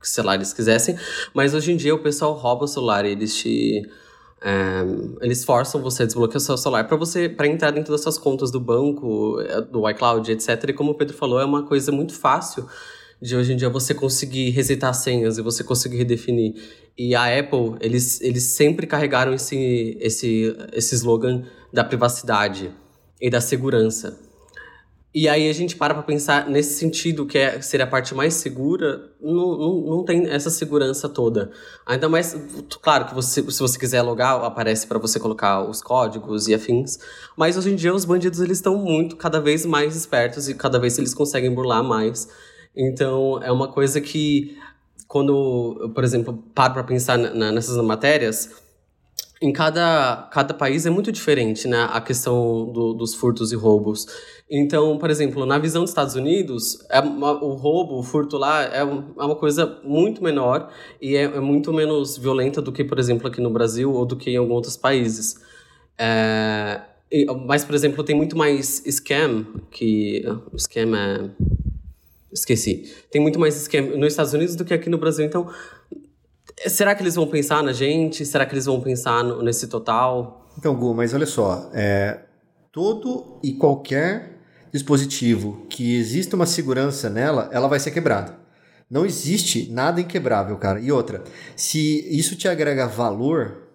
que 0.00 0.08
celular 0.08 0.34
eles 0.34 0.52
quisessem. 0.52 0.96
Mas 1.34 1.54
hoje 1.54 1.72
em 1.72 1.76
dia 1.76 1.94
o 1.94 1.98
pessoal 1.98 2.32
rouba 2.32 2.64
o 2.64 2.68
celular 2.68 3.04
e 3.04 3.10
eles 3.10 3.36
te 3.36 3.88
é, 4.40 4.84
eles 5.20 5.44
forçam 5.44 5.82
você 5.82 6.04
a 6.04 6.06
desbloquear 6.06 6.36
o 6.36 6.40
seu 6.40 6.56
celular 6.56 6.86
para 6.86 6.96
você 6.96 7.28
para 7.28 7.46
entrar 7.46 7.70
dentro 7.70 7.90
das 7.90 8.02
suas 8.02 8.18
contas 8.18 8.50
do 8.50 8.60
banco, 8.60 9.40
é, 9.40 9.60
do 9.60 9.88
iCloud, 9.90 10.30
etc. 10.30 10.64
E 10.68 10.72
como 10.72 10.92
o 10.92 10.94
Pedro 10.94 11.16
falou, 11.16 11.40
é 11.40 11.44
uma 11.44 11.64
coisa 11.64 11.90
muito 11.90 12.14
fácil 12.14 12.66
de 13.20 13.36
hoje 13.36 13.52
em 13.52 13.56
dia 13.56 13.68
você 13.68 13.94
conseguir 13.94 14.50
resetar 14.50 14.94
senhas 14.94 15.38
e 15.38 15.42
você 15.42 15.64
conseguir 15.64 15.96
redefinir. 15.96 16.54
E 16.96 17.14
a 17.14 17.38
Apple, 17.38 17.76
eles, 17.80 18.20
eles 18.20 18.44
sempre 18.44 18.86
carregaram 18.86 19.34
esse, 19.34 19.96
esse, 20.00 20.56
esse 20.72 20.94
slogan 20.94 21.44
da 21.72 21.82
privacidade 21.82 22.72
e 23.20 23.28
da 23.28 23.40
segurança. 23.40 24.27
E 25.14 25.26
aí 25.26 25.48
a 25.48 25.52
gente 25.54 25.74
para 25.74 25.94
pra 25.94 26.02
pensar 26.02 26.48
nesse 26.48 26.78
sentido, 26.78 27.26
que 27.26 27.38
é 27.38 27.60
ser 27.62 27.80
a 27.80 27.86
parte 27.86 28.14
mais 28.14 28.34
segura, 28.34 29.10
não, 29.20 29.58
não, 29.58 29.80
não 29.80 30.04
tem 30.04 30.28
essa 30.28 30.50
segurança 30.50 31.08
toda. 31.08 31.50
Ainda 31.86 32.10
mais, 32.10 32.36
claro 32.82 33.06
que 33.06 33.14
você, 33.14 33.42
se 33.50 33.58
você 33.58 33.78
quiser 33.78 34.02
logar, 34.02 34.44
aparece 34.44 34.86
para 34.86 34.98
você 34.98 35.18
colocar 35.18 35.62
os 35.62 35.80
códigos 35.80 36.46
e 36.46 36.54
afins. 36.54 36.98
Mas 37.36 37.56
hoje 37.56 37.70
em 37.70 37.74
dia 37.74 37.94
os 37.94 38.04
bandidos 38.04 38.40
eles 38.40 38.58
estão 38.58 38.76
muito, 38.76 39.16
cada 39.16 39.40
vez 39.40 39.64
mais 39.64 39.96
espertos 39.96 40.46
e 40.46 40.54
cada 40.54 40.78
vez 40.78 40.98
eles 40.98 41.14
conseguem 41.14 41.54
burlar 41.54 41.82
mais. 41.82 42.28
Então 42.76 43.42
é 43.42 43.50
uma 43.50 43.68
coisa 43.68 44.02
que, 44.02 44.58
quando, 45.08 45.90
por 45.94 46.04
exemplo, 46.04 46.44
paro 46.54 46.74
para 46.74 46.84
pensar 46.84 47.16
na, 47.16 47.50
nessas 47.50 47.82
matérias, 47.82 48.50
em 49.40 49.52
cada, 49.52 50.28
cada 50.32 50.52
país 50.52 50.84
é 50.84 50.90
muito 50.90 51.12
diferente, 51.12 51.68
né? 51.68 51.88
A 51.90 52.00
questão 52.00 52.70
do, 52.72 52.92
dos 52.92 53.14
furtos 53.14 53.52
e 53.52 53.56
roubos. 53.56 54.06
Então, 54.50 54.98
por 54.98 55.10
exemplo, 55.10 55.46
na 55.46 55.58
visão 55.58 55.82
dos 55.82 55.90
Estados 55.90 56.14
Unidos, 56.14 56.84
é 56.90 56.98
uma, 56.98 57.32
o 57.32 57.54
roubo, 57.54 57.98
o 57.98 58.02
furto 58.02 58.36
lá 58.36 58.64
é, 58.64 58.84
um, 58.84 59.12
é 59.18 59.24
uma 59.24 59.36
coisa 59.36 59.78
muito 59.84 60.22
menor 60.24 60.72
e 61.00 61.14
é, 61.14 61.22
é, 61.22 61.40
muito 61.40 61.72
menos 61.72 62.16
violenta 62.16 62.60
do 62.60 62.72
que, 62.72 62.82
por 62.82 62.98
exemplo, 62.98 63.28
aqui 63.28 63.40
no 63.40 63.50
Brasil 63.50 63.92
ou 63.92 64.04
do 64.04 64.16
que 64.16 64.30
em 64.30 64.36
alguns 64.36 64.54
outros 64.54 64.76
países. 64.76 65.36
É, 65.96 66.80
e, 67.10 67.24
mas, 67.46 67.64
por 67.64 67.74
exemplo, 67.74 68.02
tem 68.02 68.16
muito 68.16 68.36
mais 68.36 68.82
scam, 68.86 69.46
que. 69.70 70.24
Scam 70.56 70.96
é. 70.96 71.30
Esqueci. 72.32 72.92
Tem 73.10 73.22
muito 73.22 73.38
mais 73.38 73.54
scam 73.54 73.96
nos 73.96 74.12
Estados 74.12 74.34
Unidos 74.34 74.54
do 74.54 74.64
que 74.64 74.74
aqui 74.74 74.90
no 74.90 74.98
Brasil. 74.98 75.24
Então, 75.24 75.48
será 76.66 76.94
que 76.94 77.02
eles 77.02 77.14
vão 77.14 77.26
pensar 77.26 77.62
na 77.62 77.72
gente? 77.72 78.24
Será 78.26 78.44
que 78.44 78.54
eles 78.54 78.66
vão 78.66 78.80
pensar 78.80 79.22
no, 79.22 79.42
nesse 79.42 79.68
total? 79.68 80.46
Então, 80.58 80.74
Gu, 80.74 80.94
mas 80.94 81.14
olha 81.14 81.26
só. 81.26 81.70
É, 81.72 82.20
todo 82.72 83.38
e 83.42 83.52
qualquer 83.52 84.38
dispositivo 84.72 85.66
que 85.68 85.96
exista 85.96 86.36
uma 86.36 86.46
segurança 86.46 87.08
nela, 87.08 87.48
ela 87.52 87.68
vai 87.68 87.78
ser 87.78 87.90
quebrada. 87.90 88.36
Não 88.90 89.04
existe 89.04 89.70
nada 89.70 90.00
inquebrável, 90.00 90.56
cara. 90.56 90.80
E 90.80 90.90
outra, 90.90 91.22
se 91.54 92.06
isso 92.10 92.36
te 92.36 92.48
agrega 92.48 92.86
valor, 92.86 93.68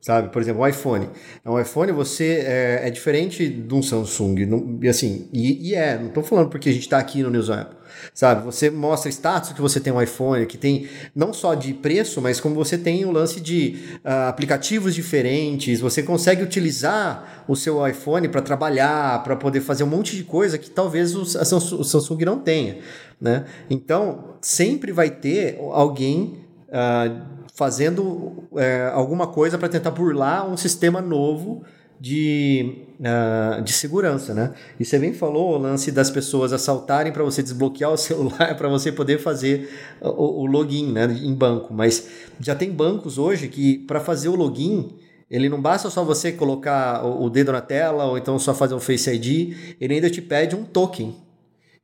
sabe? 0.00 0.30
Por 0.30 0.40
exemplo, 0.40 0.62
o 0.62 0.66
iPhone. 0.66 1.10
Um 1.44 1.60
iPhone 1.60 1.92
você 1.92 2.44
é, 2.46 2.88
é 2.88 2.90
diferente 2.90 3.46
de 3.48 3.74
um 3.74 3.82
Samsung, 3.82 4.46
não, 4.46 4.78
e 4.82 4.88
assim, 4.88 5.28
e, 5.32 5.70
e, 5.70 5.74
é, 5.74 5.98
não 5.98 6.08
estou 6.08 6.22
falando 6.22 6.48
porque 6.48 6.70
a 6.70 6.72
gente 6.72 6.82
está 6.82 6.98
aqui 6.98 7.22
no 7.22 7.30
News 7.30 7.50
Apple, 7.50 7.76
sabe? 8.14 8.44
Você 8.44 8.70
mostra 8.70 9.10
status 9.10 9.52
que 9.52 9.60
você 9.60 9.80
tem 9.80 9.92
um 9.92 10.00
iPhone, 10.00 10.46
que 10.46 10.58
tem 10.58 10.88
não 11.14 11.32
só 11.32 11.54
de 11.54 11.74
preço, 11.74 12.20
mas 12.20 12.40
como 12.40 12.54
você 12.54 12.76
tem 12.76 13.04
o 13.04 13.10
lance 13.10 13.40
de 13.40 13.78
uh, 14.04 14.28
aplicativos 14.28 14.94
diferentes, 14.94 15.80
você 15.80 16.02
consegue 16.02 16.42
utilizar 16.42 17.44
o 17.48 17.56
seu 17.56 17.86
iPhone 17.86 18.28
para 18.28 18.42
trabalhar, 18.42 19.22
para 19.22 19.36
poder 19.36 19.60
fazer 19.60 19.84
um 19.84 19.88
monte 19.88 20.16
de 20.16 20.24
coisa 20.24 20.58
que 20.58 20.70
talvez 20.70 21.14
o, 21.14 21.24
Samsung, 21.24 21.80
o 21.80 21.84
Samsung 21.84 22.24
não 22.24 22.38
tenha, 22.38 22.78
né? 23.20 23.44
Então, 23.70 24.36
sempre 24.40 24.92
vai 24.92 25.10
ter 25.10 25.58
alguém 25.72 26.44
uh, 26.68 27.38
fazendo 27.54 28.44
é, 28.56 28.88
alguma 28.94 29.26
coisa 29.26 29.58
para 29.58 29.68
tentar 29.68 29.90
burlar 29.90 30.48
um 30.48 30.56
sistema 30.56 31.00
novo 31.00 31.64
de, 32.00 32.84
uh, 33.00 33.62
de 33.62 33.72
segurança, 33.72 34.32
né? 34.32 34.54
E 34.78 34.84
você 34.84 34.98
bem 34.98 35.12
falou 35.12 35.54
o 35.54 35.58
lance 35.58 35.90
das 35.90 36.10
pessoas 36.10 36.52
assaltarem 36.52 37.12
para 37.12 37.24
você 37.24 37.42
desbloquear 37.42 37.92
o 37.92 37.96
celular 37.98 38.56
para 38.56 38.68
você 38.68 38.92
poder 38.92 39.18
fazer 39.18 39.68
o, 40.00 40.42
o, 40.42 40.46
login, 40.46 40.92
né, 40.92 41.04
em 41.22 41.34
banco. 41.34 41.74
Mas 41.74 42.08
já 42.40 42.54
tem 42.54 42.70
bancos 42.70 43.18
hoje 43.18 43.48
que 43.48 43.78
para 43.78 44.00
fazer 44.00 44.28
o 44.28 44.36
login 44.36 44.96
ele 45.30 45.48
não 45.48 45.60
basta 45.60 45.90
só 45.90 46.02
você 46.04 46.32
colocar 46.32 47.04
o, 47.04 47.24
o 47.24 47.30
dedo 47.30 47.52
na 47.52 47.60
tela 47.60 48.04
ou 48.06 48.16
então 48.16 48.38
só 48.38 48.54
fazer 48.54 48.74
um 48.74 48.80
Face 48.80 49.10
ID, 49.10 49.54
ele 49.80 49.94
ainda 49.94 50.08
te 50.08 50.22
pede 50.22 50.56
um 50.56 50.64
token. 50.64 51.14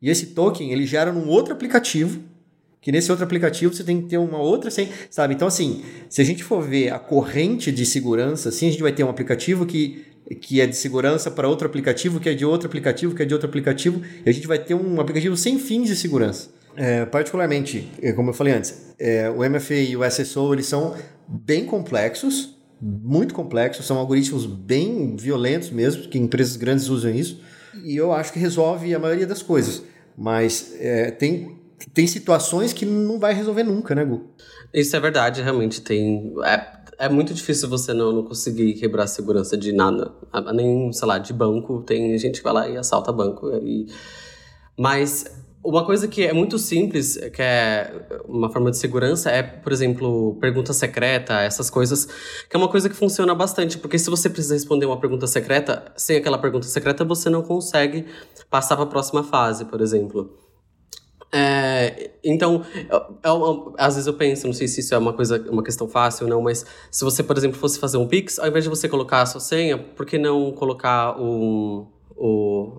E 0.01 0.09
esse 0.09 0.27
token 0.27 0.71
ele 0.71 0.87
gera 0.87 1.13
num 1.13 1.29
outro 1.29 1.53
aplicativo 1.53 2.21
que 2.85 2.93
nesse 2.93 3.11
outro 3.11 3.25
aplicativo 3.25 3.75
você 3.75 3.83
tem 3.83 4.03
que 4.03 4.09
ter 4.09 4.19
uma 4.19 4.39
outra 4.39 4.71
sabe? 5.11 5.35
Então 5.35 5.49
assim, 5.49 5.83
se 6.09 6.21
a 6.21 6.25
gente 6.25 6.45
for 6.45 6.63
ver 6.63 6.93
a 6.93 6.99
corrente 6.99 7.73
de 7.73 7.87
segurança, 7.87 8.51
assim, 8.51 8.69
a 8.69 8.71
gente 8.71 8.83
vai 8.83 8.93
ter 8.93 9.03
um 9.03 9.09
aplicativo 9.09 9.65
que 9.65 10.05
que 10.41 10.61
é 10.61 10.67
de 10.67 10.77
segurança 10.77 11.31
para 11.31 11.47
outro 11.47 11.67
aplicativo, 11.67 12.19
que 12.19 12.29
é 12.29 12.35
de 12.35 12.47
outro 12.47 12.67
aplicativo, 12.67 13.15
que 13.15 13.23
é 13.23 13.27
de 13.27 13.35
outro 13.35 13.47
aplicativo, 13.47 14.01
e 14.25 14.29
a 14.29 14.33
gente 14.33 14.47
vai 14.47 14.59
ter 14.59 14.75
um 14.75 14.99
aplicativo 14.99 15.37
sem 15.37 15.59
fins 15.59 15.89
de 15.89 15.97
segurança. 15.97 16.49
É, 16.77 17.05
particularmente, 17.05 17.89
é, 18.01 18.13
como 18.13 18.31
eu 18.31 18.35
falei 18.35 18.55
antes, 18.55 18.95
é, 18.99 19.29
o 19.29 19.49
MFA 19.49 19.75
e 19.75 19.97
o 19.97 20.03
SSO 20.03 20.55
eles 20.55 20.67
são 20.67 20.95
bem 21.29 21.67
complexos, 21.67 22.57
muito 22.81 23.35
complexos, 23.35 23.87
são 23.87 23.99
algoritmos 23.99 24.47
bem 24.47 25.15
violentos 25.17 25.71
mesmo, 25.71 26.09
que 26.09 26.19
empresas 26.19 26.57
grandes 26.57 26.89
usam 26.89 27.15
isso, 27.15 27.41
e 27.85 27.97
eu 27.97 28.13
acho 28.13 28.33
que 28.33 28.39
resolve 28.39 28.95
a 28.95 28.99
maioria 28.99 29.27
das 29.27 29.43
coisas. 29.43 29.83
Mas 30.17 30.75
é, 30.79 31.11
tem 31.11 31.54
tem 31.93 32.07
situações 32.07 32.73
que 32.73 32.85
não 32.85 33.19
vai 33.19 33.35
resolver 33.35 33.63
nunca, 33.63 33.95
né, 33.95 34.05
Gu? 34.05 34.31
Isso 34.73 34.97
é 34.97 35.01
verdade, 35.01 35.43
realmente 35.43 35.81
tem. 35.81 36.35
É, 36.45 37.07
é 37.07 37.09
muito 37.09 37.35
difícil 37.35 37.69
você 37.69 37.93
não, 37.93 38.13
não 38.13 38.25
conseguir 38.25 38.75
quebrar 38.75 39.05
a 39.05 39.09
segurança 39.09 39.57
de 39.57 39.73
nada. 39.73 40.13
Nem, 40.55 40.93
sei 40.93 41.09
lá, 41.09 41.19
de 41.19 41.33
banco, 41.33 41.83
tem 41.83 42.17
gente 42.19 42.39
que 42.39 42.45
vai 42.45 42.53
lá 42.53 42.69
e 42.69 42.77
assalta 42.77 43.13
banco. 43.13 43.51
E... 43.63 43.87
Mas 44.79 45.25
uma 45.65 45.85
coisa 45.85 46.07
que 46.07 46.27
é 46.27 46.33
muito 46.33 46.59
simples, 46.59 47.17
que 47.33 47.41
é 47.41 47.91
uma 48.29 48.51
forma 48.51 48.71
de 48.71 48.77
segurança, 48.77 49.31
é, 49.31 49.43
por 49.43 49.73
exemplo, 49.73 50.37
pergunta 50.41 50.75
secreta, 50.75 51.41
essas 51.41 51.71
coisas, 51.71 52.05
que 52.05 52.55
é 52.55 52.59
uma 52.59 52.69
coisa 52.69 52.89
que 52.89 52.95
funciona 52.95 53.35
bastante, 53.35 53.79
porque 53.79 53.99
se 53.99 54.11
você 54.11 54.29
precisa 54.29 54.55
responder 54.55 54.85
uma 54.85 55.01
pergunta 55.01 55.27
secreta, 55.27 55.91
sem 55.97 56.19
aquela 56.19 56.37
pergunta 56.37 56.67
secreta, 56.67 57.05
você 57.05 57.31
não 57.31 57.43
consegue 57.43 58.05
passar 58.51 58.77
para 58.77 58.85
a 58.85 58.89
próxima 58.89 59.25
fase, 59.25 59.65
por 59.65 59.81
exemplo. 59.81 60.44
É, 61.37 62.13
então, 62.23 62.65
é 63.21 63.31
uma, 63.33 63.73
às 63.77 63.95
vezes 63.95 64.07
eu 64.07 64.15
penso, 64.15 64.47
não 64.47 64.55
sei 64.55 64.69
se 64.69 64.79
isso 64.79 64.95
é 64.95 64.99
uma 64.99 65.13
coisa, 65.13 65.45
uma 65.51 65.65
questão 65.65 65.89
fácil 65.89 66.27
ou 66.27 66.31
não, 66.31 66.41
mas 66.41 66.65
se 66.93 67.03
você, 67.03 67.25
por 67.25 67.37
exemplo, 67.37 67.59
fosse 67.59 67.77
fazer 67.81 67.97
um 67.97 68.07
Pix, 68.07 68.39
ao 68.39 68.47
invés 68.47 68.63
de 68.63 68.71
você 68.71 68.89
colocar 68.89 69.23
a 69.23 69.27
sua 69.27 69.41
senha, 69.41 69.77
por 69.77 70.07
que 70.07 70.17
não 70.17 70.53
colocar 70.53 71.21
um, 71.21 71.89
um 72.17 72.79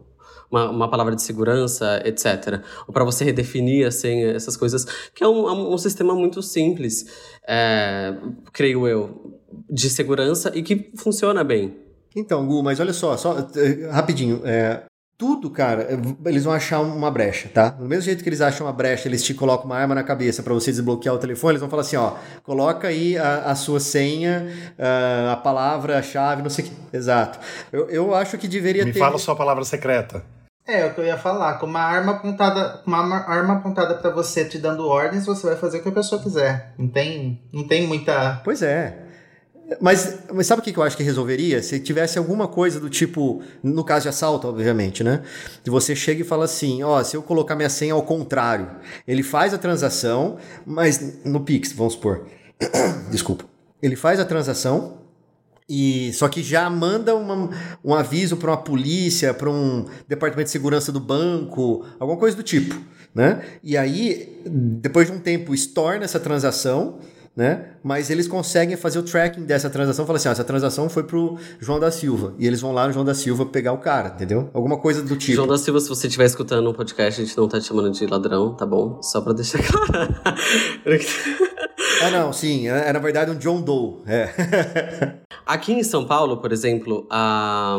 uma, 0.49 0.69
uma, 0.69 0.89
palavra 0.89 1.15
de 1.15 1.21
segurança, 1.21 2.01
etc. 2.05 2.61
Ou 2.87 2.93
para 2.93 3.03
você 3.03 3.25
redefinir 3.25 3.85
a 3.85 3.91
senha, 3.91 4.31
essas 4.31 4.55
coisas, 4.55 4.85
que 5.13 5.21
é 5.21 5.27
um, 5.27 5.49
é 5.49 5.51
um 5.51 5.77
sistema 5.77 6.15
muito 6.15 6.41
simples, 6.41 7.05
é, 7.45 8.15
creio 8.53 8.87
eu, 8.87 9.37
de 9.69 9.89
segurança 9.89 10.53
e 10.55 10.63
que 10.63 10.91
funciona 10.95 11.43
bem. 11.43 11.75
Então, 12.15 12.47
Gu, 12.47 12.63
mas 12.63 12.79
olha 12.79 12.93
só, 12.93 13.17
só 13.17 13.37
eh, 13.37 13.89
rapidinho, 13.91 14.41
é, 14.45 14.83
tudo, 15.17 15.49
cara, 15.49 15.87
eles 16.25 16.43
vão 16.43 16.53
achar 16.53 16.81
uma 16.81 17.09
brecha, 17.09 17.49
tá? 17.53 17.69
Do 17.69 17.85
mesmo 17.85 18.03
jeito 18.03 18.21
que 18.21 18.29
eles 18.29 18.41
acham 18.41 18.67
uma 18.67 18.73
brecha, 18.73 19.07
eles 19.07 19.23
te 19.23 19.33
colocam 19.33 19.65
uma 19.65 19.77
arma 19.77 19.95
na 19.95 20.03
cabeça 20.03 20.43
para 20.43 20.53
você 20.53 20.71
desbloquear 20.71 21.15
o 21.15 21.17
telefone, 21.17 21.53
eles 21.53 21.61
vão 21.61 21.69
falar 21.69 21.83
assim, 21.83 21.95
ó, 21.95 22.13
coloca 22.43 22.89
aí 22.89 23.17
a, 23.17 23.51
a 23.51 23.55
sua 23.55 23.79
senha, 23.79 24.47
a, 24.77 25.33
a 25.33 25.37
palavra, 25.37 25.97
a 25.97 26.01
chave, 26.01 26.41
não 26.41 26.49
sei 26.49 26.65
o 26.65 26.67
que. 26.67 26.75
Exato. 26.97 27.39
Eu, 27.71 27.89
eu 27.89 28.15
acho 28.15 28.37
que 28.37 28.47
deveria 28.47 28.83
Me 28.83 28.91
ter... 28.91 28.99
Me 28.99 29.05
fala 29.05 29.17
sua 29.17 29.35
palavra 29.35 29.63
secreta. 29.63 30.23
É, 30.67 30.81
é 30.81 30.85
o 30.85 30.93
que 30.93 30.99
eu 30.99 31.05
ia 31.05 31.17
falar. 31.17 31.59
Com 31.59 31.67
uma 31.67 31.81
arma 31.81 32.13
apontada, 32.13 32.81
uma 32.85 32.97
arma 33.27 33.53
apontada 33.53 33.95
para 33.95 34.09
você 34.09 34.43
te 34.43 34.57
dando 34.57 34.87
ordens, 34.87 35.25
você 35.25 35.47
vai 35.47 35.55
fazer 35.55 35.77
o 35.77 35.83
que 35.83 35.89
a 35.89 35.93
pessoa 35.93 36.21
quiser. 36.21 36.73
Não 36.77 36.87
tem, 36.87 37.41
não 37.53 37.67
tem 37.67 37.87
muita. 37.87 38.41
Pois 38.43 38.61
é. 38.61 39.04
Mas, 39.81 40.19
mas 40.31 40.45
sabe 40.45 40.61
o 40.61 40.63
que 40.63 40.77
eu 40.77 40.83
acho 40.83 40.95
que 40.95 41.01
resolveria? 41.01 41.61
Se 41.63 41.79
tivesse 41.79 42.19
alguma 42.19 42.47
coisa 42.47 42.79
do 42.79 42.89
tipo, 42.89 43.41
no 43.63 43.83
caso 43.83 44.03
de 44.03 44.09
assalto, 44.09 44.47
obviamente, 44.47 45.03
né? 45.03 45.23
Que 45.63 45.71
você 45.71 45.95
chega 45.95 46.21
e 46.21 46.23
fala 46.23 46.45
assim: 46.45 46.83
ó, 46.83 47.03
se 47.03 47.17
eu 47.17 47.23
colocar 47.23 47.55
minha 47.55 47.69
senha 47.69 47.93
ao 47.93 48.03
contrário, 48.03 48.69
ele 49.07 49.23
faz 49.23 49.53
a 49.53 49.57
transação, 49.57 50.37
mas 50.65 51.23
no 51.25 51.41
Pix, 51.41 51.71
vamos 51.71 51.93
supor. 51.93 52.27
Desculpa. 53.09 53.45
Ele 53.81 53.95
faz 53.95 54.19
a 54.19 54.25
transação, 54.25 54.99
e 55.67 56.13
só 56.13 56.27
que 56.29 56.43
já 56.43 56.69
manda 56.69 57.15
uma, 57.15 57.49
um 57.83 57.93
aviso 57.93 58.37
para 58.37 58.51
uma 58.51 58.57
polícia, 58.57 59.33
para 59.33 59.49
um 59.49 59.85
departamento 60.07 60.45
de 60.45 60.51
segurança 60.51 60.91
do 60.91 60.99
banco, 60.99 61.83
alguma 61.99 62.19
coisa 62.19 62.37
do 62.37 62.43
tipo, 62.43 62.79
né? 63.15 63.43
E 63.63 63.75
aí, 63.75 64.41
depois 64.45 65.07
de 65.07 65.13
um 65.13 65.19
tempo, 65.19 65.55
estorna 65.55 66.05
essa 66.05 66.19
transação 66.19 66.99
né? 67.35 67.71
Mas 67.83 68.09
eles 68.09 68.27
conseguem 68.27 68.77
fazer 68.77 68.97
o 68.97 69.03
tracking 69.03 69.43
dessa 69.43 69.69
transação, 69.69 70.05
falar 70.05 70.17
assim, 70.17 70.29
ah, 70.29 70.31
essa 70.31 70.43
transação 70.43 70.87
foi 70.89 71.03
pro 71.03 71.37
João 71.59 71.79
da 71.79 71.91
Silva, 71.91 72.33
e 72.39 72.47
eles 72.47 72.61
vão 72.61 72.71
lá 72.71 72.87
no 72.87 72.93
João 72.93 73.03
da 73.03 73.13
Silva 73.13 73.45
pegar 73.45 73.73
o 73.73 73.77
cara, 73.79 74.09
entendeu? 74.09 74.49
Alguma 74.53 74.77
coisa 74.77 75.01
do 75.01 75.17
tipo. 75.17 75.35
João 75.35 75.47
da 75.47 75.57
Silva, 75.57 75.81
se 75.81 75.89
você 75.89 76.07
estiver 76.07 76.25
escutando 76.25 76.69
um 76.69 76.73
podcast, 76.73 77.21
a 77.21 77.25
gente 77.25 77.37
não 77.37 77.47
tá 77.47 77.59
te 77.59 77.67
chamando 77.67 77.91
de 77.91 78.05
ladrão, 78.05 78.55
tá 78.55 78.65
bom? 78.65 79.01
Só 79.01 79.19
pra 79.19 79.33
deixar 79.33 79.59
claro. 79.61 80.15
ah, 82.03 82.09
não, 82.11 82.31
sim, 82.31 82.69
é, 82.69 82.89
é, 82.89 82.93
na 82.93 82.99
verdade 82.99 83.31
um 83.31 83.35
John 83.35 83.61
Doe, 83.61 84.01
é. 84.07 84.29
Aqui 85.45 85.73
em 85.73 85.83
São 85.83 86.05
Paulo, 86.05 86.37
por 86.37 86.51
exemplo, 86.51 87.05
a... 87.09 87.77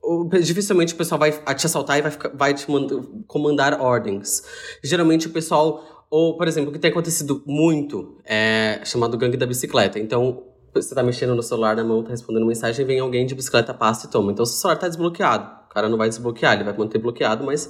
O, 0.00 0.28
dificilmente 0.28 0.94
o 0.94 0.96
pessoal 0.96 1.18
vai 1.18 1.32
te 1.32 1.66
assaltar 1.66 1.98
e 1.98 2.02
vai, 2.02 2.10
ficar, 2.10 2.28
vai 2.34 2.54
te 2.54 2.70
mandar, 2.70 3.02
comandar 3.26 3.80
ordens. 3.80 4.42
Geralmente 4.82 5.26
o 5.26 5.30
pessoal 5.30 5.91
ou, 6.12 6.36
por 6.36 6.46
exemplo, 6.46 6.68
o 6.68 6.72
que 6.74 6.78
tem 6.78 6.90
acontecido 6.90 7.42
muito 7.46 8.18
é 8.22 8.82
chamado 8.84 9.16
gangue 9.16 9.38
da 9.38 9.46
bicicleta. 9.46 9.98
Então, 9.98 10.42
você 10.74 10.94
tá 10.94 11.02
mexendo 11.02 11.34
no 11.34 11.42
celular 11.42 11.74
na 11.74 11.82
mão, 11.82 12.02
tá 12.04 12.10
respondendo 12.10 12.44
mensagem, 12.44 12.84
vem 12.84 13.00
alguém 13.00 13.24
de 13.24 13.34
bicicleta, 13.34 13.72
passa 13.72 14.06
e 14.06 14.10
toma. 14.10 14.30
Então, 14.30 14.44
seu 14.44 14.58
celular 14.58 14.78
tá 14.78 14.88
desbloqueado. 14.88 15.50
O 15.64 15.72
cara 15.72 15.88
não 15.88 15.96
vai 15.96 16.10
desbloquear, 16.10 16.52
ele 16.52 16.64
vai 16.64 16.76
manter 16.76 16.98
bloqueado, 16.98 17.46
mas 17.46 17.66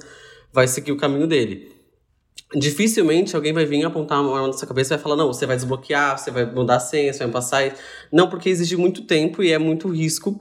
vai 0.51 0.67
seguir 0.67 0.91
o 0.91 0.97
caminho 0.97 1.25
dele. 1.25 1.71
Dificilmente 2.53 3.33
alguém 3.33 3.53
vai 3.53 3.63
vir 3.65 3.85
apontar 3.85 4.19
uma 4.19 4.35
arma 4.35 4.47
na 4.47 4.53
sua 4.53 4.67
cabeça 4.67 4.93
e 4.93 4.97
vai 4.97 5.03
falar: 5.03 5.15
não, 5.15 5.27
você 5.27 5.45
vai 5.45 5.55
desbloquear, 5.55 6.19
você 6.19 6.29
vai 6.29 6.45
mudar 6.45 6.75
a 6.75 6.79
senha, 6.81 7.13
você 7.13 7.19
vai 7.19 7.31
passar. 7.31 7.73
Não, 8.11 8.29
porque 8.29 8.49
exige 8.49 8.75
muito 8.75 9.03
tempo 9.07 9.41
e 9.41 9.53
é 9.53 9.57
muito 9.57 9.87
risco 9.87 10.37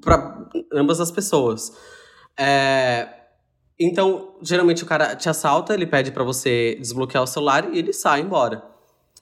para 0.00 0.48
ambas 0.72 1.00
as 1.00 1.12
pessoas. 1.12 1.72
É, 2.36 3.15
então, 3.78 4.36
geralmente 4.42 4.82
o 4.82 4.86
cara 4.86 5.14
te 5.14 5.28
assalta, 5.28 5.74
ele 5.74 5.86
pede 5.86 6.10
para 6.10 6.24
você 6.24 6.76
desbloquear 6.80 7.22
o 7.22 7.26
celular 7.26 7.72
e 7.72 7.78
ele 7.78 7.92
sai 7.92 8.20
embora. 8.20 8.62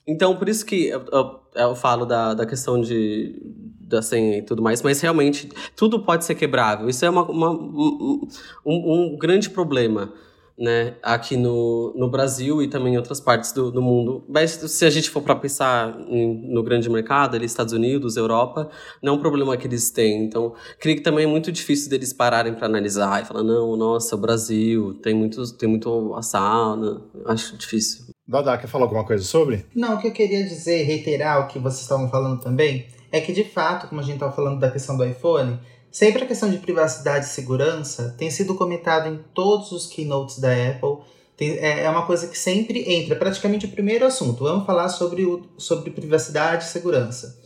Então, 0.07 0.35
por 0.37 0.47
isso 0.47 0.65
que 0.65 0.87
eu, 0.87 1.03
eu, 1.11 1.39
eu 1.55 1.75
falo 1.75 2.05
da, 2.05 2.33
da 2.33 2.45
questão 2.45 2.79
de 2.79 3.41
da 3.87 4.01
senha 4.01 4.39
e 4.39 4.41
tudo 4.41 4.63
mais, 4.63 4.81
mas 4.81 4.99
realmente 4.99 5.47
tudo 5.75 6.03
pode 6.03 6.25
ser 6.25 6.33
quebrável. 6.35 6.89
Isso 6.89 7.05
é 7.05 7.09
uma, 7.09 7.23
uma 7.23 7.51
um, 7.51 8.27
um, 8.65 9.13
um 9.13 9.17
grande 9.17 9.49
problema 9.49 10.11
né, 10.57 10.95
aqui 11.03 11.35
no, 11.35 11.93
no 11.95 12.09
Brasil 12.09 12.61
e 12.61 12.67
também 12.67 12.93
em 12.93 12.97
outras 12.97 13.19
partes 13.19 13.51
do, 13.51 13.71
do 13.71 13.81
mundo. 13.81 14.23
Mas 14.27 14.51
se 14.51 14.85
a 14.85 14.89
gente 14.89 15.09
for 15.09 15.21
para 15.21 15.35
pensar 15.35 15.97
em, 16.07 16.53
no 16.53 16.63
grande 16.63 16.89
mercado, 16.89 17.35
ali 17.35 17.45
Estados 17.45 17.73
Unidos, 17.73 18.15
Europa, 18.15 18.69
não 19.01 19.13
é 19.13 19.15
um 19.17 19.19
problema 19.19 19.57
que 19.57 19.67
eles 19.67 19.89
têm. 19.89 20.23
Então, 20.23 20.53
creio 20.79 20.97
que 20.97 21.03
também 21.03 21.25
é 21.25 21.27
muito 21.27 21.51
difícil 21.51 21.89
deles 21.89 22.13
pararem 22.13 22.53
para 22.53 22.67
analisar 22.67 23.21
e 23.21 23.25
falar, 23.25 23.43
não, 23.43 23.75
nossa, 23.75 24.15
o 24.15 24.19
Brasil 24.19 24.93
tem 25.03 25.13
muito, 25.13 25.53
tem 25.53 25.67
muito 25.67 26.13
assalto. 26.15 27.03
Acho 27.25 27.57
difícil. 27.57 28.05
Dada, 28.27 28.57
quer 28.57 28.67
falar 28.67 28.85
alguma 28.85 29.05
coisa 29.05 29.23
sobre? 29.23 29.65
Não, 29.75 29.95
o 29.95 29.97
que 29.99 30.07
eu 30.07 30.11
queria 30.11 30.43
dizer, 30.43 30.83
reiterar 30.83 31.41
o 31.41 31.47
que 31.47 31.59
vocês 31.59 31.81
estavam 31.81 32.09
falando 32.09 32.41
também, 32.41 32.87
é 33.11 33.21
que 33.21 33.31
de 33.31 33.43
fato, 33.43 33.87
como 33.87 34.01
a 34.01 34.03
gente 34.03 34.15
estava 34.15 34.31
falando 34.31 34.59
da 34.59 34.71
questão 34.71 34.97
do 34.97 35.05
iPhone, 35.05 35.59
Sempre 35.95 36.25
a 36.25 36.27
questão 36.27 36.51
de 36.51 36.57
privacidade 36.57 37.25
e 37.25 37.29
segurança 37.29 38.13
tem 38.17 38.29
sido 38.29 38.53
comentado 38.55 39.07
em 39.07 39.17
todos 39.33 39.71
os 39.71 39.87
keynotes 39.87 40.39
da 40.39 40.51
Apple. 40.51 40.97
Tem, 41.37 41.51
é, 41.51 41.85
é 41.85 41.89
uma 41.89 42.05
coisa 42.05 42.27
que 42.27 42.37
sempre 42.37 42.83
entra, 42.95 43.15
praticamente 43.15 43.65
o 43.65 43.71
primeiro 43.71 44.05
assunto. 44.05 44.43
Vamos 44.43 44.65
falar 44.65 44.89
sobre, 44.89 45.25
o, 45.25 45.47
sobre 45.57 45.91
privacidade 45.91 46.65
e 46.65 46.67
segurança. 46.67 47.39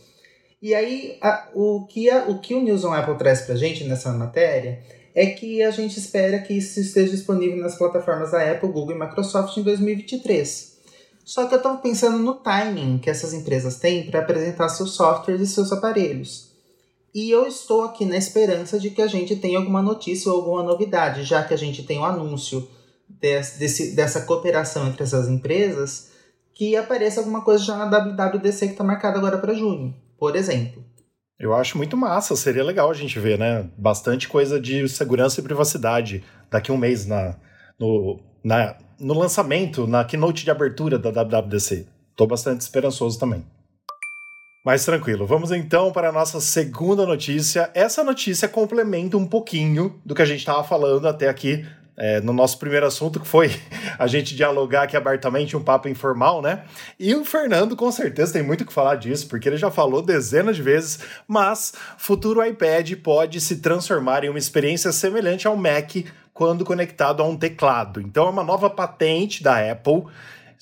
E 0.60 0.74
aí, 0.74 1.16
a, 1.22 1.48
o, 1.54 1.86
que 1.88 2.10
a, 2.10 2.24
o 2.24 2.40
que 2.40 2.52
o 2.52 2.60
News 2.60 2.84
on 2.84 2.92
Apple 2.92 3.14
traz 3.14 3.42
pra 3.42 3.54
gente 3.54 3.84
nessa 3.84 4.12
matéria 4.12 4.82
é 5.14 5.26
que 5.26 5.62
a 5.62 5.70
gente 5.70 6.00
espera 6.00 6.40
que 6.40 6.54
isso 6.54 6.80
esteja 6.80 7.12
disponível 7.12 7.58
nas 7.58 7.78
plataformas 7.78 8.32
da 8.32 8.50
Apple, 8.50 8.72
Google 8.72 8.96
e 8.96 8.98
Microsoft 8.98 9.56
em 9.58 9.62
2023. 9.62 10.76
Só 11.24 11.46
que 11.46 11.54
eu 11.54 11.58
estou 11.58 11.76
pensando 11.76 12.18
no 12.18 12.34
timing 12.34 12.98
que 12.98 13.10
essas 13.10 13.32
empresas 13.32 13.76
têm 13.76 14.10
para 14.10 14.18
apresentar 14.18 14.68
seus 14.70 14.94
softwares 14.96 15.40
e 15.40 15.46
seus 15.46 15.70
aparelhos. 15.70 16.49
E 17.14 17.30
eu 17.30 17.46
estou 17.46 17.82
aqui 17.82 18.04
na 18.04 18.16
esperança 18.16 18.78
de 18.78 18.90
que 18.90 19.02
a 19.02 19.06
gente 19.06 19.36
tenha 19.36 19.58
alguma 19.58 19.82
notícia 19.82 20.30
ou 20.30 20.38
alguma 20.38 20.62
novidade, 20.62 21.24
já 21.24 21.42
que 21.42 21.52
a 21.52 21.56
gente 21.56 21.82
tem 21.82 21.98
o 21.98 22.02
um 22.02 22.04
anúncio 22.04 22.68
desse, 23.08 23.96
dessa 23.96 24.22
cooperação 24.22 24.86
entre 24.86 25.02
essas 25.02 25.28
empresas, 25.28 26.10
que 26.54 26.76
apareça 26.76 27.20
alguma 27.20 27.42
coisa 27.42 27.64
já 27.64 27.76
na 27.76 27.86
WWDC 27.86 28.66
que 28.66 28.72
está 28.72 28.84
marcada 28.84 29.18
agora 29.18 29.38
para 29.38 29.54
junho, 29.54 29.94
por 30.18 30.36
exemplo. 30.36 30.84
Eu 31.38 31.54
acho 31.54 31.78
muito 31.78 31.96
massa, 31.96 32.36
seria 32.36 32.62
legal 32.62 32.90
a 32.90 32.94
gente 32.94 33.18
ver, 33.18 33.38
né? 33.38 33.68
Bastante 33.76 34.28
coisa 34.28 34.60
de 34.60 34.86
segurança 34.88 35.40
e 35.40 35.42
privacidade 35.42 36.22
daqui 36.50 36.70
a 36.70 36.74
um 36.74 36.76
mês 36.76 37.06
na, 37.06 37.34
no, 37.78 38.20
na, 38.44 38.76
no 39.00 39.14
lançamento, 39.14 39.86
na 39.86 40.04
keynote 40.04 40.44
de 40.44 40.50
abertura 40.50 40.98
da 40.98 41.10
WWDC. 41.10 41.86
Estou 42.10 42.26
bastante 42.26 42.60
esperançoso 42.60 43.18
também. 43.18 43.42
Mas 44.62 44.84
tranquilo, 44.84 45.26
vamos 45.26 45.50
então 45.52 45.90
para 45.90 46.10
a 46.10 46.12
nossa 46.12 46.38
segunda 46.38 47.06
notícia. 47.06 47.70
Essa 47.72 48.04
notícia 48.04 48.46
complementa 48.46 49.16
um 49.16 49.26
pouquinho 49.26 49.98
do 50.04 50.14
que 50.14 50.20
a 50.20 50.26
gente 50.26 50.40
estava 50.40 50.62
falando 50.62 51.08
até 51.08 51.30
aqui 51.30 51.64
é, 51.96 52.20
no 52.20 52.34
nosso 52.34 52.58
primeiro 52.58 52.86
assunto, 52.86 53.18
que 53.18 53.26
foi 53.26 53.50
a 53.98 54.06
gente 54.06 54.36
dialogar 54.36 54.82
aqui 54.82 54.98
abertamente, 54.98 55.56
um 55.56 55.64
papo 55.64 55.88
informal, 55.88 56.42
né? 56.42 56.64
E 56.98 57.14
o 57.14 57.24
Fernando, 57.24 57.74
com 57.74 57.90
certeza, 57.90 58.34
tem 58.34 58.42
muito 58.42 58.60
o 58.60 58.66
que 58.66 58.72
falar 58.72 58.96
disso, 58.96 59.28
porque 59.28 59.48
ele 59.48 59.56
já 59.56 59.70
falou 59.70 60.02
dezenas 60.02 60.56
de 60.56 60.62
vezes, 60.62 60.98
mas 61.26 61.72
futuro 61.96 62.44
iPad 62.44 62.92
pode 62.96 63.40
se 63.40 63.56
transformar 63.56 64.24
em 64.24 64.28
uma 64.28 64.38
experiência 64.38 64.92
semelhante 64.92 65.46
ao 65.46 65.56
Mac 65.56 65.90
quando 66.34 66.66
conectado 66.66 67.22
a 67.22 67.26
um 67.26 67.36
teclado. 67.36 67.98
Então 68.00 68.26
é 68.26 68.30
uma 68.30 68.44
nova 68.44 68.68
patente 68.68 69.42
da 69.42 69.58
Apple 69.70 70.04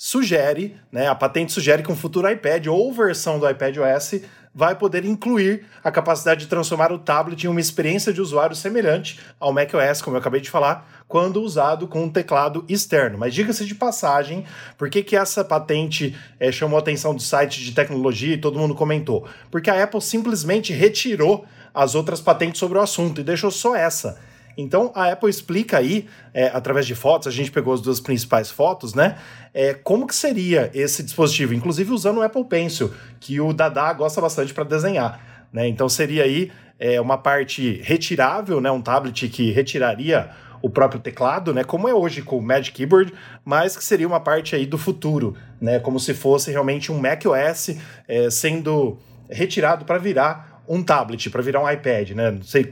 sugere, 0.01 0.77
né, 0.93 1.09
a 1.09 1.15
patente 1.17 1.53
sugere 1.53 1.83
que 1.83 1.91
um 1.91 1.97
futuro 1.97 2.31
iPad 2.31 2.69
ou 2.69 2.93
versão 2.93 3.37
do 3.37 3.51
iPad 3.51 3.79
OS 3.79 4.21
vai 4.55 4.77
poder 4.77 5.05
incluir 5.05 5.67
a 5.83 5.91
capacidade 5.91 6.43
de 6.43 6.47
transformar 6.47 6.93
o 6.93 7.01
tablet 7.01 7.43
em 7.43 7.49
uma 7.49 7.61
experiência 7.61 8.13
de 8.13 8.21
usuário 8.21 8.55
semelhante 8.55 9.19
ao 9.41 9.53
macOS, 9.53 10.01
como 10.01 10.15
eu 10.15 10.21
acabei 10.21 10.41
de 10.41 10.51
falar, 10.51 11.03
quando 11.09 11.43
usado 11.43 11.89
com 11.89 12.05
um 12.05 12.09
teclado 12.09 12.65
externo. 12.69 13.19
Mas 13.19 13.35
diga-se 13.35 13.67
de 13.67 13.75
passagem, 13.75 14.45
por 14.77 14.89
que, 14.89 15.03
que 15.03 15.17
essa 15.17 15.45
patente 15.45 16.17
é, 16.39 16.53
chamou 16.53 16.77
a 16.77 16.81
atenção 16.81 17.13
do 17.13 17.21
site 17.21 17.61
de 17.61 17.73
tecnologia 17.73 18.35
e 18.35 18.41
todo 18.41 18.57
mundo 18.57 18.77
comentou? 18.77 19.27
Porque 19.51 19.69
a 19.69 19.83
Apple 19.83 20.01
simplesmente 20.01 20.73
retirou 20.73 21.45
as 21.75 21.97
outras 21.97 22.21
patentes 22.21 22.61
sobre 22.61 22.79
o 22.79 22.81
assunto 22.81 23.21
e 23.21 23.25
deixou 23.25 23.51
só 23.51 23.75
essa. 23.75 24.17
Então 24.59 24.91
a 24.93 25.13
Apple 25.13 25.31
explica 25.31 25.79
aí, 25.79 26.09
é, 26.35 26.49
através 26.49 26.85
de 26.85 26.97
fotos, 26.97 27.29
a 27.29 27.31
gente 27.31 27.49
pegou 27.49 27.73
as 27.73 27.81
duas 27.81 28.01
principais 28.01 28.51
fotos, 28.51 28.93
né? 28.93 29.17
É, 29.55 29.73
como 29.73 30.05
que 30.05 30.15
seria 30.15 30.69
esse 30.75 31.01
dispositivo, 31.05 31.55
inclusive 31.55 31.93
usando 31.93 32.19
o 32.19 32.23
Apple 32.23 32.45
Pencil, 32.45 32.93
que 33.21 33.41
o 33.41 33.53
Dada 33.53 33.93
gosta 33.93 34.21
bastante 34.21 34.53
para 34.53 34.65
desenhar. 34.65 35.47
Né? 35.53 35.69
Então 35.69 35.89
seria 35.89 36.25
aí 36.25 36.51
é, 36.79 37.01
uma 37.01 37.17
parte 37.17 37.81
retirável, 37.85 38.61
né? 38.61 38.71
um 38.71 38.83
tablet 38.83 39.29
que 39.29 39.53
retiraria 39.53 40.31
o 40.61 40.69
próprio 40.69 41.01
teclado, 41.01 41.55
né, 41.55 41.63
como 41.63 41.89
é 41.89 41.95
hoje 41.95 42.21
com 42.21 42.37
o 42.37 42.43
Magic 42.43 42.77
Keyboard, 42.77 43.15
mas 43.45 43.77
que 43.77 43.85
seria 43.85 44.09
uma 44.09 44.19
parte 44.19 44.57
aí 44.57 44.67
do 44.67 44.77
futuro, 44.77 45.37
né, 45.61 45.79
como 45.79 46.01
se 46.01 46.13
fosse 46.15 46.51
realmente 46.51 46.91
um 46.91 46.99
macOS 46.99 47.77
é, 48.09 48.29
sendo 48.29 48.99
retirado 49.31 49.85
para 49.85 49.99
virar 49.99 50.48
um 50.69 50.83
tablet, 50.83 51.31
para 51.31 51.41
virar 51.41 51.63
um 51.63 51.71
iPad, 51.71 52.11
né? 52.11 52.31
Não 52.31 52.43
sei 52.43 52.65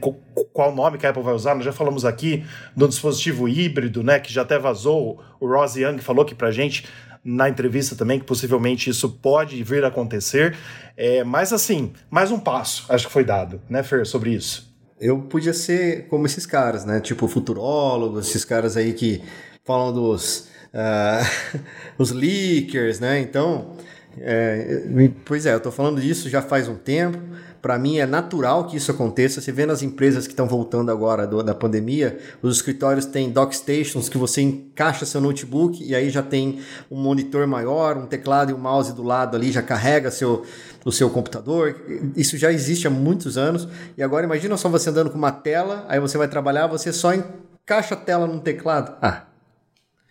qual 0.53 0.75
nome 0.75 0.97
que 0.97 1.05
a 1.05 1.09
Apple 1.09 1.23
vai 1.23 1.33
usar, 1.33 1.55
nós 1.55 1.65
já 1.65 1.73
falamos 1.73 2.05
aqui 2.05 2.45
do 2.75 2.87
dispositivo 2.87 3.47
híbrido, 3.47 4.03
né, 4.03 4.19
que 4.19 4.31
já 4.31 4.43
até 4.43 4.59
vazou, 4.59 5.21
o 5.39 5.47
Ross 5.47 5.75
Young 5.75 5.99
falou 5.99 6.23
aqui 6.23 6.35
pra 6.35 6.51
gente 6.51 6.85
na 7.23 7.49
entrevista 7.49 7.95
também 7.95 8.19
que 8.19 8.25
possivelmente 8.25 8.89
isso 8.89 9.09
pode 9.09 9.61
vir 9.63 9.83
a 9.83 9.87
acontecer, 9.87 10.55
é, 10.95 11.23
mas 11.23 11.51
assim, 11.51 11.91
mais 12.09 12.31
um 12.31 12.39
passo 12.39 12.85
acho 12.89 13.07
que 13.07 13.11
foi 13.11 13.23
dado, 13.23 13.61
né, 13.69 13.83
Fer, 13.83 14.05
sobre 14.05 14.31
isso. 14.31 14.67
Eu 14.99 15.19
podia 15.19 15.53
ser 15.53 16.07
como 16.07 16.25
esses 16.25 16.45
caras, 16.45 16.85
né, 16.85 16.99
tipo 16.99 17.27
futurólogos, 17.27 18.29
esses 18.29 18.45
caras 18.45 18.77
aí 18.77 18.93
que 18.93 19.21
falam 19.65 19.91
dos 19.93 20.49
uh, 20.73 21.59
os 21.97 22.11
leakers, 22.11 22.99
né, 22.99 23.19
então... 23.19 23.75
É, 24.19 24.81
pois 25.25 25.45
é, 25.45 25.53
eu 25.53 25.59
tô 25.59 25.71
falando 25.71 26.01
disso 26.01 26.27
já 26.27 26.41
faz 26.41 26.67
um 26.67 26.73
tempo. 26.73 27.19
Para 27.61 27.77
mim 27.77 27.97
é 27.97 28.05
natural 28.05 28.67
que 28.67 28.77
isso 28.77 28.91
aconteça. 28.91 29.41
Você 29.41 29.51
vê 29.51 29.65
nas 29.65 29.81
empresas 29.81 30.25
que 30.25 30.33
estão 30.33 30.47
voltando 30.47 30.91
agora 30.91 31.25
do, 31.25 31.41
da 31.43 31.53
pandemia, 31.55 32.17
os 32.41 32.57
escritórios 32.57 33.05
têm 33.05 33.29
dock 33.29 33.55
stations 33.55 34.09
que 34.09 34.17
você 34.17 34.41
encaixa 34.41 35.05
seu 35.05 35.19
notebook 35.19 35.83
e 35.83 35.95
aí 35.95 36.09
já 36.09 36.21
tem 36.21 36.59
um 36.89 37.01
monitor 37.01 37.45
maior, 37.47 37.97
um 37.97 38.05
teclado 38.05 38.51
e 38.51 38.53
um 38.53 38.57
mouse 38.57 38.93
do 38.93 39.03
lado 39.03 39.35
ali, 39.35 39.51
já 39.51 39.61
carrega 39.61 40.11
seu, 40.11 40.45
o 40.85 40.91
seu 40.91 41.09
computador. 41.09 41.75
Isso 42.15 42.37
já 42.37 42.51
existe 42.51 42.87
há 42.87 42.89
muitos 42.89 43.37
anos. 43.37 43.67
E 43.97 44.03
agora 44.03 44.25
imagina 44.25 44.55
só 44.57 44.69
você 44.69 44.89
andando 44.89 45.09
com 45.09 45.17
uma 45.17 45.31
tela, 45.31 45.85
aí 45.87 45.99
você 45.99 46.17
vai 46.17 46.27
trabalhar, 46.27 46.67
você 46.67 46.93
só 46.93 47.13
encaixa 47.13 47.95
a 47.95 47.97
tela 47.97 48.27
num 48.27 48.39
teclado. 48.39 48.95
Ah, 49.01 49.27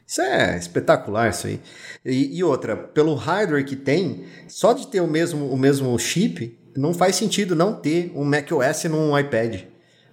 isso 0.06 0.20
é 0.20 0.56
espetacular, 0.56 1.30
isso 1.30 1.48
aí. 1.48 1.60
E, 2.04 2.38
e, 2.38 2.44
outra, 2.44 2.76
pelo 2.76 3.14
hardware 3.14 3.64
que 3.64 3.74
tem, 3.74 4.24
só 4.46 4.72
de 4.72 4.86
ter 4.86 5.00
o 5.00 5.06
mesmo, 5.06 5.50
o 5.50 5.56
mesmo 5.56 5.98
chip, 5.98 6.56
não 6.76 6.94
faz 6.94 7.16
sentido 7.16 7.54
não 7.54 7.74
ter 7.74 8.12
um 8.14 8.24
macOS 8.24 8.84
num 8.84 9.18
iPad. 9.18 9.62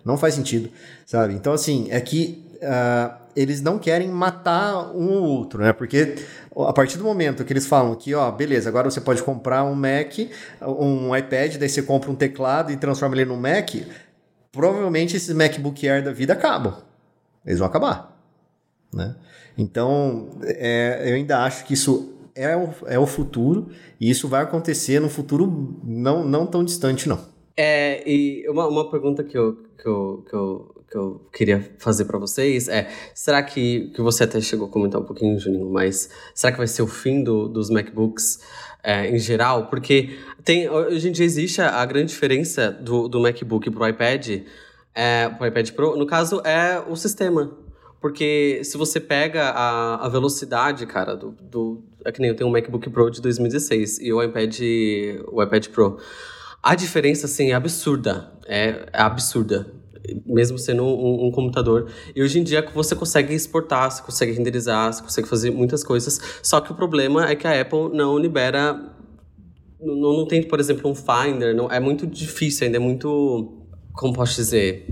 Não 0.04 0.18
faz 0.18 0.34
sentido, 0.34 0.70
sabe? 1.06 1.34
Então, 1.34 1.54
assim, 1.54 1.88
é 1.90 2.00
que 2.02 2.44
uh, 2.62 3.14
eles 3.36 3.62
não 3.62 3.80
querem 3.80 4.10
matar 4.10 4.92
um 4.94 5.14
ou 5.14 5.24
outro, 5.24 5.62
né? 5.62 5.74
Porque 5.74 6.16
a 6.56 6.74
partir 6.74 6.98
do 6.98 7.04
momento 7.04 7.44
que 7.44 7.54
eles 7.54 7.66
falam 7.66 7.96
que, 7.96 8.14
ó, 8.14 8.30
beleza, 8.32 8.70
agora 8.70 8.90
você 8.90 9.02
pode 9.02 9.24
comprar 9.24 9.64
um 9.64 9.74
Mac, 9.74 10.14
um 10.62 11.16
iPad, 11.16 11.56
daí 11.58 11.70
você 11.70 11.82
compra 11.82 12.12
um 12.12 12.16
teclado 12.16 12.72
e 12.72 12.78
transforma 12.78 13.16
ele 13.16 13.26
num 13.26 13.38
Mac, 13.38 13.70
provavelmente 14.52 15.16
esses 15.16 15.34
MacBook 15.34 15.88
Air 15.88 16.04
da 16.04 16.12
vida 16.12 16.34
acabam. 16.34 16.76
Eles 17.46 17.60
vão 17.60 17.68
acabar, 17.68 18.16
né? 18.94 19.16
Então, 19.58 20.30
é, 20.44 21.04
eu 21.06 21.16
ainda 21.16 21.44
acho 21.44 21.66
que 21.66 21.74
isso 21.74 22.14
é 22.36 22.56
o, 22.56 22.70
é 22.88 23.00
o 23.00 23.06
futuro 23.06 23.70
e 24.00 24.10
isso 24.10 24.28
vai 24.28 24.44
acontecer 24.44 25.00
no 25.00 25.10
futuro 25.10 25.80
não, 25.84 26.24
não 26.24 26.46
tão 26.46 26.64
distante, 26.64 27.08
não. 27.08 27.20
É, 27.56 28.08
e 28.10 28.48
uma, 28.50 28.68
uma 28.68 28.90
pergunta 28.90 29.24
que 29.24 29.38
eu, 29.38 29.56
que 29.78 29.88
eu, 29.88 30.26
que 30.28 30.36
eu, 30.36 30.86
que 30.90 30.98
eu 30.98 31.28
queria 31.32 31.72
fazer 31.78 32.06
para 32.06 32.18
vocês 32.18 32.68
é: 32.68 32.90
será 33.14 33.44
que, 33.44 33.92
que 33.96 34.02
você 34.02 34.24
até 34.24 34.42
chegou 34.42 34.68
a 34.68 34.70
comentar 34.70 35.00
um 35.00 35.06
pouquinho, 35.06 35.40
Juninho, 35.40 35.70
mas 35.70 36.10
será 36.34 36.52
que 36.52 36.58
vai 36.58 36.68
ser 36.68 36.82
o 36.82 36.88
fim 36.88 37.24
do, 37.24 37.48
dos 37.48 37.70
MacBooks 37.70 38.40
é, 38.84 39.10
em 39.10 39.20
geral? 39.20 39.68
Porque 39.68 40.18
tem, 40.44 40.70
hoje 40.70 41.10
em 41.10 41.12
dia 41.12 41.26
existe 41.26 41.62
a, 41.62 41.86
grande 41.86 42.12
diferença 42.12 42.72
do, 42.72 43.08
do 43.08 43.20
MacBook 43.20 43.70
pro 43.70 43.88
iPad, 43.88 44.42
é, 44.96 45.30
pro 45.30 45.48
iPad 45.48 45.72
Pro, 45.72 45.96
no 45.96 46.06
caso, 46.06 46.42
é 46.46 46.80
o 46.80 46.96
sistema. 46.96 47.63
Porque 48.04 48.60
se 48.66 48.78
você 48.78 49.00
pega 49.00 49.52
a, 49.52 50.06
a 50.06 50.10
velocidade, 50.10 50.86
cara, 50.86 51.16
do, 51.16 51.32
do, 51.42 51.82
É 52.04 52.12
que 52.12 52.20
nem 52.20 52.32
eu 52.32 52.36
tenho 52.36 52.50
um 52.50 52.52
MacBook 52.52 52.90
Pro 52.90 53.10
de 53.10 53.22
2016 53.22 54.00
e 54.00 54.12
o 54.12 54.22
iPad, 54.22 54.60
o 55.32 55.42
iPad 55.42 55.68
Pro. 55.70 55.98
A 56.62 56.76
diferença, 56.76 57.28
assim, 57.28 57.52
é 57.52 57.54
absurda. 57.54 58.30
É, 58.46 58.90
é 58.92 59.02
absurda. 59.02 59.72
Mesmo 60.26 60.58
sendo 60.58 60.84
um, 60.84 61.28
um, 61.28 61.32
computador. 61.32 61.90
E 62.14 62.22
hoje 62.22 62.42
em 62.42 62.44
dia 62.44 62.70
você 62.76 62.94
consegue 62.94 63.34
exportar, 63.34 63.90
você 63.90 64.04
consegue 64.04 64.34
renderizar, 64.34 64.92
você 64.92 65.02
consegue 65.02 65.30
fazer 65.30 65.52
muitas 65.52 65.82
coisas. 65.82 66.20
Só 66.44 66.60
que 66.60 66.74
o 66.74 66.76
problema 66.76 67.30
é 67.30 67.38
que 67.38 67.48
a 67.48 67.62
Apple 67.62 67.88
não 67.94 68.20
libera. 68.20 68.74
Não, 69.80 69.96
não 69.96 70.28
tem, 70.28 70.44
por 70.44 70.60
exemplo, 70.60 70.92
um 70.92 70.94
Finder. 70.94 71.56
Não, 71.56 71.72
é 71.72 71.80
muito 71.80 72.06
difícil 72.06 72.66
ainda, 72.66 72.76
é 72.76 72.82
muito. 72.82 73.66
Como 73.94 74.12
posso 74.12 74.36
dizer? 74.36 74.88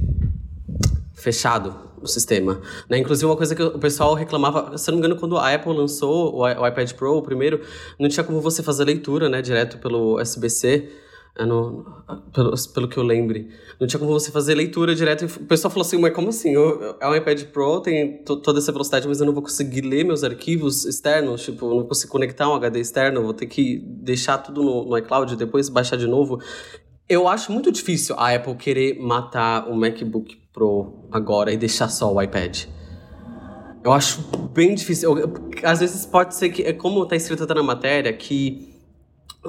Fechado 1.14 1.91
o 2.02 2.08
sistema. 2.08 2.62
Né? 2.90 2.98
Inclusive, 2.98 3.26
uma 3.26 3.38
coisa 3.38 3.56
que 3.56 3.64
o 3.64 3.80
pessoal 3.80 4.14
reclamava, 4.14 4.78
se 4.78 4.88
não 4.90 4.98
me 4.98 5.00
engano, 5.00 5.20
quando 5.20 5.38
a 5.38 5.54
Apple 5.54 5.74
lançou 5.74 6.36
o 6.36 6.68
iPad 6.68 6.92
Pro, 6.94 7.18
o 7.18 7.22
primeiro, 7.22 7.62
não 8.00 8.10
tinha 8.10 8.24
como 8.24 8.42
você 8.42 8.64
fazer 8.64 8.86
leitura, 8.86 9.30
né, 9.30 9.42
direto 9.42 9.78
pelo 9.78 10.20
USB-C. 10.20 10.90
É 11.34 11.46
pelo, 12.34 12.54
pelo 12.74 12.88
que 12.90 12.98
eu 12.98 13.04
lembre. 13.04 13.50
Não 13.80 13.88
tinha 13.88 14.00
como 14.00 14.12
você 14.12 14.32
fazer 14.32 14.54
leitura 14.54 14.94
direto. 14.94 15.26
o 15.26 15.46
pessoal 15.46 15.72
falou 15.72 15.86
assim, 15.86 15.98
mas 15.98 16.14
como 16.14 16.28
assim? 16.28 16.54
é 17.00 17.08
um 17.08 17.16
iPad 17.16 17.44
Pro, 17.46 17.80
tem 17.80 18.22
toda 18.26 18.60
essa 18.60 18.72
velocidade, 18.72 19.08
mas 19.08 19.22
eu 19.22 19.26
não 19.26 19.34
vou 19.34 19.42
conseguir 19.42 19.82
ler 19.82 20.04
meus 20.04 20.26
arquivos 20.26 20.86
externos. 20.86 21.44
Tipo, 21.44 21.68
eu 21.68 21.76
não 21.76 21.86
consigo 21.86 22.12
conectar 22.12 22.50
um 22.50 22.56
HD 22.56 22.82
externo, 22.82 23.24
vou 23.24 23.34
ter 23.34 23.46
que 23.46 23.78
deixar 23.86 24.40
tudo 24.40 24.62
no, 24.62 24.86
no 24.86 24.98
iCloud 24.98 25.38
depois 25.38 25.70
baixar 25.70 25.96
de 25.96 26.06
novo. 26.06 26.38
Eu 27.12 27.28
acho 27.28 27.52
muito 27.52 27.70
difícil 27.74 28.16
a 28.18 28.34
Apple 28.34 28.56
querer 28.56 28.98
matar 28.98 29.68
o 29.68 29.76
MacBook 29.76 30.34
Pro 30.54 31.10
agora 31.12 31.52
e 31.52 31.58
deixar 31.58 31.90
só 31.90 32.10
o 32.10 32.22
iPad. 32.22 32.68
Eu 33.84 33.92
acho 33.92 34.22
bem 34.54 34.74
difícil. 34.74 35.18
Eu, 35.18 35.34
às 35.62 35.82
vezes 35.82 36.06
pode 36.06 36.34
ser 36.34 36.52
que, 36.52 36.62
é 36.64 36.72
como 36.72 37.04
está 37.04 37.18
escrito 37.18 37.44
até 37.44 37.54
na 37.54 37.64
matéria, 37.64 38.14
que 38.14 38.74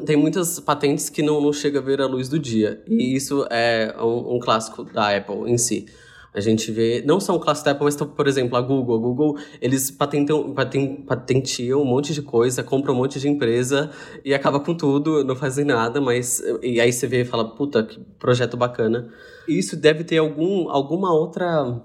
tem 0.05 0.17
muitas 0.17 0.59
patentes 0.59 1.09
que 1.09 1.23
não, 1.23 1.41
não 1.41 1.53
chega 1.53 1.79
a 1.79 1.83
ver 1.83 2.01
a 2.01 2.07
luz 2.07 2.29
do 2.29 2.37
dia. 2.37 2.83
E 2.89 3.15
isso 3.15 3.47
é 3.49 3.95
um, 3.97 4.35
um 4.35 4.41
clássico 4.41 4.83
da 4.83 5.17
Apple 5.17 5.49
em 5.49 5.57
si. 5.57 5.87
A 6.35 6.41
gente 6.41 6.72
vê, 6.72 7.03
não 7.07 7.16
um 7.16 7.39
clássico 7.39 7.66
da 7.66 7.72
Apple, 7.72 7.85
mas, 7.85 7.97
por 7.97 8.26
exemplo, 8.26 8.57
a 8.57 8.61
Google. 8.62 8.97
A 8.97 8.99
Google, 8.99 9.39
eles 9.61 9.91
patentam, 9.91 10.55
patent, 10.55 11.05
patentiam 11.07 11.83
um 11.83 11.85
monte 11.85 12.14
de 12.14 12.22
coisa, 12.22 12.62
compram 12.62 12.95
um 12.95 12.97
monte 12.97 13.20
de 13.20 13.28
empresa 13.28 13.91
e 14.24 14.33
acaba 14.33 14.59
com 14.59 14.74
tudo, 14.74 15.22
não 15.24 15.37
fazem 15.37 15.64
nada, 15.64 16.01
mas... 16.01 16.43
E 16.62 16.80
aí 16.80 16.91
você 16.91 17.07
vê 17.07 17.20
e 17.20 17.24
fala, 17.24 17.55
puta, 17.55 17.83
que 17.83 18.01
projeto 18.18 18.57
bacana. 18.57 19.12
E 19.47 19.59
isso 19.59 19.76
deve 19.76 20.05
ter 20.05 20.18
algum, 20.18 20.70
alguma 20.70 21.12
outra 21.12 21.83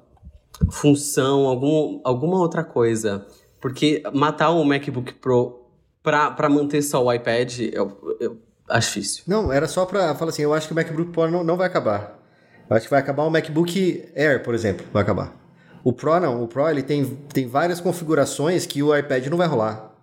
função, 0.72 1.46
algum, 1.46 2.00
alguma 2.06 2.40
outra 2.40 2.64
coisa. 2.64 3.26
Porque 3.60 4.02
matar 4.14 4.52
um 4.52 4.64
MacBook 4.64 5.14
Pro 5.16 5.66
para 6.02 6.48
manter 6.48 6.82
só 6.82 7.04
o 7.04 7.12
iPad, 7.12 7.60
eu, 7.74 8.16
eu 8.22 8.38
acho 8.70 8.88
difícil. 8.88 9.24
Não, 9.28 9.52
era 9.52 9.68
só 9.68 9.86
para 9.86 10.16
falar 10.16 10.30
assim, 10.30 10.44
eu 10.44 10.54
acho 10.54 10.68
que 10.68 10.74
o 10.74 10.76
MacBook 10.76 11.12
Pro 11.12 11.30
não, 11.30 11.44
não 11.44 11.58
vai 11.58 11.68
acabar. 11.68 12.17
Acho 12.70 12.86
que 12.86 12.92
vai 12.92 13.00
acabar 13.00 13.24
o 13.24 13.30
MacBook 13.30 14.10
Air, 14.16 14.44
por 14.44 14.54
exemplo, 14.54 14.86
vai 14.92 15.02
acabar. 15.02 15.34
O 15.84 15.94
Pro 15.94 16.20
não, 16.20 16.44
o 16.44 16.48
Pro 16.48 16.70
ele 16.70 16.84
tem, 16.84 17.06
tem 17.32 17.48
várias 17.48 17.80
configurações 17.80 18.66
que 18.66 18.84
o 18.84 18.96
iPad 18.96 19.28
não 19.28 19.38
vai 19.38 19.48
rolar. 19.48 19.94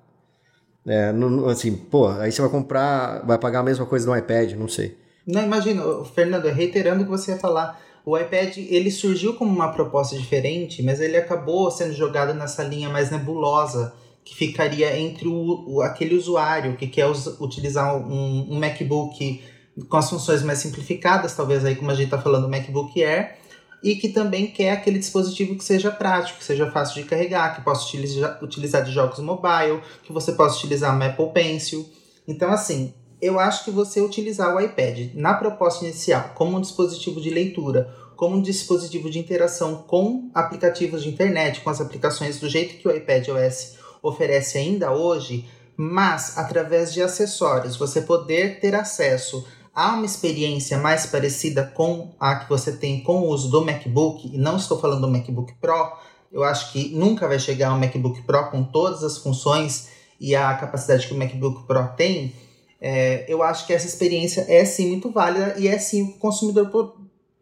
É, 0.87 1.13
não, 1.13 1.49
assim, 1.49 1.75
pô, 1.75 2.09
aí 2.09 2.31
você 2.31 2.41
vai 2.41 2.51
comprar, 2.51 3.25
vai 3.27 3.39
pagar 3.39 3.61
a 3.61 3.63
mesma 3.63 3.87
coisa 3.87 4.07
no 4.07 4.17
iPad, 4.17 4.53
não 4.53 4.69
sei. 4.69 4.97
Não, 5.27 5.43
imagina, 5.43 5.83
Fernando, 6.15 6.47
reiterando 6.49 7.03
o 7.03 7.05
que 7.05 7.11
você 7.11 7.33
ia 7.33 7.39
falar, 7.39 7.81
o 8.05 8.17
iPad 8.19 8.59
ele 8.59 8.91
surgiu 8.91 9.35
como 9.35 9.51
uma 9.51 9.73
proposta 9.73 10.17
diferente, 10.17 10.83
mas 10.83 11.01
ele 11.01 11.17
acabou 11.17 11.71
sendo 11.71 11.95
jogado 11.95 12.35
nessa 12.35 12.63
linha 12.63 12.91
mais 12.91 13.11
nebulosa 13.11 13.95
que 14.23 14.35
ficaria 14.35 14.99
entre 14.99 15.29
o, 15.29 15.65
o 15.67 15.83
aquele 15.83 16.15
usuário 16.15 16.77
que 16.77 16.87
quer 16.87 17.07
us, 17.07 17.27
utilizar 17.41 17.97
um, 17.97 18.47
um 18.51 18.59
MacBook 18.59 19.43
com 19.89 19.97
as 19.97 20.09
funções 20.09 20.43
mais 20.43 20.59
simplificadas, 20.59 21.35
talvez 21.35 21.65
aí 21.65 21.75
como 21.75 21.91
a 21.91 21.95
gente 21.95 22.07
está 22.07 22.19
falando, 22.19 22.47
o 22.47 22.51
MacBook 22.51 23.03
Air, 23.03 23.37
e 23.83 23.97
que 23.97 24.09
também 24.09 24.47
quer 24.47 24.73
aquele 24.73 24.99
dispositivo 24.99 25.57
que 25.57 25.65
seja 25.65 25.91
prático, 25.91 26.39
que 26.39 26.45
seja 26.45 26.71
fácil 26.71 27.03
de 27.03 27.09
carregar, 27.09 27.55
que 27.55 27.63
possa 27.63 27.87
utilizar, 27.87 28.43
utilizar 28.43 28.83
de 28.83 28.91
jogos 28.91 29.19
mobile, 29.19 29.83
que 30.03 30.13
você 30.13 30.33
possa 30.33 30.57
utilizar 30.57 30.95
uma 30.95 31.07
Apple 31.07 31.31
Pencil. 31.35 31.87
Então, 32.27 32.51
assim, 32.51 32.95
eu 33.21 33.39
acho 33.39 33.65
que 33.65 33.71
você 33.71 34.01
utilizar 34.01 34.55
o 34.55 34.61
iPad 34.61 35.15
na 35.15 35.35
proposta 35.35 35.85
inicial 35.85 36.31
como 36.35 36.57
um 36.57 36.61
dispositivo 36.61 37.21
de 37.21 37.29
leitura, 37.29 37.93
como 38.17 38.37
um 38.37 38.43
dispositivo 38.43 39.11
de 39.11 39.19
interação 39.19 39.85
com 39.87 40.31
aplicativos 40.33 41.03
de 41.03 41.11
internet, 41.11 41.61
com 41.61 41.69
as 41.69 41.81
aplicações 41.81 42.39
do 42.39 42.49
jeito 42.49 42.79
que 42.79 42.89
o 42.89 42.95
iPad 42.95 43.29
OS 43.29 43.77
oferece 44.03 44.57
ainda 44.57 44.93
hoje, 44.93 45.47
mas 45.77 46.39
através 46.39 46.93
de 46.93 47.03
acessórios, 47.03 47.77
você 47.77 48.01
poder 48.01 48.61
ter 48.61 48.75
acesso 48.75 49.45
há 49.75 49.95
uma 49.95 50.07
experiência 50.07 50.79
mais 50.79 51.07
parecida 51.07 51.65
com 51.75 52.15
a 52.21 52.37
que 52.37 52.49
você 52.49 52.73
tem 52.77 53.03
com 53.03 53.23
o 53.23 53.29
uso 53.29 53.51
do 53.51 53.65
MacBook, 53.65 54.31
e 54.33 54.39
não 54.39 54.57
estou 54.57 54.81
falando 54.81 55.01
do 55.01 55.11
MacBook 55.11 55.53
Pro, 55.61 55.93
eu 56.31 56.45
acho 56.45 56.73
que 56.73 56.91
nunca 56.91 57.27
vai 57.27 57.39
chegar 57.39 57.75
um 57.75 57.79
MacBook 57.79 58.23
Pro 58.23 58.51
com 58.51 58.63
todas 58.65 59.03
as 59.03 59.19
funções 59.19 59.89
e 60.21 60.35
a 60.35 60.55
capacidade 60.55 61.07
que 61.07 61.15
o 61.15 61.19
MacBook 61.19 61.67
Pro 61.67 61.89
tem, 61.97 62.35
é, 62.81 63.25
eu 63.29 63.43
acho 63.43 63.67
que 63.67 63.73
essa 63.73 63.87
experiência 63.87 64.45
é 64.49 64.65
sim 64.65 64.89
muito 64.89 65.11
válida 65.11 65.55
e 65.59 65.67
é 65.67 65.79
sim 65.79 66.03
o 66.03 66.09
que 66.09 66.17
o 66.17 66.21
consumidor 66.21 66.95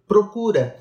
procura. 0.06 0.76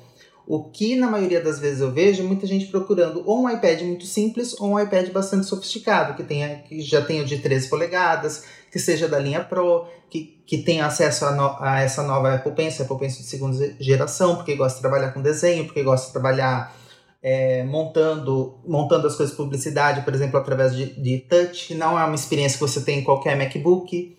O 0.46 0.64
que 0.64 0.96
na 0.96 1.08
maioria 1.08 1.40
das 1.40 1.58
vezes 1.58 1.80
eu 1.80 1.92
vejo 1.92 2.22
é 2.22 2.26
muita 2.26 2.46
gente 2.46 2.66
procurando 2.66 3.22
ou 3.24 3.42
um 3.42 3.50
iPad 3.50 3.82
muito 3.82 4.04
simples 4.04 4.58
ou 4.60 4.70
um 4.70 4.80
iPad 4.80 5.10
bastante 5.10 5.46
sofisticado, 5.46 6.14
que, 6.14 6.22
tenha, 6.22 6.58
que 6.58 6.80
já 6.80 7.02
tenha 7.02 7.24
de 7.24 7.38
13 7.38 7.68
polegadas, 7.68 8.44
que 8.72 8.78
seja 8.78 9.06
da 9.06 9.18
linha 9.18 9.44
Pro, 9.44 9.86
que, 10.08 10.42
que 10.46 10.58
tenha 10.58 10.86
acesso 10.86 11.26
a, 11.26 11.32
no, 11.32 11.56
a 11.60 11.82
essa 11.82 12.02
nova 12.02 12.34
Apple 12.34 12.52
Pencil, 12.52 12.86
Apple 12.86 12.98
Pencil 12.98 13.20
de 13.20 13.28
segunda 13.28 13.76
geração, 13.78 14.36
porque 14.36 14.56
gosta 14.56 14.76
de 14.76 14.80
trabalhar 14.80 15.12
com 15.12 15.20
desenho, 15.20 15.66
porque 15.66 15.82
gosta 15.82 16.06
de 16.06 16.12
trabalhar 16.14 16.74
é, 17.22 17.62
montando, 17.64 18.58
montando 18.66 19.06
as 19.06 19.14
coisas 19.14 19.36
de 19.36 19.36
publicidade, 19.36 20.00
por 20.00 20.14
exemplo, 20.14 20.40
através 20.40 20.74
de, 20.74 20.86
de 20.86 21.18
touch, 21.18 21.68
que 21.68 21.74
não 21.74 22.00
é 22.00 22.04
uma 22.04 22.14
experiência 22.14 22.56
que 22.56 22.64
você 22.64 22.80
tem 22.80 23.00
em 23.00 23.04
qualquer 23.04 23.36
MacBook. 23.36 24.16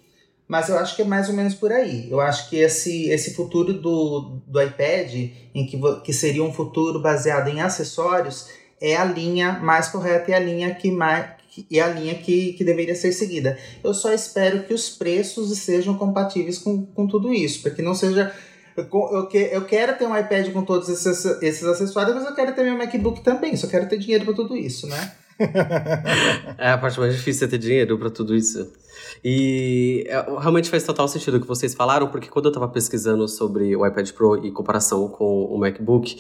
Mas 0.48 0.70
eu 0.70 0.78
acho 0.78 0.96
que 0.96 1.02
é 1.02 1.06
mais 1.06 1.30
ou 1.30 1.36
menos 1.36 1.56
por 1.56 1.72
aí. 1.72 2.08
Eu 2.12 2.22
acho 2.22 2.48
que 2.48 2.58
esse, 2.58 3.10
esse 3.10 3.34
futuro 3.34 3.74
do, 3.74 4.40
do 4.46 4.62
iPad, 4.62 5.12
em 5.56 5.66
que, 5.66 5.82
que 6.04 6.14
seria 6.14 6.44
um 6.44 6.54
futuro 6.54 7.02
baseado 7.02 7.48
em 7.48 7.60
acessórios, 7.60 8.50
é 8.80 8.96
a 8.96 9.04
linha 9.04 9.54
mais 9.54 9.88
correta 9.88 10.30
e 10.30 10.34
a 10.34 10.40
linha 10.40 10.76
que 10.76 10.92
mais, 10.92 11.26
e 11.70 11.80
a 11.80 11.88
linha 11.88 12.16
que, 12.16 12.54
que 12.54 12.64
deveria 12.64 12.96
ser 12.96 13.12
seguida. 13.12 13.58
Eu 13.84 13.94
só 13.94 14.12
espero 14.14 14.64
que 14.64 14.74
os 14.74 14.90
preços 14.90 15.58
sejam 15.60 15.96
compatíveis 15.98 16.58
com, 16.58 16.86
com 16.86 17.08
tudo 17.08 17.34
isso, 17.34 17.62
para 17.62 17.72
que 17.72 17.82
não 17.82 17.94
seja. 17.94 18.34
Eu, 18.76 18.86
eu, 18.92 19.30
eu 19.32 19.66
quero 19.66 19.98
ter 19.98 20.06
um 20.06 20.18
iPad 20.18 20.52
com 20.52 20.64
todos 20.64 20.90
esses, 20.90 21.26
esses 21.42 21.64
acessórios, 21.64 22.16
mas 22.16 22.26
eu 22.26 22.34
quero 22.34 22.54
ter 22.54 22.64
meu 22.64 22.78
MacBook 22.78 23.22
também, 23.22 23.56
só 23.56 23.68
quero 23.68 23.88
ter 23.88 24.00
dinheiro 24.00 24.26
para 24.26 24.34
tudo 24.34 24.58
isso, 24.58 24.88
né? 24.88 25.12
é 26.58 26.70
a 26.70 26.78
parte 26.78 27.00
mais 27.00 27.16
difícil 27.16 27.48
é 27.48 27.50
ter 27.50 27.58
dinheiro 27.58 27.98
para 27.98 28.10
tudo 28.10 28.36
isso. 28.36 28.72
E 29.24 30.06
é, 30.08 30.22
realmente 30.40 30.70
faz 30.70 30.84
total 30.84 31.08
sentido 31.08 31.38
o 31.38 31.42
que 31.42 31.48
vocês 31.48 31.74
falaram, 31.74 32.08
porque 32.08 32.30
quando 32.30 32.46
eu 32.46 32.50
estava 32.50 32.68
pesquisando 32.68 33.28
sobre 33.28 33.76
o 33.76 33.86
iPad 33.86 34.10
Pro 34.12 34.46
e 34.46 34.52
comparação 34.52 35.08
com 35.08 35.46
o 35.46 35.58
MacBook, 35.58 36.18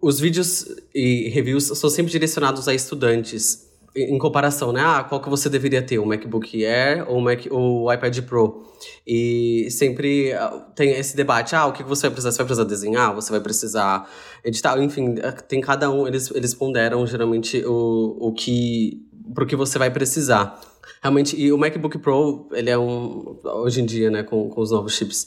os 0.00 0.18
vídeos 0.18 0.66
e 0.94 1.28
reviews 1.28 1.64
são 1.64 1.88
sempre 1.88 2.10
direcionados 2.10 2.66
a 2.68 2.74
estudantes 2.74 3.71
em 3.94 4.18
comparação, 4.18 4.72
né? 4.72 4.80
Ah, 4.82 5.04
qual 5.06 5.20
que 5.20 5.28
você 5.28 5.48
deveria 5.48 5.82
ter, 5.82 5.98
o 5.98 6.06
MacBook 6.06 6.64
Air 6.64 7.04
ou 7.08 7.18
o, 7.18 7.20
Mac, 7.20 7.46
ou 7.50 7.84
o 7.84 7.92
iPad 7.92 8.20
Pro? 8.22 8.62
E 9.06 9.68
sempre 9.70 10.32
ah, 10.32 10.66
tem 10.74 10.90
esse 10.92 11.14
debate, 11.14 11.54
ah, 11.54 11.66
o 11.66 11.72
que 11.72 11.82
você 11.82 12.02
vai 12.02 12.12
precisar? 12.12 12.32
Você 12.32 12.38
vai 12.38 12.46
precisar 12.46 12.64
desenhar? 12.64 13.14
Você 13.14 13.30
vai 13.30 13.40
precisar 13.40 14.10
editar? 14.44 14.82
Enfim, 14.82 15.16
é, 15.18 15.30
tem 15.32 15.60
cada 15.60 15.90
um, 15.90 16.06
eles, 16.06 16.30
eles 16.30 16.54
ponderam 16.54 17.06
geralmente 17.06 17.62
o, 17.66 18.16
o 18.28 18.32
que, 18.32 19.06
pro 19.34 19.46
que 19.46 19.56
você 19.56 19.78
vai 19.78 19.90
precisar. 19.90 20.58
Realmente, 21.02 21.38
e 21.38 21.52
o 21.52 21.58
MacBook 21.58 21.98
Pro, 21.98 22.48
ele 22.52 22.70
é 22.70 22.78
um, 22.78 23.38
hoje 23.44 23.82
em 23.82 23.84
dia, 23.84 24.10
né, 24.10 24.22
com, 24.22 24.48
com 24.48 24.60
os 24.60 24.70
novos 24.70 24.94
chips, 24.94 25.26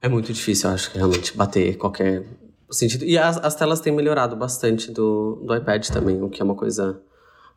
é 0.00 0.08
muito 0.08 0.32
difícil, 0.32 0.68
eu 0.68 0.74
acho, 0.74 0.90
realmente, 0.94 1.36
bater 1.36 1.76
qualquer 1.76 2.24
sentido. 2.70 3.04
E 3.04 3.18
as, 3.18 3.38
as 3.38 3.54
telas 3.54 3.80
têm 3.80 3.92
melhorado 3.92 4.36
bastante 4.36 4.92
do, 4.92 5.42
do 5.44 5.56
iPad 5.56 5.86
também, 5.88 6.22
o 6.22 6.28
que 6.28 6.40
é 6.40 6.44
uma 6.44 6.54
coisa 6.54 7.02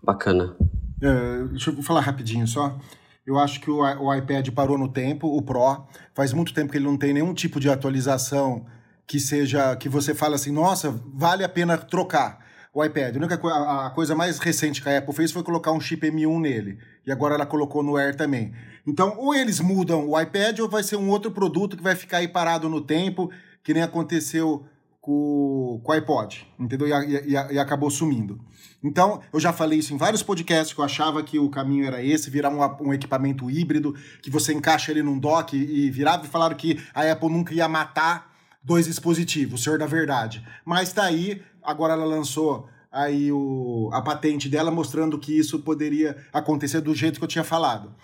bacana. 0.03 0.55
É, 1.01 1.43
deixa 1.49 1.71
eu 1.71 1.81
falar 1.83 2.01
rapidinho 2.01 2.47
só. 2.47 2.77
Eu 3.25 3.37
acho 3.37 3.61
que 3.61 3.69
o, 3.69 3.79
o 3.79 4.13
iPad 4.13 4.49
parou 4.49 4.77
no 4.77 4.87
tempo, 4.87 5.27
o 5.27 5.41
Pro. 5.41 5.85
Faz 6.13 6.33
muito 6.33 6.53
tempo 6.53 6.71
que 6.71 6.77
ele 6.77 6.85
não 6.85 6.97
tem 6.97 7.13
nenhum 7.13 7.33
tipo 7.33 7.59
de 7.59 7.69
atualização 7.69 8.65
que 9.05 9.19
seja 9.19 9.75
que 9.75 9.89
você 9.89 10.15
fala 10.15 10.35
assim, 10.35 10.51
nossa, 10.51 10.89
vale 11.13 11.43
a 11.43 11.49
pena 11.49 11.77
trocar 11.77 12.39
o 12.73 12.83
iPad. 12.83 13.15
A, 13.15 13.19
única 13.19 13.37
co 13.37 13.47
a, 13.49 13.89
coisa 13.89 14.15
mais 14.15 14.39
recente 14.39 14.81
que 14.81 14.89
a 14.89 14.97
Apple 14.97 15.13
fez 15.13 15.31
foi 15.31 15.43
colocar 15.43 15.71
um 15.71 15.79
chip 15.79 16.09
M1 16.09 16.39
nele. 16.39 16.79
E 17.05 17.11
agora 17.11 17.35
ela 17.35 17.45
colocou 17.45 17.83
no 17.83 17.97
Air 17.97 18.15
também. 18.15 18.53
Então, 18.87 19.15
ou 19.17 19.35
eles 19.35 19.59
mudam 19.59 20.07
o 20.09 20.19
iPad, 20.19 20.59
ou 20.59 20.69
vai 20.69 20.81
ser 20.81 20.95
um 20.95 21.09
outro 21.09 21.31
produto 21.31 21.75
que 21.75 21.83
vai 21.83 21.95
ficar 21.95 22.17
aí 22.17 22.27
parado 22.27 22.69
no 22.69 22.81
tempo, 22.81 23.29
que 23.63 23.73
nem 23.73 23.83
aconteceu 23.83 24.65
com, 25.01 25.81
o 25.83 25.91
iPod, 25.91 26.47
entendeu? 26.59 26.87
E, 26.87 27.15
e, 27.15 27.31
e, 27.31 27.59
acabou 27.59 27.89
sumindo. 27.89 28.39
Então, 28.83 29.21
eu 29.33 29.39
já 29.39 29.51
falei 29.51 29.79
isso 29.79 29.93
em 29.93 29.97
vários 29.97 30.21
podcasts, 30.21 30.73
que 30.73 30.79
eu 30.79 30.85
achava 30.85 31.23
que 31.23 31.39
o 31.39 31.49
caminho 31.49 31.85
era 31.85 32.03
esse, 32.03 32.29
virar 32.29 32.49
um, 32.49 32.87
um 32.87 32.93
equipamento 32.93 33.49
híbrido, 33.49 33.95
que 34.21 34.29
você 34.29 34.53
encaixa 34.53 34.91
ele 34.91 35.01
num 35.01 35.17
dock 35.17 35.57
e, 35.57 35.87
e 35.87 35.91
virava, 35.91 36.25
e 36.25 36.29
falaram 36.29 36.55
que 36.55 36.79
a 36.93 37.11
Apple 37.11 37.29
nunca 37.29 37.53
ia 37.53 37.67
matar 37.67 38.31
dois 38.63 38.85
dispositivos, 38.85 39.59
o 39.59 39.63
senhor 39.63 39.79
da 39.79 39.87
verdade. 39.87 40.45
Mas 40.63 40.93
tá 40.93 41.03
aí, 41.03 41.41
agora 41.63 41.93
ela 41.93 42.05
lançou 42.05 42.69
aí 42.91 43.31
o, 43.31 43.89
a 43.91 44.01
patente 44.01 44.49
dela 44.49 44.69
mostrando 44.69 45.17
que 45.17 45.35
isso 45.35 45.59
poderia 45.59 46.15
acontecer 46.31 46.79
do 46.81 46.93
jeito 46.93 47.17
que 47.17 47.23
eu 47.23 47.29
tinha 47.29 47.43
falado. 47.43 47.95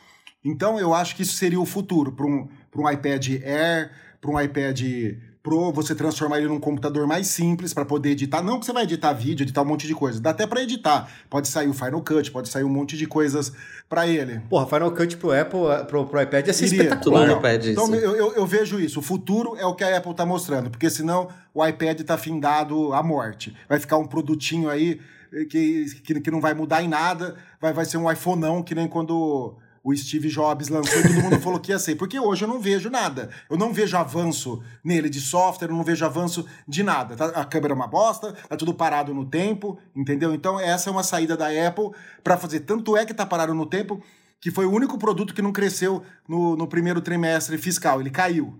Então, 0.44 0.80
eu 0.80 0.94
acho 0.94 1.16
que 1.16 1.22
isso 1.22 1.34
seria 1.34 1.60
o 1.60 1.66
futuro 1.66 2.12
para 2.12 2.26
um, 2.26 2.48
um 2.76 2.90
iPad 2.90 3.28
Air, 3.44 3.92
para 4.20 4.32
um 4.32 4.40
iPad 4.40 4.82
Pro, 5.48 5.72
você 5.72 5.96
transformar 5.96 6.40
ele 6.40 6.50
num 6.50 6.60
computador 6.60 7.08
mais 7.08 7.28
simples 7.28 7.74
para 7.74 7.86
poder 7.86 8.10
editar. 8.10 8.42
Não 8.42 8.60
que 8.60 8.66
você 8.66 8.74
vai 8.74 8.84
editar 8.84 9.14
vídeo, 9.14 9.46
editar 9.46 9.62
um 9.62 9.66
monte 9.66 9.88
de 9.88 9.96
coisa. 9.96 10.20
Dá 10.20 10.32
até 10.32 10.46
para 10.46 10.62
editar. 10.62 11.10
Pode 11.30 11.48
sair 11.48 11.70
o 11.70 11.74
Final 11.74 12.02
Cut, 12.02 12.30
pode 12.32 12.50
sair 12.50 12.66
um 12.66 12.70
monte 12.70 12.98
de 12.98 13.08
coisas 13.08 13.54
para 13.88 14.06
ele. 14.06 14.42
Porra, 14.50 14.68
Final 14.68 14.92
Cut 14.92 15.16
pro 15.16 15.32
Apple, 15.32 15.60
pro, 15.88 16.06
pro 16.06 16.22
iPad 16.22 16.48
ia 16.48 16.54
ser 16.54 16.66
Iria. 16.66 16.82
espetacular. 16.84 17.28
Não, 17.28 17.38
iPad, 17.38 17.66
então 17.66 17.96
eu, 17.96 18.14
eu, 18.18 18.34
eu, 18.34 18.46
vejo 18.46 18.78
isso. 18.78 19.00
O 19.00 19.02
futuro 19.02 19.56
é 19.56 19.66
o 19.66 19.74
que 19.74 19.86
a 19.86 19.96
Apple 19.96 20.14
tá 20.14 20.26
mostrando, 20.26 20.70
porque 20.70 20.90
senão 20.90 21.30
o 21.54 21.66
iPad 21.66 22.02
tá 22.02 22.18
findado 22.18 22.92
à 22.92 23.02
morte. 23.02 23.56
Vai 23.70 23.80
ficar 23.80 23.96
um 23.96 24.06
produtinho 24.06 24.70
aí 24.70 25.00
que, 25.50 25.86
que, 26.04 26.20
que 26.20 26.32
não 26.32 26.42
vai 26.42 26.54
mudar 26.54 26.84
em 26.84 26.90
nada. 26.90 27.36
Vai, 27.62 27.72
vai 27.72 27.86
ser 27.86 27.96
um 27.96 28.12
iPhone 28.12 28.42
não, 28.42 28.62
que 28.62 28.76
nem 28.76 28.86
quando 28.86 29.56
o 29.88 29.96
Steve 29.96 30.28
Jobs 30.28 30.68
lançou 30.68 31.00
e 31.00 31.04
todo 31.04 31.24
mundo 31.24 31.40
falou 31.40 31.62
que 31.62 31.72
ia 31.72 31.80
ser. 31.80 31.96
Porque 31.96 32.20
hoje 32.20 32.44
eu 32.44 32.48
não 32.48 32.60
vejo 32.60 32.90
nada. 32.90 33.30
Eu 33.50 33.58
não 33.58 33.72
vejo 33.72 33.96
avanço 33.96 34.62
nele 34.84 35.10
de 35.10 35.22
software, 35.22 35.70
eu 35.70 35.76
não 35.76 35.84
vejo 35.84 36.04
avanço 36.04 36.46
de 36.68 36.84
nada. 36.84 37.16
Tá, 37.16 37.28
a 37.28 37.46
câmera 37.46 37.74
é 37.74 37.76
uma 37.76 37.88
bosta, 37.88 38.34
tá 38.34 38.58
tudo 38.58 38.74
parado 38.74 39.14
no 39.14 39.26
tempo, 39.26 39.80
entendeu? 39.96 40.34
Então 40.34 40.60
essa 40.60 40.90
é 40.90 40.92
uma 40.92 41.04
saída 41.04 41.38
da 41.38 41.48
Apple 41.48 41.92
para 42.22 42.36
fazer. 42.36 42.62
Tanto 42.62 42.98
é 42.98 43.06
que 43.06 43.14
tá 43.14 43.26
parado 43.26 43.54
no 43.54 43.66
tempo 43.66 44.04
que 44.42 44.52
foi 44.52 44.66
o 44.66 44.72
único 44.72 44.98
produto 44.98 45.34
que 45.34 45.42
não 45.42 45.54
cresceu 45.54 46.04
no, 46.28 46.58
no 46.58 46.68
primeiro 46.68 47.00
trimestre 47.00 47.58
fiscal. 47.58 48.02
Ele 48.02 48.10
caiu 48.10 48.60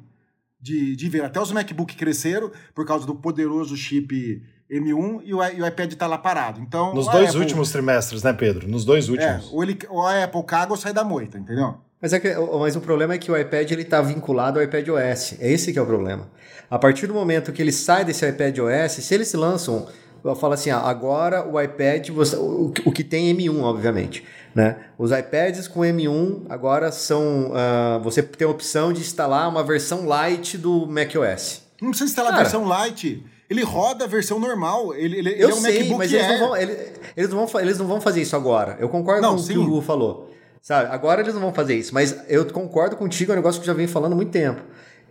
de, 0.62 0.96
de 0.96 1.10
ver. 1.10 1.26
Até 1.26 1.42
os 1.42 1.52
MacBook 1.52 1.94
cresceram 1.98 2.50
por 2.74 2.86
causa 2.86 3.06
do 3.06 3.14
poderoso 3.14 3.76
chip 3.76 4.42
M1 4.72 5.22
e 5.24 5.34
o, 5.34 5.44
e 5.44 5.62
o 5.62 5.68
iPad 5.68 5.92
está 5.94 6.08
lá 6.08 6.18
parado. 6.18 6.60
Então, 6.62 6.94
Nos 6.94 7.08
dois 7.08 7.30
Apple- 7.30 7.40
últimos 7.42 7.72
trimestres, 7.72 8.22
né, 8.24 8.34
Pedro? 8.34 8.68
Nos 8.68 8.84
dois 8.84 9.08
É, 9.08 9.12
últimos. 9.12 9.54
ou, 9.54 9.64
ele, 9.64 9.78
ou 9.90 10.02
a 10.06 10.24
Apple 10.24 10.44
caga 10.44 10.72
ou 10.72 10.78
sai 10.78 10.92
da 10.94 11.04
moita, 11.04 11.38
entendeu? 11.38 11.76
Mas, 12.02 12.14
é 12.14 12.20
que, 12.20 12.32
mas 12.60 12.76
o 12.76 12.82
problema 12.82 13.14
é 13.14 13.18
que 13.18 13.32
o 13.32 13.38
iPad 13.38 13.72
ele 13.72 13.82
está 13.82 14.02
vinculado 14.02 14.60
ao 14.60 14.66
iPad 14.66 14.88
OS. 14.90 15.36
É 15.40 15.52
esse 15.52 15.74
que 15.74 15.80
é 15.80 15.82
o 15.82 15.86
problema. 15.86 16.28
A 16.70 16.78
partir 16.78 17.08
do 17.08 17.14
momento 17.14 17.52
que 17.52 17.62
ele 17.62 17.72
sai 17.72 18.04
desse 18.06 18.28
iPad 18.28 18.56
OS, 18.60 18.92
se 19.04 19.14
eles 19.16 19.34
lançam, 19.34 19.88
eu 20.24 20.36
falo 20.36 20.54
assim, 20.54 20.70
ah, 20.70 20.80
agora 20.80 21.48
o 21.48 21.60
iPad, 21.60 22.10
você- 22.10 22.36
o, 22.36 22.74
o 22.86 22.92
que 22.92 23.04
tem 23.04 23.34
M1, 23.34 23.62
obviamente. 23.64 24.24
Né? 24.54 24.76
Os 24.98 25.12
iPads 25.12 25.68
com 25.68 25.80
M1 25.82 26.46
agora 26.50 26.92
são. 26.92 27.52
ah, 27.56 28.00
você 28.04 28.22
tem 28.22 28.46
a 28.48 28.52
opção 28.52 28.92
de 28.92 29.00
instalar 29.02 29.48
uma 29.50 29.64
versão 29.64 30.06
light 30.06 30.58
do 30.58 30.86
macOS. 30.88 31.62
Não 31.82 31.90
precisa 31.90 32.10
instalar 32.10 32.32
Cara. 32.32 32.42
a 32.42 32.44
versão 32.44 32.66
light. 32.66 33.24
Ele 33.50 33.64
roda 33.64 34.04
a 34.06 34.08
versão 34.08 34.40
normal. 34.40 34.94
Ele, 34.94 35.20
ele, 35.20 35.30
ele 35.30 35.44
Eu 35.44 35.50
é 35.50 35.54
um 35.54 35.58
sei, 35.58 35.80
MacBook 35.80 35.98
mas 36.00 36.14
eles 36.14 36.28
não, 36.28 36.40
vão, 36.40 36.58
ele- 36.58 36.78
eles, 37.16 37.30
não 37.30 37.46
vão, 37.48 37.62
eles 37.62 37.78
não 37.80 37.88
vão 37.88 38.02
fazer 38.02 38.22
isso 38.22 38.36
agora. 38.36 38.78
Eu 38.80 38.90
concordo 38.90 39.22
Não, 39.22 39.36
com 39.36 39.42
o 39.42 39.44
sim. 39.44 39.54
que 39.54 39.60
o 39.60 39.64
Hugo 39.64 39.82
falou. 39.82 40.32
Sabe? 40.62 40.90
Agora 40.92 41.22
eles 41.22 41.34
não 41.34 41.40
vão 41.42 41.54
fazer 41.54 41.76
isso, 41.76 41.94
mas 41.94 42.16
eu 42.28 42.46
concordo 42.52 42.98
contigo, 42.98 43.32
é 43.32 43.34
um 43.34 43.38
negócio 43.38 43.62
que 43.62 43.64
eu 43.70 43.74
já 43.74 43.78
venho 43.78 43.88
falando 43.88 44.14
há 44.14 44.16
muito 44.18 44.32
tempo. 44.32 44.62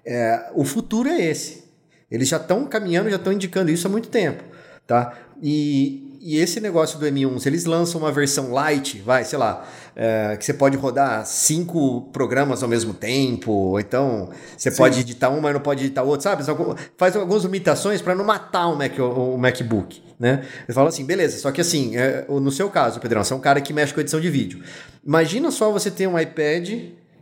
É, 0.05 0.51
o 0.55 0.64
futuro 0.64 1.09
é 1.09 1.18
esse. 1.20 1.64
Eles 2.11 2.28
já 2.28 2.37
estão 2.37 2.66
caminhando, 2.66 3.09
já 3.09 3.16
estão 3.16 3.32
indicando 3.32 3.70
isso 3.70 3.87
há 3.87 3.91
muito 3.91 4.09
tempo. 4.09 4.45
Tá? 4.87 5.14
E, 5.43 6.05
e 6.27 6.39
esse 6.39 6.59
negócio 6.59 6.99
do 6.99 7.07
M1, 7.07 7.39
se 7.39 7.49
eles 7.49 7.66
lançam 7.66 8.01
uma 8.01 8.11
versão 8.11 8.53
light, 8.53 9.01
vai, 9.01 9.22
sei 9.22 9.39
lá, 9.39 9.64
é, 9.95 10.37
que 10.37 10.45
você 10.45 10.53
pode 10.53 10.77
rodar 10.77 11.24
cinco 11.24 12.01
programas 12.12 12.64
ao 12.64 12.68
mesmo 12.68 12.93
tempo, 12.93 13.53
ou 13.53 13.79
então 13.79 14.31
você 14.57 14.72
pode 14.72 14.99
editar 14.99 15.31
um, 15.31 15.41
mas 15.41 15.55
não 15.55 15.61
pode 15.61 15.85
editar 15.85 16.03
outro, 16.03 16.24
sabe? 16.24 16.43
Faz 16.99 17.14
algumas 17.14 17.45
limitações 17.45 18.03
para 18.03 18.12
não 18.12 18.24
matar 18.24 18.66
o, 18.66 18.74
Mac, 18.74 18.99
o, 18.99 19.39
MacBook. 19.39 20.03
Né? 20.18 20.45
Ele 20.66 20.74
fala 20.74 20.89
assim, 20.89 21.05
beleza, 21.05 21.39
só 21.39 21.53
que 21.53 21.61
assim, 21.61 21.97
é, 21.97 22.27
no 22.29 22.51
seu 22.51 22.68
caso, 22.70 22.99
Pedrão, 22.99 23.22
você 23.22 23.33
é 23.33 23.37
um 23.37 23.41
cara 23.41 23.61
que 23.61 23.72
mexe 23.72 23.95
com 23.95 24.01
edição 24.01 24.20
de 24.20 24.29
vídeo. 24.29 24.64
Imagina 25.07 25.53
só 25.53 25.70
você 25.70 25.93
ter 25.93 26.09
um 26.09 26.18
iPad 26.18 26.70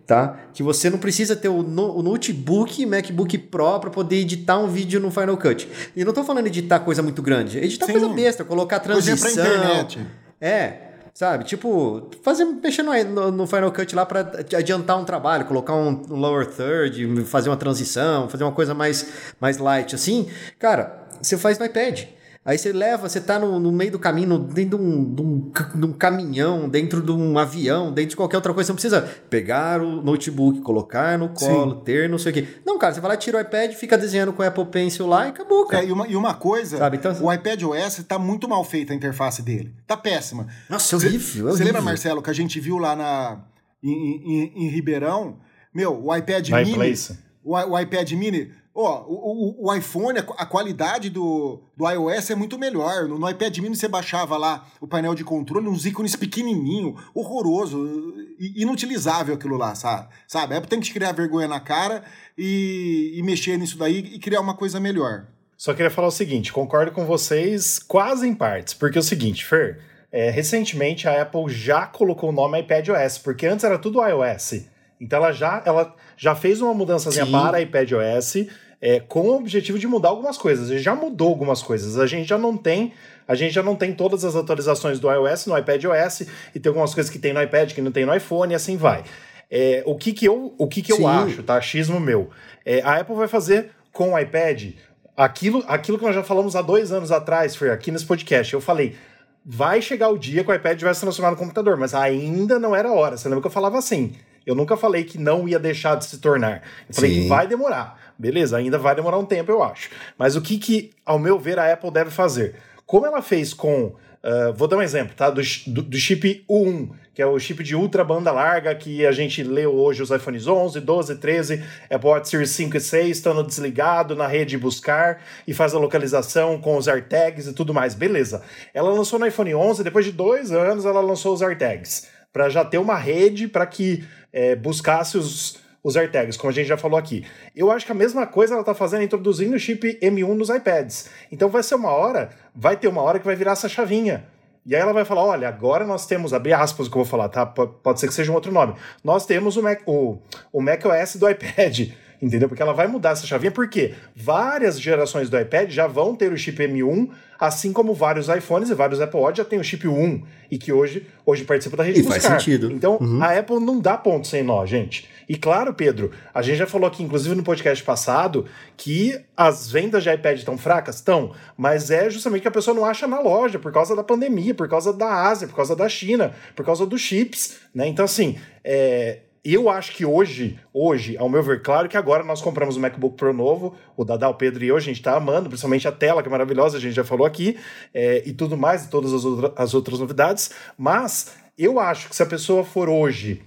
tá? 0.06 0.38
Que 0.52 0.62
você 0.62 0.90
não 0.90 0.98
precisa 0.98 1.34
ter 1.34 1.48
o, 1.48 1.62
no- 1.62 1.96
o 1.98 2.02
notebook 2.02 2.84
MacBook 2.86 3.38
Pro 3.38 3.80
para 3.80 3.90
poder 3.90 4.16
editar 4.16 4.58
um 4.58 4.68
vídeo 4.68 5.00
no 5.00 5.10
Final 5.10 5.36
Cut. 5.36 5.68
E 5.96 6.04
não 6.04 6.12
tô 6.12 6.22
falando 6.24 6.46
editar 6.46 6.80
coisa 6.80 7.02
muito 7.02 7.22
grande, 7.22 7.58
editar 7.58 7.86
Sim. 7.86 7.92
coisa 7.92 8.08
besta, 8.08 8.44
colocar 8.44 8.78
transição. 8.80 9.16
pra 9.18 9.30
internet. 9.54 10.06
É, 10.40 10.74
sabe? 11.14 11.44
Tipo, 11.44 12.10
fazer 12.22 12.44
mexer 12.44 12.82
no, 12.82 12.92
no- 13.04 13.30
no 13.30 13.46
Final 13.46 13.72
Cut 13.72 13.94
lá 13.94 14.04
para 14.04 14.20
adiantar 14.56 14.98
um 14.98 15.04
trabalho, 15.04 15.44
colocar 15.46 15.74
um, 15.74 16.02
um 16.10 16.16
lower 16.16 16.46
third, 16.46 17.24
fazer 17.24 17.48
uma 17.48 17.56
transição, 17.56 18.28
fazer 18.28 18.44
uma 18.44 18.52
coisa 18.52 18.74
mais 18.74 19.06
mais 19.40 19.58
light 19.58 19.94
assim. 19.94 20.28
Cara, 20.58 21.04
você 21.22 21.38
faz 21.38 21.58
no 21.58 21.64
iPad. 21.64 22.04
Aí 22.46 22.58
você 22.58 22.74
leva, 22.74 23.08
você 23.08 23.22
tá 23.22 23.38
no, 23.38 23.58
no 23.58 23.72
meio 23.72 23.90
do 23.92 23.98
caminho, 23.98 24.38
dentro 24.38 24.76
de 24.76 24.84
um, 24.84 25.14
de, 25.14 25.22
um, 25.22 25.50
de 25.80 25.86
um 25.86 25.92
caminhão, 25.94 26.68
dentro 26.68 27.00
de 27.00 27.10
um 27.10 27.38
avião, 27.38 27.90
dentro 27.90 28.10
de 28.10 28.16
qualquer 28.16 28.36
outra 28.36 28.52
coisa. 28.52 28.66
Você 28.66 28.72
não 28.72 28.76
precisa 28.76 29.00
pegar 29.30 29.80
o 29.80 30.02
notebook, 30.02 30.60
colocar 30.60 31.18
no 31.18 31.30
colo, 31.30 31.76
ter 31.76 32.06
não 32.06 32.18
sei 32.18 32.32
o 32.32 32.34
quê. 32.34 32.46
Não, 32.66 32.78
cara, 32.78 32.92
você 32.92 33.00
vai 33.00 33.12
lá, 33.12 33.16
tira 33.16 33.38
o 33.38 33.40
iPad, 33.40 33.72
fica 33.72 33.96
desenhando 33.96 34.30
com 34.34 34.42
o 34.42 34.46
Apple 34.46 34.66
Pencil 34.66 35.06
lá 35.06 35.24
e 35.26 35.30
acabou, 35.30 35.66
cara. 35.66 35.84
É, 35.84 35.88
e, 35.88 35.92
uma, 35.92 36.06
e 36.06 36.14
uma 36.16 36.34
coisa, 36.34 36.76
Sabe, 36.76 36.98
então- 36.98 37.16
o 37.22 37.32
iPad 37.32 37.62
OS 37.62 38.04
tá 38.06 38.18
muito 38.18 38.46
mal 38.46 38.62
feita 38.62 38.92
a 38.92 38.96
interface 38.96 39.40
dele. 39.40 39.72
Tá 39.86 39.96
péssima. 39.96 40.46
Nossa, 40.68 40.94
é 40.94 40.98
horrível, 40.98 41.48
é 41.48 41.52
Você 41.52 41.64
lembra. 41.64 41.80
Marcelo, 41.80 42.20
que 42.20 42.28
a 42.28 42.34
gente 42.34 42.60
viu 42.60 42.76
lá 42.76 42.94
na, 42.94 43.38
em, 43.82 43.90
em- 43.90 44.52
em 44.66 44.68
Ribeirão? 44.68 45.38
Meu, 45.72 45.98
o 46.04 46.14
iPad 46.14 46.46
Na 46.50 46.58
Mini. 46.58 46.72
iPlace. 46.72 47.18
O, 47.44 47.54
o 47.54 47.78
iPad 47.78 48.10
Mini. 48.12 48.50
Ó, 48.76 49.04
o, 49.06 49.60
o- 49.62 49.68
o 49.68 49.74
iPhone, 49.74 50.18
a, 50.18 50.22
qu- 50.24 50.34
a 50.36 50.44
qualidade 50.44 51.08
do, 51.08 51.60
do 51.76 51.88
iOS 51.88 52.30
é 52.30 52.34
muito 52.34 52.58
melhor. 52.58 53.06
No, 53.08 53.18
no 53.18 53.30
iPad 53.30 53.56
Mini 53.58 53.76
você 53.76 53.86
baixava 53.86 54.36
lá 54.36 54.66
o 54.80 54.86
painel 54.88 55.14
de 55.14 55.22
controle, 55.22 55.68
uns 55.68 55.86
ícones 55.86 56.16
pequenininho, 56.16 56.96
horroroso, 57.14 58.12
inutilizável 58.56 59.34
aquilo 59.34 59.56
lá, 59.56 59.74
sabe? 59.74 60.08
Sabe? 60.26 60.54
A 60.54 60.58
Apple 60.58 60.68
tem 60.70 60.80
que 60.80 60.92
criar 60.92 61.12
vergonha 61.12 61.46
na 61.48 61.60
cara 61.60 62.02
e, 62.36 63.12
e 63.16 63.22
mexer 63.22 63.56
nisso 63.56 63.78
daí 63.78 63.98
e 63.98 64.18
criar 64.18 64.40
uma 64.40 64.54
coisa 64.54 64.80
melhor. 64.80 65.26
Só 65.56 65.72
queria 65.72 65.90
falar 65.90 66.08
o 66.08 66.12
seguinte, 66.12 66.52
concordo 66.52 66.90
com 66.92 67.06
vocês 67.06 67.78
quase 67.78 68.26
em 68.28 68.34
partes, 68.34 68.74
porque 68.74 68.98
é 68.98 69.00
o 69.00 69.04
seguinte, 69.04 69.44
Fer, 69.44 69.80
é, 70.10 70.30
recentemente 70.30 71.06
a 71.08 71.22
Apple 71.22 71.48
já 71.48 71.86
colocou 71.86 72.30
o 72.30 72.32
nome 72.32 72.60
iPadOS, 72.60 73.18
porque 73.18 73.46
antes 73.46 73.64
era 73.64 73.78
tudo 73.78 74.04
iOS. 74.04 74.64
Então 75.00 75.18
ela 75.18 75.32
já, 75.32 75.62
ela 75.64 75.94
já 76.16 76.34
fez 76.34 76.60
uma 76.60 76.74
mudançazinha 76.74 77.26
Sim. 77.26 77.32
para 77.32 77.60
iPadOS 77.60 78.46
é, 78.80 79.00
com 79.00 79.20
o 79.20 79.36
objetivo 79.36 79.78
de 79.78 79.86
mudar 79.86 80.10
algumas 80.10 80.36
coisas. 80.36 80.70
E 80.70 80.78
já 80.78 80.94
mudou 80.94 81.28
algumas 81.28 81.62
coisas. 81.62 81.98
A 81.98 82.06
gente 82.06 82.28
já 82.28 82.38
não 82.38 82.56
tem 82.56 82.92
a 83.26 83.34
gente 83.34 83.54
já 83.54 83.62
não 83.62 83.74
tem 83.74 83.92
todas 83.94 84.24
as 84.24 84.36
atualizações 84.36 85.00
do 85.00 85.10
iOS 85.10 85.46
no 85.46 85.56
iPadOS 85.56 86.26
e 86.54 86.60
tem 86.60 86.68
algumas 86.68 86.94
coisas 86.94 87.10
que 87.10 87.18
tem 87.18 87.32
no 87.32 87.42
iPad 87.42 87.72
que 87.72 87.80
não 87.80 87.90
tem 87.90 88.04
no 88.04 88.14
iPhone 88.14 88.52
e 88.52 88.54
assim 88.54 88.76
vai. 88.76 89.02
É, 89.50 89.82
o 89.86 89.96
que 89.96 90.12
que 90.12 90.26
eu, 90.26 90.54
o 90.58 90.68
que 90.68 90.82
que 90.82 90.92
eu 90.92 91.06
acho, 91.06 91.42
tá? 91.42 91.56
Achismo 91.56 91.98
meu. 91.98 92.30
É, 92.64 92.82
a 92.82 92.96
Apple 93.00 93.14
vai 93.14 93.28
fazer 93.28 93.70
com 93.92 94.12
o 94.12 94.18
iPad 94.18 94.72
aquilo, 95.16 95.64
aquilo 95.66 95.98
que 95.98 96.04
nós 96.04 96.14
já 96.14 96.22
falamos 96.22 96.54
há 96.56 96.62
dois 96.62 96.92
anos 96.92 97.10
atrás, 97.12 97.56
Fer, 97.56 97.72
aqui 97.72 97.90
nesse 97.90 98.04
podcast. 98.04 98.52
Eu 98.52 98.60
falei, 98.60 98.96
vai 99.44 99.80
chegar 99.80 100.08
o 100.08 100.18
dia 100.18 100.44
que 100.44 100.50
o 100.50 100.54
iPad 100.54 100.80
vai 100.82 100.94
se 100.94 101.00
transformar 101.00 101.30
no 101.30 101.36
computador, 101.36 101.76
mas 101.76 101.94
ainda 101.94 102.58
não 102.58 102.74
era 102.74 102.88
a 102.88 102.92
hora. 102.92 103.16
Você 103.16 103.28
lembra 103.28 103.40
que 103.40 103.46
eu 103.46 103.52
falava 103.52 103.78
assim? 103.78 104.12
Eu 104.46 104.54
nunca 104.54 104.76
falei 104.76 105.04
que 105.04 105.18
não 105.18 105.48
ia 105.48 105.58
deixar 105.58 105.96
de 105.96 106.04
se 106.04 106.18
tornar. 106.18 106.62
Eu 106.88 106.94
falei 106.94 107.14
Sim. 107.14 107.22
que 107.22 107.28
vai 107.28 107.46
demorar. 107.46 108.12
Beleza, 108.18 108.56
ainda 108.56 108.78
vai 108.78 108.94
demorar 108.94 109.18
um 109.18 109.24
tempo, 109.24 109.50
eu 109.50 109.62
acho. 109.62 109.90
Mas 110.16 110.36
o 110.36 110.42
que, 110.42 110.58
que 110.58 110.90
ao 111.04 111.18
meu 111.18 111.38
ver, 111.38 111.58
a 111.58 111.72
Apple 111.72 111.90
deve 111.90 112.10
fazer? 112.10 112.54
Como 112.86 113.06
ela 113.06 113.22
fez 113.22 113.52
com. 113.52 113.94
ah, 114.22 114.52
vou 114.54 114.68
dar 114.68 114.76
um 114.76 114.82
exemplo, 114.82 115.14
tá? 115.16 115.30
Do, 115.30 115.40
do, 115.66 115.82
do 115.82 115.96
chip 115.96 116.44
U1, 116.48 116.90
que 117.12 117.22
é 117.22 117.26
o 117.26 117.38
chip 117.38 117.62
de 117.62 117.74
ultra 117.74 118.04
banda 118.04 118.30
larga 118.30 118.74
que 118.74 119.06
a 119.06 119.12
gente 119.12 119.42
lê 119.42 119.66
hoje 119.66 120.02
os 120.02 120.10
iPhones 120.10 120.46
11, 120.46 120.80
12, 120.80 121.16
13, 121.16 121.64
Apple 121.90 122.08
Watch 122.08 122.28
Series 122.28 122.50
5 122.50 122.76
e 122.76 122.80
6, 122.80 123.16
estando 123.16 123.42
desligado 123.42 124.14
na 124.14 124.26
rede 124.26 124.58
buscar 124.58 125.22
e 125.46 125.54
faz 125.54 125.74
a 125.74 125.78
localização 125.78 126.60
com 126.60 126.76
os 126.76 126.86
AirTags 126.86 127.46
e 127.46 127.52
tudo 127.52 127.74
mais. 127.74 127.94
Beleza. 127.94 128.42
Ela 128.72 128.90
lançou 128.90 129.18
no 129.18 129.26
iPhone 129.26 129.54
11, 129.54 129.82
depois 129.82 130.04
de 130.04 130.12
dois 130.12 130.52
anos 130.52 130.84
ela 130.84 131.00
lançou 131.00 131.32
os 131.34 131.42
AirTags, 131.42 132.08
para 132.32 132.48
já 132.48 132.64
ter 132.64 132.78
uma 132.78 132.96
rede 132.96 133.48
para 133.48 133.66
que 133.66 134.04
eh, 134.34 134.56
buscasse 134.56 135.16
os, 135.16 135.58
os 135.82 135.94
AirTags, 135.94 136.36
como 136.36 136.50
a 136.50 136.52
gente 136.52 136.66
já 136.66 136.76
falou 136.76 136.98
aqui. 136.98 137.24
Eu 137.54 137.70
acho 137.70 137.86
que 137.86 137.92
a 137.92 137.94
mesma 137.94 138.26
coisa 138.26 138.54
ela 138.54 138.62
está 138.62 138.74
fazendo 138.74 139.04
introduzindo 139.04 139.54
o 139.54 139.58
chip 139.58 139.96
M1 140.02 140.34
nos 140.34 140.48
iPads. 140.50 141.08
Então 141.30 141.48
vai 141.48 141.62
ser 141.62 141.76
uma 141.76 141.90
hora, 141.90 142.30
vai 142.52 142.76
ter 142.76 142.88
uma 142.88 143.00
hora 143.00 143.20
que 143.20 143.24
vai 143.24 143.36
virar 143.36 143.52
essa 143.52 143.68
chavinha. 143.68 144.26
E 144.66 144.74
aí 144.74 144.80
ela 144.80 144.92
vai 144.92 145.04
falar: 145.04 145.22
olha, 145.22 145.46
agora 145.46 145.86
nós 145.86 146.06
temos, 146.06 146.34
abre 146.34 146.52
aspas 146.52 146.88
que 146.88 146.94
eu 146.94 147.02
vou 147.02 147.04
falar, 147.04 147.28
tá? 147.28 147.46
Pode 147.46 148.00
ser 148.00 148.08
que 148.08 148.14
seja 148.14 148.32
um 148.32 148.34
outro 148.34 148.50
nome. 148.50 148.74
Nós 149.04 149.24
temos 149.24 149.56
o, 149.56 149.62
Mac, 149.62 149.82
o, 149.86 150.18
o 150.52 150.60
macOS 150.60 151.16
do 151.16 151.30
iPad. 151.30 151.90
Entendeu? 152.20 152.48
Porque 152.48 152.62
ela 152.62 152.72
vai 152.72 152.86
mudar 152.86 153.10
essa 153.10 153.26
chavinha, 153.26 153.50
porque 153.50 153.94
várias 154.14 154.80
gerações 154.80 155.28
do 155.28 155.38
iPad 155.38 155.70
já 155.70 155.86
vão 155.86 156.14
ter 156.14 156.32
o 156.32 156.36
chip 156.36 156.62
M1, 156.62 157.10
assim 157.38 157.72
como 157.72 157.94
vários 157.94 158.28
iPhones 158.28 158.70
e 158.70 158.74
vários 158.74 159.00
Apple 159.00 159.20
Watch 159.20 159.38
já 159.38 159.44
tem 159.44 159.58
o 159.58 159.64
chip 159.64 159.86
1, 159.86 160.22
e 160.50 160.58
que 160.58 160.72
hoje, 160.72 161.06
hoje 161.26 161.44
participa 161.44 161.76
da 161.76 161.82
rede 161.82 162.00
E 162.00 162.02
faz 162.02 162.22
sentido. 162.22 162.70
Então, 162.70 162.98
a 163.20 163.38
Apple 163.38 163.60
não 163.60 163.80
dá 163.80 163.96
ponto 163.96 164.26
sem 164.26 164.42
nó, 164.42 164.64
gente. 164.64 165.08
E 165.28 165.36
claro, 165.36 165.72
Pedro, 165.72 166.10
a 166.32 166.42
gente 166.42 166.56
já 166.56 166.66
falou 166.66 166.86
aqui, 166.86 167.02
inclusive 167.02 167.34
no 167.34 167.42
podcast 167.42 167.82
passado, 167.82 168.46
que 168.76 169.18
as 169.36 169.70
vendas 169.70 170.02
de 170.02 170.10
iPad 170.12 170.38
estão 170.38 170.56
fracas? 170.56 170.96
Estão. 170.96 171.32
Mas 171.56 171.90
é 171.90 172.10
justamente 172.10 172.42
que 172.42 172.48
a 172.48 172.52
pessoa 172.52 172.74
não 172.74 172.84
acha 172.84 173.06
na 173.06 173.20
loja 173.20 173.58
por 173.58 173.72
causa 173.72 173.96
da 173.96 174.04
pandemia, 174.04 174.54
por 174.54 174.68
causa 174.68 174.92
da 174.92 175.26
Ásia, 175.28 175.48
por 175.48 175.56
causa 175.56 175.74
da 175.74 175.88
China, 175.88 176.34
por 176.54 176.64
causa 176.64 176.86
dos 176.86 177.00
chips, 177.00 177.56
né? 177.74 177.86
Então, 177.86 178.04
assim, 178.04 178.36
é, 178.62 179.20
eu 179.44 179.68
acho 179.68 179.92
que 179.92 180.06
hoje, 180.06 180.58
hoje, 180.72 181.16
ao 181.18 181.28
meu 181.28 181.42
ver, 181.42 181.62
claro 181.62 181.88
que 181.88 181.96
agora 181.96 182.24
nós 182.24 182.40
compramos 182.40 182.76
o 182.76 182.80
MacBook 182.80 183.16
Pro 183.16 183.32
novo, 183.32 183.74
o 183.96 184.04
Dadá, 184.04 184.28
o 184.28 184.34
Pedro 184.34 184.64
e 184.64 184.68
eu, 184.68 184.76
a 184.76 184.80
gente 184.80 185.02
tá 185.02 185.16
amando, 185.16 185.48
principalmente 185.48 185.86
a 185.86 185.92
tela, 185.92 186.22
que 186.22 186.28
é 186.28 186.30
maravilhosa, 186.30 186.78
a 186.78 186.80
gente 186.80 186.94
já 186.94 187.04
falou 187.04 187.26
aqui, 187.26 187.58
é, 187.92 188.22
e 188.24 188.32
tudo 188.32 188.56
mais, 188.56 188.84
e 188.84 188.88
todas 188.88 189.12
as, 189.12 189.24
outra- 189.24 189.52
as 189.56 189.74
outras 189.74 189.98
novidades, 190.00 190.50
mas 190.78 191.34
eu 191.58 191.78
acho 191.78 192.08
que 192.08 192.16
se 192.16 192.22
a 192.22 192.26
pessoa 192.26 192.64
for 192.64 192.88
hoje 192.88 193.42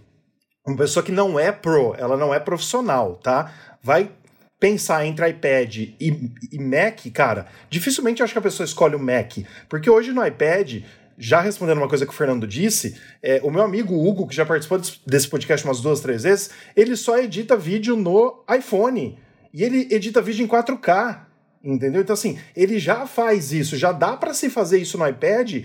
uma 0.65 0.77
pessoa 0.77 1.01
que 1.03 1.11
não 1.13 1.39
é 1.39 1.51
pro, 1.51 1.95
ela 1.97 2.17
não 2.17 2.33
é 2.33 2.39
profissional, 2.39 3.15
tá? 3.15 3.53
Vai 3.81 4.11
pensar 4.59 5.05
entre 5.05 5.29
iPad 5.29 5.75
e, 5.77 6.31
e 6.51 6.59
Mac, 6.59 6.99
cara, 7.13 7.47
dificilmente 7.69 8.19
eu 8.21 8.25
acho 8.25 8.33
que 8.33 8.39
a 8.39 8.41
pessoa 8.41 8.65
escolhe 8.65 8.95
o 8.95 8.99
Mac, 8.99 9.37
porque 9.69 9.89
hoje 9.89 10.11
no 10.11 10.25
iPad, 10.25 10.83
já 11.17 11.41
respondendo 11.41 11.79
uma 11.79 11.87
coisa 11.87 12.05
que 12.05 12.11
o 12.11 12.15
Fernando 12.15 12.45
disse, 12.45 12.95
é, 13.23 13.39
o 13.43 13.49
meu 13.49 13.63
amigo 13.63 13.95
Hugo, 13.95 14.27
que 14.27 14.35
já 14.35 14.45
participou 14.45 14.79
desse- 15.05 15.27
podcast 15.27 15.65
umas 15.65 15.81
duas, 15.81 15.99
três 15.99 16.23
vezes, 16.23 16.49
ele 16.75 16.95
só 16.95 17.17
edita 17.17 17.57
vídeo 17.57 17.95
no 17.95 18.43
iPhone, 18.55 19.17
e 19.53 19.63
ele 19.63 19.87
edita 19.89 20.21
vídeo 20.21 20.43
em 20.43 20.47
4K, 20.47 21.25
entendeu? 21.63 22.01
Então 22.01 22.13
assim, 22.13 22.37
ele 22.55 22.77
já 22.77 23.07
faz 23.07 23.51
isso, 23.51 23.75
já 23.75 23.91
dá 23.91 24.15
para 24.15 24.33
se 24.33 24.49
fazer 24.49 24.77
isso 24.79 24.97
no 24.97 25.07
iPad 25.07 25.63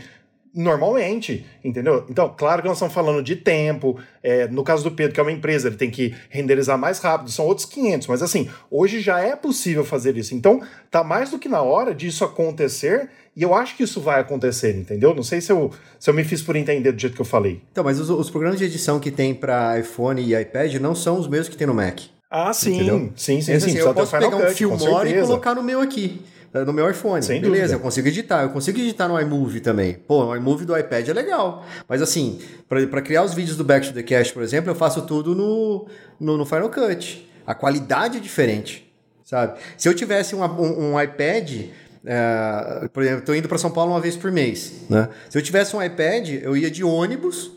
Normalmente, 0.54 1.46
entendeu? 1.64 2.04
Então, 2.10 2.34
claro 2.36 2.60
que 2.60 2.68
nós 2.68 2.76
estamos 2.76 2.92
falando 2.92 3.22
de 3.22 3.36
tempo. 3.36 3.98
É, 4.22 4.46
no 4.48 4.62
caso 4.62 4.84
do 4.84 4.90
Pedro, 4.90 5.14
que 5.14 5.18
é 5.18 5.22
uma 5.22 5.32
empresa, 5.32 5.68
ele 5.68 5.76
tem 5.76 5.90
que 5.90 6.14
renderizar 6.28 6.76
mais 6.76 6.98
rápido, 6.98 7.30
são 7.30 7.46
outros 7.46 7.64
500. 7.64 8.06
Mas 8.06 8.22
assim, 8.22 8.50
hoje 8.70 9.00
já 9.00 9.18
é 9.18 9.34
possível 9.34 9.82
fazer 9.82 10.14
isso. 10.18 10.34
Então, 10.34 10.60
tá 10.90 11.02
mais 11.02 11.30
do 11.30 11.38
que 11.38 11.48
na 11.48 11.62
hora 11.62 11.94
disso 11.94 12.22
acontecer. 12.22 13.08
E 13.34 13.42
eu 13.42 13.54
acho 13.54 13.76
que 13.76 13.82
isso 13.82 14.00
vai 14.00 14.20
acontecer, 14.20 14.76
entendeu? 14.76 15.14
Não 15.14 15.22
sei 15.22 15.40
se 15.40 15.50
eu, 15.50 15.70
se 15.98 16.10
eu 16.10 16.12
me 16.12 16.22
fiz 16.22 16.42
por 16.42 16.54
entender 16.54 16.92
do 16.92 17.00
jeito 17.00 17.14
que 17.14 17.20
eu 17.22 17.26
falei. 17.26 17.62
Então, 17.72 17.82
mas 17.82 17.98
os, 17.98 18.10
os 18.10 18.28
programas 18.28 18.58
de 18.58 18.66
edição 18.66 19.00
que 19.00 19.10
tem 19.10 19.34
para 19.34 19.78
iPhone 19.78 20.20
e 20.20 20.38
iPad 20.38 20.74
não 20.74 20.94
são 20.94 21.18
os 21.18 21.26
mesmos 21.26 21.48
que 21.48 21.56
tem 21.56 21.66
no 21.66 21.72
Mac. 21.72 22.00
Ah, 22.30 22.52
sim, 22.52 22.74
Entendeu? 22.74 23.10
sim, 23.16 23.40
sim, 23.40 23.52
Esse, 23.52 23.70
sim. 23.70 23.70
assim, 23.70 23.78
eu 23.78 23.94
posso 23.94 24.10
Final 24.10 24.30
pegar 24.30 24.36
um 24.36 24.46
Cut, 24.46 24.52
com 24.52 24.78
Filmora 24.78 25.08
e 25.08 25.20
colocar 25.20 25.54
no 25.54 25.62
meu 25.62 25.80
aqui, 25.80 26.22
eh, 26.52 26.64
no 26.64 26.72
meu 26.74 26.90
iPhone. 26.90 27.22
Sem 27.22 27.40
Beleza, 27.40 27.60
dúvida. 27.60 27.74
eu 27.74 27.80
consigo 27.80 28.08
editar. 28.08 28.42
Eu 28.42 28.50
consigo 28.50 28.78
editar 28.78 29.08
no 29.08 29.18
iMovie 29.20 29.60
também. 29.60 29.94
Pô, 29.94 30.26
o 30.26 30.36
iMovie 30.36 30.66
do 30.66 30.76
iPad 30.76 31.08
é 31.08 31.12
legal. 31.12 31.64
Mas 31.88 32.02
assim, 32.02 32.38
para 32.68 33.00
criar 33.00 33.22
os 33.22 33.32
vídeos 33.32 33.56
do 33.56 33.64
Back 33.64 33.86
to 33.86 33.94
the 33.94 34.02
Cash, 34.02 34.30
por 34.30 34.42
exemplo, 34.42 34.70
eu 34.70 34.74
faço 34.74 35.02
tudo 35.02 35.34
no, 35.34 35.86
no, 36.20 36.36
no 36.36 36.44
Final 36.46 36.68
Cut. 36.68 37.30
A 37.46 37.54
qualidade 37.54 38.18
é 38.18 38.20
diferente, 38.20 38.90
sabe? 39.24 39.58
Se 39.76 39.88
eu 39.88 39.94
tivesse 39.94 40.34
um, 40.34 40.42
um, 40.44 40.92
um 40.92 41.00
iPad... 41.00 41.68
eh, 42.04 42.88
por 42.92 43.02
exemplo, 43.02 43.20
estou 43.20 43.34
indo 43.34 43.48
para 43.48 43.58
São 43.58 43.70
Paulo 43.70 43.92
uma 43.92 44.00
vez 44.00 44.16
por 44.16 44.30
mês, 44.32 44.72
né? 44.88 45.08
Se 45.30 45.36
eu 45.38 45.42
tivesse 45.42 45.74
um 45.76 45.82
iPad, 45.82 46.28
eu 46.42 46.56
ia 46.56 46.70
de 46.70 46.82
ônibus 46.84 47.50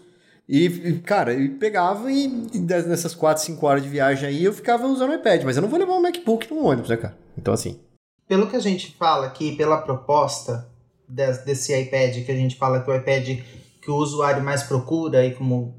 e, 0.48 1.00
cara, 1.06 1.34
eu 1.34 1.52
pegava 1.58 2.12
e 2.12 2.28
nessas 2.88 3.16
4, 3.16 3.44
5 3.44 3.66
horas 3.66 3.82
de 3.84 3.90
viagem 3.90 4.30
aí 4.30 4.44
eu 4.44 4.54
ficava 4.54 4.86
usando 4.88 5.12
o 5.12 5.16
iPad, 5.16 5.44
mas 5.44 5.56
eu 5.56 5.62
não 5.62 5.70
vou 5.70 5.80
levar 5.80 5.94
um 5.94 6.02
MacBook 6.02 6.50
no 6.54 6.64
ônibus, 6.66 6.90
né, 6.90 6.98
cara? 6.98 7.18
Então, 7.38 7.54
assim. 7.54 7.80
Pelo 8.28 8.48
que 8.48 8.56
a 8.56 8.60
gente 8.60 8.96
fala 8.98 9.28
aqui, 9.28 9.56
pela 9.56 9.78
proposta 9.78 10.68
des- 11.08 11.40
desse 11.46 11.76
iPad, 11.80 12.24
que 12.26 12.32
a 12.32 12.36
gente 12.36 12.56
fala 12.56 12.82
que 12.82 12.90
o 12.90 12.96
iPad 12.96 13.40
que 13.82 13.92
o 13.92 13.96
usuário 13.96 14.44
mais 14.44 14.64
procura 14.64 15.24
e 15.26 15.34
como 15.36 15.76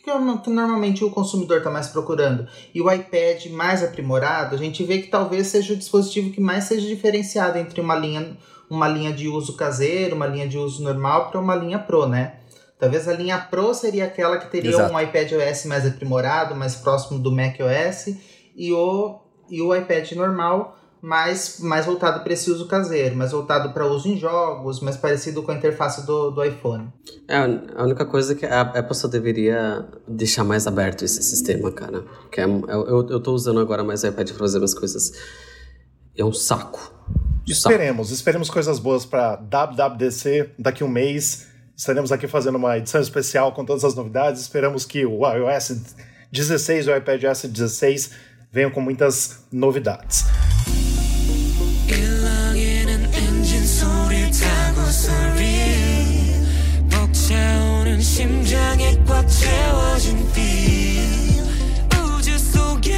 que, 0.00 0.10
o- 0.10 0.18
que, 0.18 0.38
que 0.38 0.44
que 0.44 0.50
normalmente 0.50 1.04
o 1.04 1.10
consumidor 1.10 1.58
está 1.58 1.70
mais 1.70 1.88
procurando, 1.88 2.46
e 2.74 2.80
o 2.80 2.90
iPad 2.90 3.46
mais 3.46 3.82
aprimorado, 3.82 4.54
a 4.54 4.58
gente 4.58 4.82
vê 4.84 4.98
que 4.98 5.08
talvez 5.08 5.46
seja 5.48 5.74
o 5.74 5.76
dispositivo 5.76 6.30
que 6.30 6.40
mais 6.40 6.64
seja 6.64 6.86
diferenciado 6.86 7.58
entre 7.58 7.80
uma 7.80 7.94
linha, 7.94 8.36
uma 8.70 8.88
linha 8.88 9.12
de 9.12 9.28
uso 9.28 9.54
caseiro, 9.56 10.16
uma 10.16 10.26
linha 10.26 10.48
de 10.48 10.58
uso 10.58 10.82
normal 10.82 11.30
para 11.30 11.40
uma 11.40 11.54
linha 11.54 11.78
Pro, 11.78 12.06
né? 12.06 12.36
Talvez 12.78 13.06
a 13.06 13.12
linha 13.12 13.38
Pro 13.38 13.72
seria 13.74 14.06
aquela 14.06 14.38
que 14.38 14.50
teria 14.50 14.70
Exato. 14.70 14.92
um 14.92 15.00
iPad 15.00 15.30
OS 15.32 15.66
mais 15.66 15.86
aprimorado, 15.86 16.54
mais 16.56 16.74
próximo 16.74 17.18
do 17.20 17.30
Mac 17.30 17.56
OS, 17.60 18.16
e 18.56 18.72
o, 18.72 19.20
e 19.48 19.62
o 19.62 19.74
iPad 19.74 20.10
normal 20.12 20.76
mais, 21.02 21.58
mais 21.58 21.84
voltado 21.84 22.22
para 22.22 22.32
esse 22.32 22.48
uso 22.48 22.68
caseiro, 22.68 23.16
mais 23.16 23.32
voltado 23.32 23.72
para 23.72 23.84
uso 23.84 24.08
em 24.08 24.16
jogos, 24.16 24.80
mais 24.80 24.96
parecido 24.96 25.42
com 25.42 25.50
a 25.50 25.54
interface 25.56 26.06
do, 26.06 26.30
do 26.30 26.44
iPhone. 26.44 26.92
É, 27.26 27.38
a 27.38 27.82
única 27.82 28.06
coisa 28.06 28.36
que 28.36 28.46
a 28.46 28.60
Apple 28.60 28.94
só 28.94 29.08
deveria 29.08 29.84
deixar 30.06 30.44
mais 30.44 30.64
aberto 30.68 31.04
esse 31.04 31.20
sistema, 31.20 31.72
cara. 31.72 32.04
Que 32.30 32.40
é, 32.40 32.44
eu, 32.44 32.64
eu, 32.68 33.08
eu 33.08 33.20
tô 33.20 33.32
usando 33.32 33.58
agora 33.58 33.82
mais 33.82 34.04
o 34.04 34.06
iPad 34.06 34.28
pra 34.30 34.38
fazer 34.38 34.58
umas 34.58 34.74
coisas. 34.74 35.12
É 36.16 36.24
um 36.24 36.32
saco. 36.32 36.78
Um 37.48 37.52
saco. 37.52 37.74
Esperemos, 37.74 38.10
esperemos 38.12 38.48
coisas 38.48 38.78
boas 38.78 39.04
para 39.04 39.34
WWDC 39.34 40.52
daqui 40.56 40.84
a 40.84 40.86
um 40.86 40.88
mês. 40.88 41.48
Estaremos 41.76 42.12
aqui 42.12 42.28
fazendo 42.28 42.54
uma 42.54 42.78
edição 42.78 43.00
especial 43.00 43.50
com 43.52 43.64
todas 43.64 43.84
as 43.84 43.96
novidades. 43.96 44.42
Esperamos 44.42 44.84
que 44.84 45.04
o 45.04 45.26
iOS 45.26 45.96
16 46.30 46.86
e 46.86 46.90
o 46.90 46.96
iPadOS 46.96 47.42
16 47.46 48.10
venham 48.52 48.70
com 48.70 48.80
muitas 48.80 49.44
novidades. 49.50 50.26
심장에 58.21 58.95
꽉 59.07 59.27
채워진 59.27 60.17
feel 60.31 61.43
우주 61.99 62.37
속에 62.37 62.95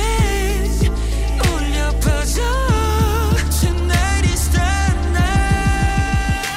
울려 1.45 1.91
퍼져 1.99 2.41
Tonight 3.61 4.33
is 4.33 4.49
the 4.49 4.59
night 5.13 6.47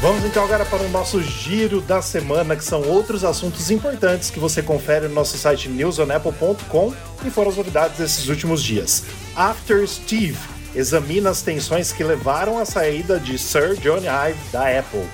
Vamos 0.00 0.24
então 0.24 0.44
agora 0.44 0.64
para 0.64 0.82
o 0.82 0.88
nosso 0.90 1.20
giro 1.22 1.80
da 1.80 2.00
semana, 2.00 2.54
que 2.56 2.64
são 2.64 2.82
outros 2.82 3.24
assuntos 3.24 3.70
importantes 3.70 4.30
que 4.30 4.38
você 4.38 4.62
confere 4.62 5.08
no 5.08 5.14
nosso 5.14 5.36
site 5.36 5.68
newsonapple.com 5.68 6.94
e 7.24 7.30
foram 7.30 7.50
as 7.50 7.56
novidades 7.56 7.98
desses 7.98 8.28
últimos 8.28 8.62
dias. 8.62 9.04
After 9.34 9.86
Steve 9.88 10.38
examina 10.74 11.30
as 11.30 11.42
tensões 11.42 11.92
que 11.92 12.02
levaram 12.02 12.58
à 12.58 12.64
saída 12.64 13.18
de 13.18 13.38
Sir 13.38 13.76
Johnny 13.76 14.06
Ive 14.06 14.38
da 14.52 14.78
Apple. 14.78 15.06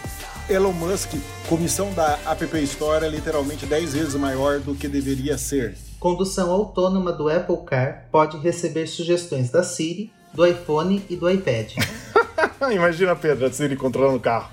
Elon 0.49 0.73
Musk, 0.73 1.11
comissão 1.47 1.93
da 1.93 2.19
App 2.25 2.57
Store 2.63 3.05
é 3.05 3.09
literalmente 3.09 3.65
10 3.65 3.93
vezes 3.93 4.15
maior 4.15 4.59
do 4.59 4.75
que 4.75 4.89
deveria 4.89 5.37
ser. 5.37 5.77
Condução 5.99 6.51
autônoma 6.51 7.13
do 7.13 7.29
Apple 7.29 7.63
Car 7.65 8.07
pode 8.11 8.37
receber 8.37 8.87
sugestões 8.87 9.49
da 9.49 9.63
Siri, 9.63 10.11
do 10.33 10.45
iPhone 10.45 11.03
e 11.09 11.15
do 11.15 11.29
iPad. 11.29 11.71
Imagina, 12.73 13.15
Pedro, 13.15 13.45
a 13.45 13.51
Siri 13.51 13.77
controlando 13.77 14.17
o 14.17 14.19
carro. 14.19 14.51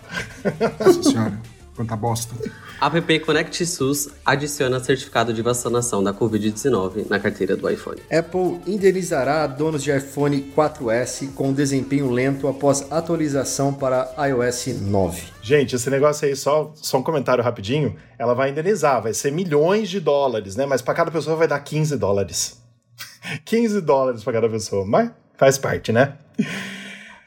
Nossa 0.78 1.02
senhora, 1.02 1.40
quanta 1.74 1.96
bosta. 1.96 2.34
App 2.80 3.20
Connect 3.20 3.66
SUS 3.66 4.08
adiciona 4.24 4.80
certificado 4.80 5.34
de 5.34 5.42
vacinação 5.42 6.02
da 6.02 6.14
Covid-19 6.14 7.10
na 7.10 7.20
carteira 7.20 7.54
do 7.54 7.68
iPhone. 7.68 8.00
Apple 8.10 8.58
indenizará 8.66 9.46
donos 9.46 9.82
de 9.82 9.94
iPhone 9.94 10.50
4S 10.56 11.34
com 11.34 11.52
desempenho 11.52 12.10
lento 12.10 12.48
após 12.48 12.90
atualização 12.90 13.74
para 13.74 14.10
iOS 14.26 14.80
9. 14.80 15.22
Gente, 15.42 15.76
esse 15.76 15.90
negócio 15.90 16.26
aí, 16.26 16.34
só, 16.34 16.72
só 16.74 16.96
um 16.96 17.02
comentário 17.02 17.44
rapidinho. 17.44 17.96
Ela 18.18 18.32
vai 18.32 18.48
indenizar, 18.50 19.02
vai 19.02 19.12
ser 19.12 19.30
milhões 19.30 19.90
de 19.90 20.00
dólares, 20.00 20.56
né? 20.56 20.64
Mas 20.64 20.80
para 20.80 20.94
cada 20.94 21.10
pessoa 21.10 21.36
vai 21.36 21.46
dar 21.46 21.60
15 21.60 21.98
dólares. 21.98 22.62
15 23.44 23.82
dólares 23.82 24.24
para 24.24 24.32
cada 24.32 24.48
pessoa, 24.48 24.86
mas 24.86 25.10
faz 25.36 25.58
parte, 25.58 25.92
né? 25.92 26.14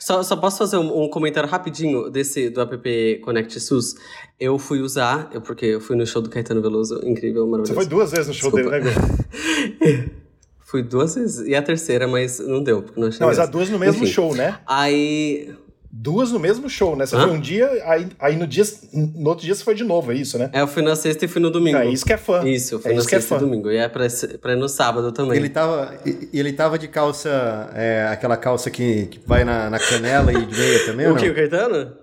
Só, 0.04 0.22
só 0.22 0.36
posso 0.36 0.58
fazer 0.58 0.76
um, 0.76 1.04
um 1.04 1.08
comentário 1.08 1.50
rapidinho 1.50 2.10
desse 2.10 2.50
do 2.50 2.60
app 2.60 3.22
Connect 3.24 3.58
SUS? 3.58 3.96
Eu 4.38 4.60
fui 4.60 4.82
usar, 4.82 5.30
eu, 5.34 5.40
porque 5.40 5.66
eu 5.66 5.80
fui 5.80 5.96
no 5.96 6.06
show 6.06 6.22
do 6.22 6.30
Caetano 6.30 6.62
Veloso, 6.62 7.00
incrível, 7.06 7.48
maravilhoso. 7.48 7.74
Você 7.74 7.74
foi 7.74 7.86
duas 7.86 8.12
vezes 8.12 8.28
no 8.28 8.34
show 8.34 8.52
Desculpa. 8.52 8.82
dele, 8.82 8.92
né? 8.92 10.10
Fui 10.60 10.82
duas 10.82 11.14
vezes, 11.14 11.48
e 11.48 11.56
a 11.56 11.62
terceira, 11.62 12.08
mas 12.08 12.40
não 12.40 12.64
deu, 12.64 12.82
porque 12.82 13.00
não 13.00 13.08
achei 13.08 13.20
Não, 13.20 13.28
mas 13.28 13.38
há 13.38 13.46
duas 13.46 13.70
no 13.70 13.78
mesmo 13.78 14.04
Enfim, 14.04 14.12
show, 14.12 14.36
né? 14.36 14.58
Aí, 14.66 15.54
Duas 15.96 16.32
no 16.32 16.40
mesmo 16.40 16.68
show, 16.68 16.96
né? 16.96 17.06
Você 17.06 17.16
Hã? 17.16 17.28
foi 17.28 17.38
um 17.38 17.40
dia, 17.40 17.70
aí, 17.86 18.08
aí 18.20 18.36
no, 18.36 18.48
dia, 18.48 18.64
no 18.92 19.30
outro 19.30 19.46
dia 19.46 19.54
você 19.54 19.64
foi 19.64 19.76
de 19.76 19.84
novo, 19.84 20.12
é 20.12 20.16
isso, 20.16 20.40
né? 20.40 20.50
é, 20.52 20.62
eu 20.62 20.68
fui 20.68 20.82
na 20.82 20.96
sexta 20.96 21.24
e 21.26 21.28
fui 21.28 21.40
no 21.40 21.52
domingo. 21.52 21.78
É 21.78 21.86
isso 21.86 22.04
que 22.04 22.12
é 22.12 22.18
fã. 22.18 22.44
Isso, 22.44 22.74
eu 22.74 22.80
fui 22.80 22.90
é 22.90 22.94
na 22.96 23.00
isso 23.00 23.08
que 23.08 23.14
é 23.14 23.20
sexta 23.20 23.36
e 23.36 23.40
fã. 23.40 23.46
domingo. 23.46 23.70
E 23.70 23.78
é 23.78 23.88
pra, 23.88 24.08
pra 24.42 24.54
ir 24.54 24.56
no 24.56 24.68
sábado 24.68 25.12
também. 25.12 25.38
Ele 25.38 25.50
tava, 25.50 25.96
e- 26.04 26.30
ele 26.34 26.52
tava 26.52 26.80
de 26.80 26.88
calça, 26.88 27.70
é, 27.76 28.08
aquela 28.12 28.36
calça 28.36 28.72
que, 28.72 29.06
que 29.06 29.20
vai 29.28 29.44
na, 29.44 29.70
na 29.70 29.78
canela 29.78 30.34
e 30.34 30.44
de 30.46 30.58
meia 30.60 30.86
também, 30.86 31.06
O 31.12 31.16
que, 31.16 31.30
o 31.30 31.36
Caetano? 31.36 31.94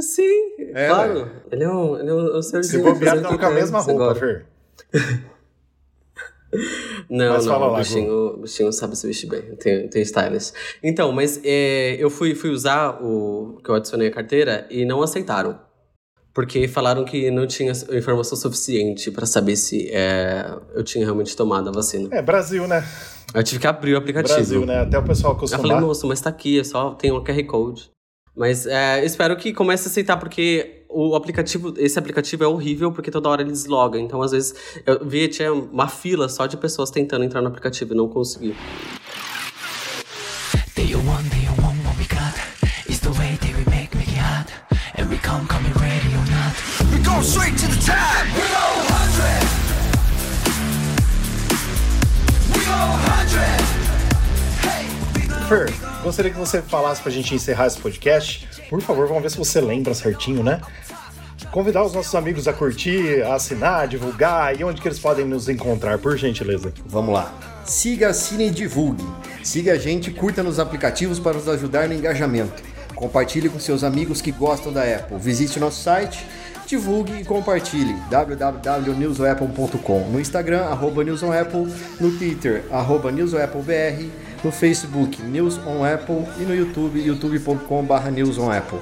Sim, 0.00 0.22
É, 0.74 0.88
claro. 0.88 1.18
ué. 1.20 1.28
Ele 1.52 1.64
é 1.64 1.68
um, 1.68 1.98
ele 1.98 2.08
é 2.08 2.14
um, 2.14 2.38
um 2.38 2.42
Se 2.42 2.50
senhorzinho. 2.50 2.84
bobear, 2.84 3.16
fazendo 3.16 3.28
tá 3.28 3.36
com 3.38 3.46
a 3.46 3.50
mesma 3.50 3.78
80 3.80 3.92
roupa, 3.92 4.10
agora. 4.18 4.46
Fer. 4.90 5.22
Não, 7.08 7.32
Mas 7.34 7.46
não, 7.46 7.52
fala 7.52 7.66
lá, 7.68 7.78
bichinho, 7.78 8.12
o 8.12 8.36
bichinho 8.38 8.72
sabe 8.72 8.96
se 8.96 9.06
vestir 9.06 9.28
bem, 9.28 9.42
tem, 9.56 9.88
tem 9.88 10.02
stylist. 10.02 10.52
Então, 10.82 11.10
mas 11.12 11.40
é, 11.44 11.96
eu 11.98 12.10
fui, 12.10 12.34
fui 12.34 12.50
usar 12.50 13.02
o 13.02 13.58
que 13.64 13.70
eu 13.70 13.74
adicionei 13.74 14.08
à 14.08 14.10
carteira 14.10 14.66
e 14.70 14.84
não 14.84 15.02
aceitaram. 15.02 15.58
Porque 16.34 16.66
falaram 16.66 17.04
que 17.04 17.30
não 17.30 17.46
tinha 17.46 17.72
informação 17.92 18.36
suficiente 18.36 19.10
pra 19.10 19.26
saber 19.26 19.56
se 19.56 19.90
é, 19.90 20.46
eu 20.74 20.82
tinha 20.82 21.04
realmente 21.04 21.36
tomado 21.36 21.68
a 21.68 21.72
vacina. 21.72 22.08
É, 22.10 22.22
Brasil, 22.22 22.66
né? 22.66 22.82
Eu 23.34 23.42
tive 23.42 23.60
que 23.60 23.66
abrir 23.66 23.94
o 23.94 23.98
aplicativo. 23.98 24.34
Brasil, 24.34 24.66
né? 24.66 24.80
Até 24.80 24.98
o 24.98 25.02
pessoal 25.02 25.32
Eu 25.34 25.38
falei, 25.38 25.54
acostumar. 25.56 25.80
moço, 25.80 26.06
mas 26.06 26.20
tá 26.20 26.30
aqui, 26.30 26.60
é 26.60 26.64
só 26.64 26.94
tem 26.94 27.12
um 27.12 27.22
QR 27.22 27.44
Code. 27.44 27.90
Mas 28.34 28.66
é, 28.66 29.04
espero 29.04 29.36
que 29.36 29.52
comece 29.52 29.88
a 29.88 29.90
aceitar, 29.90 30.16
porque 30.16 30.84
o 30.88 31.14
aplicativo, 31.14 31.74
esse 31.76 31.98
aplicativo 31.98 32.44
é 32.44 32.46
horrível, 32.46 32.92
porque 32.92 33.10
toda 33.10 33.28
hora 33.28 33.42
ele 33.42 33.52
desloga. 33.52 33.98
Então, 33.98 34.22
às 34.22 34.32
vezes, 34.32 34.54
eu 34.86 35.04
vi 35.04 35.28
tinha 35.28 35.52
uma 35.52 35.88
fila 35.88 36.28
só 36.28 36.46
de 36.46 36.56
pessoas 36.56 36.90
tentando 36.90 37.24
entrar 37.24 37.40
no 37.40 37.48
aplicativo 37.48 37.92
e 37.92 37.96
não 37.96 38.08
consegui. 38.08 38.54
Fer, 55.52 55.68
gostaria 56.02 56.30
que 56.30 56.38
você 56.38 56.62
falasse 56.62 57.02
pra 57.02 57.12
gente 57.12 57.34
encerrar 57.34 57.66
esse 57.66 57.78
podcast. 57.78 58.48
Por 58.70 58.80
favor, 58.80 59.06
vamos 59.06 59.22
ver 59.22 59.30
se 59.30 59.36
você 59.36 59.60
lembra 59.60 59.92
certinho, 59.92 60.42
né? 60.42 60.62
Convidar 61.50 61.84
os 61.84 61.92
nossos 61.92 62.14
amigos 62.14 62.48
a 62.48 62.54
curtir, 62.54 63.22
a 63.22 63.34
assinar, 63.34 63.86
divulgar 63.86 64.58
e 64.58 64.64
onde 64.64 64.80
que 64.80 64.88
eles 64.88 64.98
podem 64.98 65.26
nos 65.26 65.50
encontrar, 65.50 65.98
por 65.98 66.16
gentileza. 66.16 66.72
Vamos 66.86 67.12
lá. 67.12 67.34
Siga, 67.66 68.08
assine 68.08 68.46
e 68.46 68.50
divulgue. 68.50 69.06
Siga 69.44 69.74
a 69.74 69.78
gente, 69.78 70.10
curta 70.10 70.42
nos 70.42 70.58
aplicativos 70.58 71.18
para 71.18 71.34
nos 71.34 71.46
ajudar 71.46 71.86
no 71.86 71.92
engajamento. 71.92 72.62
Compartilhe 72.94 73.50
com 73.50 73.60
seus 73.60 73.84
amigos 73.84 74.22
que 74.22 74.32
gostam 74.32 74.72
da 74.72 74.84
Apple. 74.84 75.18
Visite 75.18 75.60
nosso 75.60 75.82
site, 75.82 76.24
divulgue 76.66 77.20
e 77.20 77.26
compartilhe 77.26 77.94
www.newsapple.com. 78.08 80.08
No 80.08 80.18
Instagram, 80.18 80.62
arroba 80.62 81.04
newsonapple, 81.04 81.70
no 82.00 82.10
Twitter, 82.16 82.64
arroba 82.70 83.12
newsonapplebr, 83.12 84.31
no 84.44 84.50
Facebook, 84.50 85.20
News 85.22 85.58
on 85.66 85.84
Apple 85.84 86.24
e 86.38 86.42
no 86.42 86.54
YouTube, 86.54 87.00
youtube.com.br 87.00 88.10
newsonapple. 88.10 88.78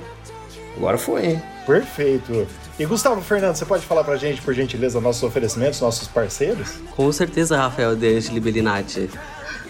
Agora 0.77 0.97
foi, 0.99 1.27
hein? 1.27 1.43
Perfeito. 1.67 2.47
E 2.79 2.87
Gustavo 2.87 3.21
Fernando, 3.21 3.55
você 3.57 3.67
pode 3.67 3.85
falar 3.85 4.03
pra 4.05 4.17
gente, 4.17 4.41
por 4.41 4.55
gentileza, 4.55 5.01
nossos 5.01 5.23
oferecimentos, 5.23 5.81
nossos 5.81 6.09
parceiros? 6.09 6.69
Com 6.97 7.13
certeza, 7.13 7.57
Rafael 7.57 7.95
De 7.95 8.17
Angeli 8.17 8.41
Bellinati. 8.41 9.11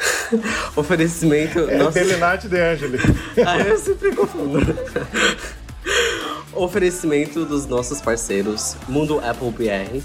Oferecimento. 0.76 1.58
É 1.68 1.76
nossa- 1.76 1.98
Belinati 1.98 2.48
De 2.48 2.58
Angeli. 2.60 2.98
Ah, 3.44 3.58
eu 3.58 3.76
sempre 3.78 4.14
confundo. 4.14 4.60
Oferecimento 6.54 7.44
dos 7.44 7.66
nossos 7.66 8.00
parceiros 8.00 8.76
Mundo 8.88 9.20
Apple 9.24 9.50
BR, 9.50 10.00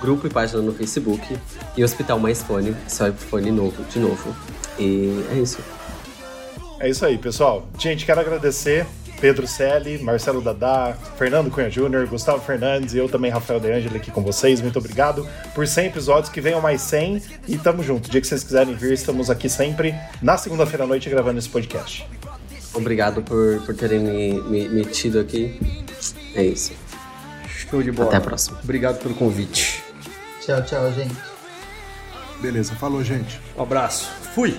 grupo 0.00 0.26
e 0.26 0.30
página 0.30 0.62
no 0.62 0.72
Facebook 0.72 1.36
e 1.76 1.84
Hospital 1.84 2.18
Mais 2.18 2.42
Fone, 2.42 2.74
seu 2.86 3.08
iPhone 3.08 3.50
novo, 3.50 3.82
de 3.84 3.98
novo. 3.98 4.34
E 4.80 5.24
é 5.30 5.38
isso. 5.38 5.58
É 6.80 6.88
isso 6.88 7.04
aí, 7.04 7.18
pessoal. 7.18 7.68
Gente, 7.78 8.06
quero 8.06 8.20
agradecer 8.20 8.86
Pedro 9.20 9.46
Selle, 9.46 9.98
Marcelo 9.98 10.40
Dadá, 10.40 10.96
Fernando 11.18 11.50
Cunha 11.50 11.68
Júnior, 11.68 12.06
Gustavo 12.06 12.42
Fernandes 12.42 12.94
e 12.94 12.98
eu 12.98 13.08
também, 13.08 13.30
Rafael 13.30 13.60
De 13.60 13.70
Angeli, 13.70 13.98
aqui 13.98 14.10
com 14.10 14.22
vocês. 14.22 14.62
Muito 14.62 14.78
obrigado 14.78 15.28
por 15.54 15.66
100 15.66 15.86
episódios, 15.88 16.32
que 16.32 16.40
venham 16.40 16.60
mais 16.60 16.80
100 16.80 17.22
e 17.46 17.58
tamo 17.58 17.82
junto. 17.82 18.06
O 18.06 18.10
dia 18.10 18.20
que 18.20 18.26
vocês 18.26 18.42
quiserem 18.42 18.74
vir, 18.74 18.94
estamos 18.94 19.28
aqui 19.28 19.48
sempre 19.48 19.94
na 20.22 20.38
segunda-feira 20.38 20.84
à 20.84 20.86
noite 20.86 21.10
gravando 21.10 21.38
esse 21.38 21.48
podcast. 21.50 22.08
Obrigado 22.72 23.22
por, 23.22 23.60
por 23.66 23.74
terem 23.74 24.00
me, 24.00 24.40
me, 24.42 24.68
me 24.68 24.84
tido 24.86 25.20
aqui. 25.20 25.60
É 26.34 26.42
isso. 26.42 26.72
Show 27.48 27.82
de 27.82 27.92
bola. 27.92 28.08
Até 28.08 28.16
a 28.16 28.20
próxima. 28.20 28.58
Obrigado 28.62 29.02
pelo 29.02 29.14
convite. 29.14 29.82
Tchau, 30.40 30.62
tchau, 30.62 30.92
gente. 30.92 31.14
Beleza, 32.40 32.74
falou, 32.74 33.04
gente. 33.04 33.38
Um 33.56 33.62
abraço. 33.62 34.19
Fui! 34.34 34.54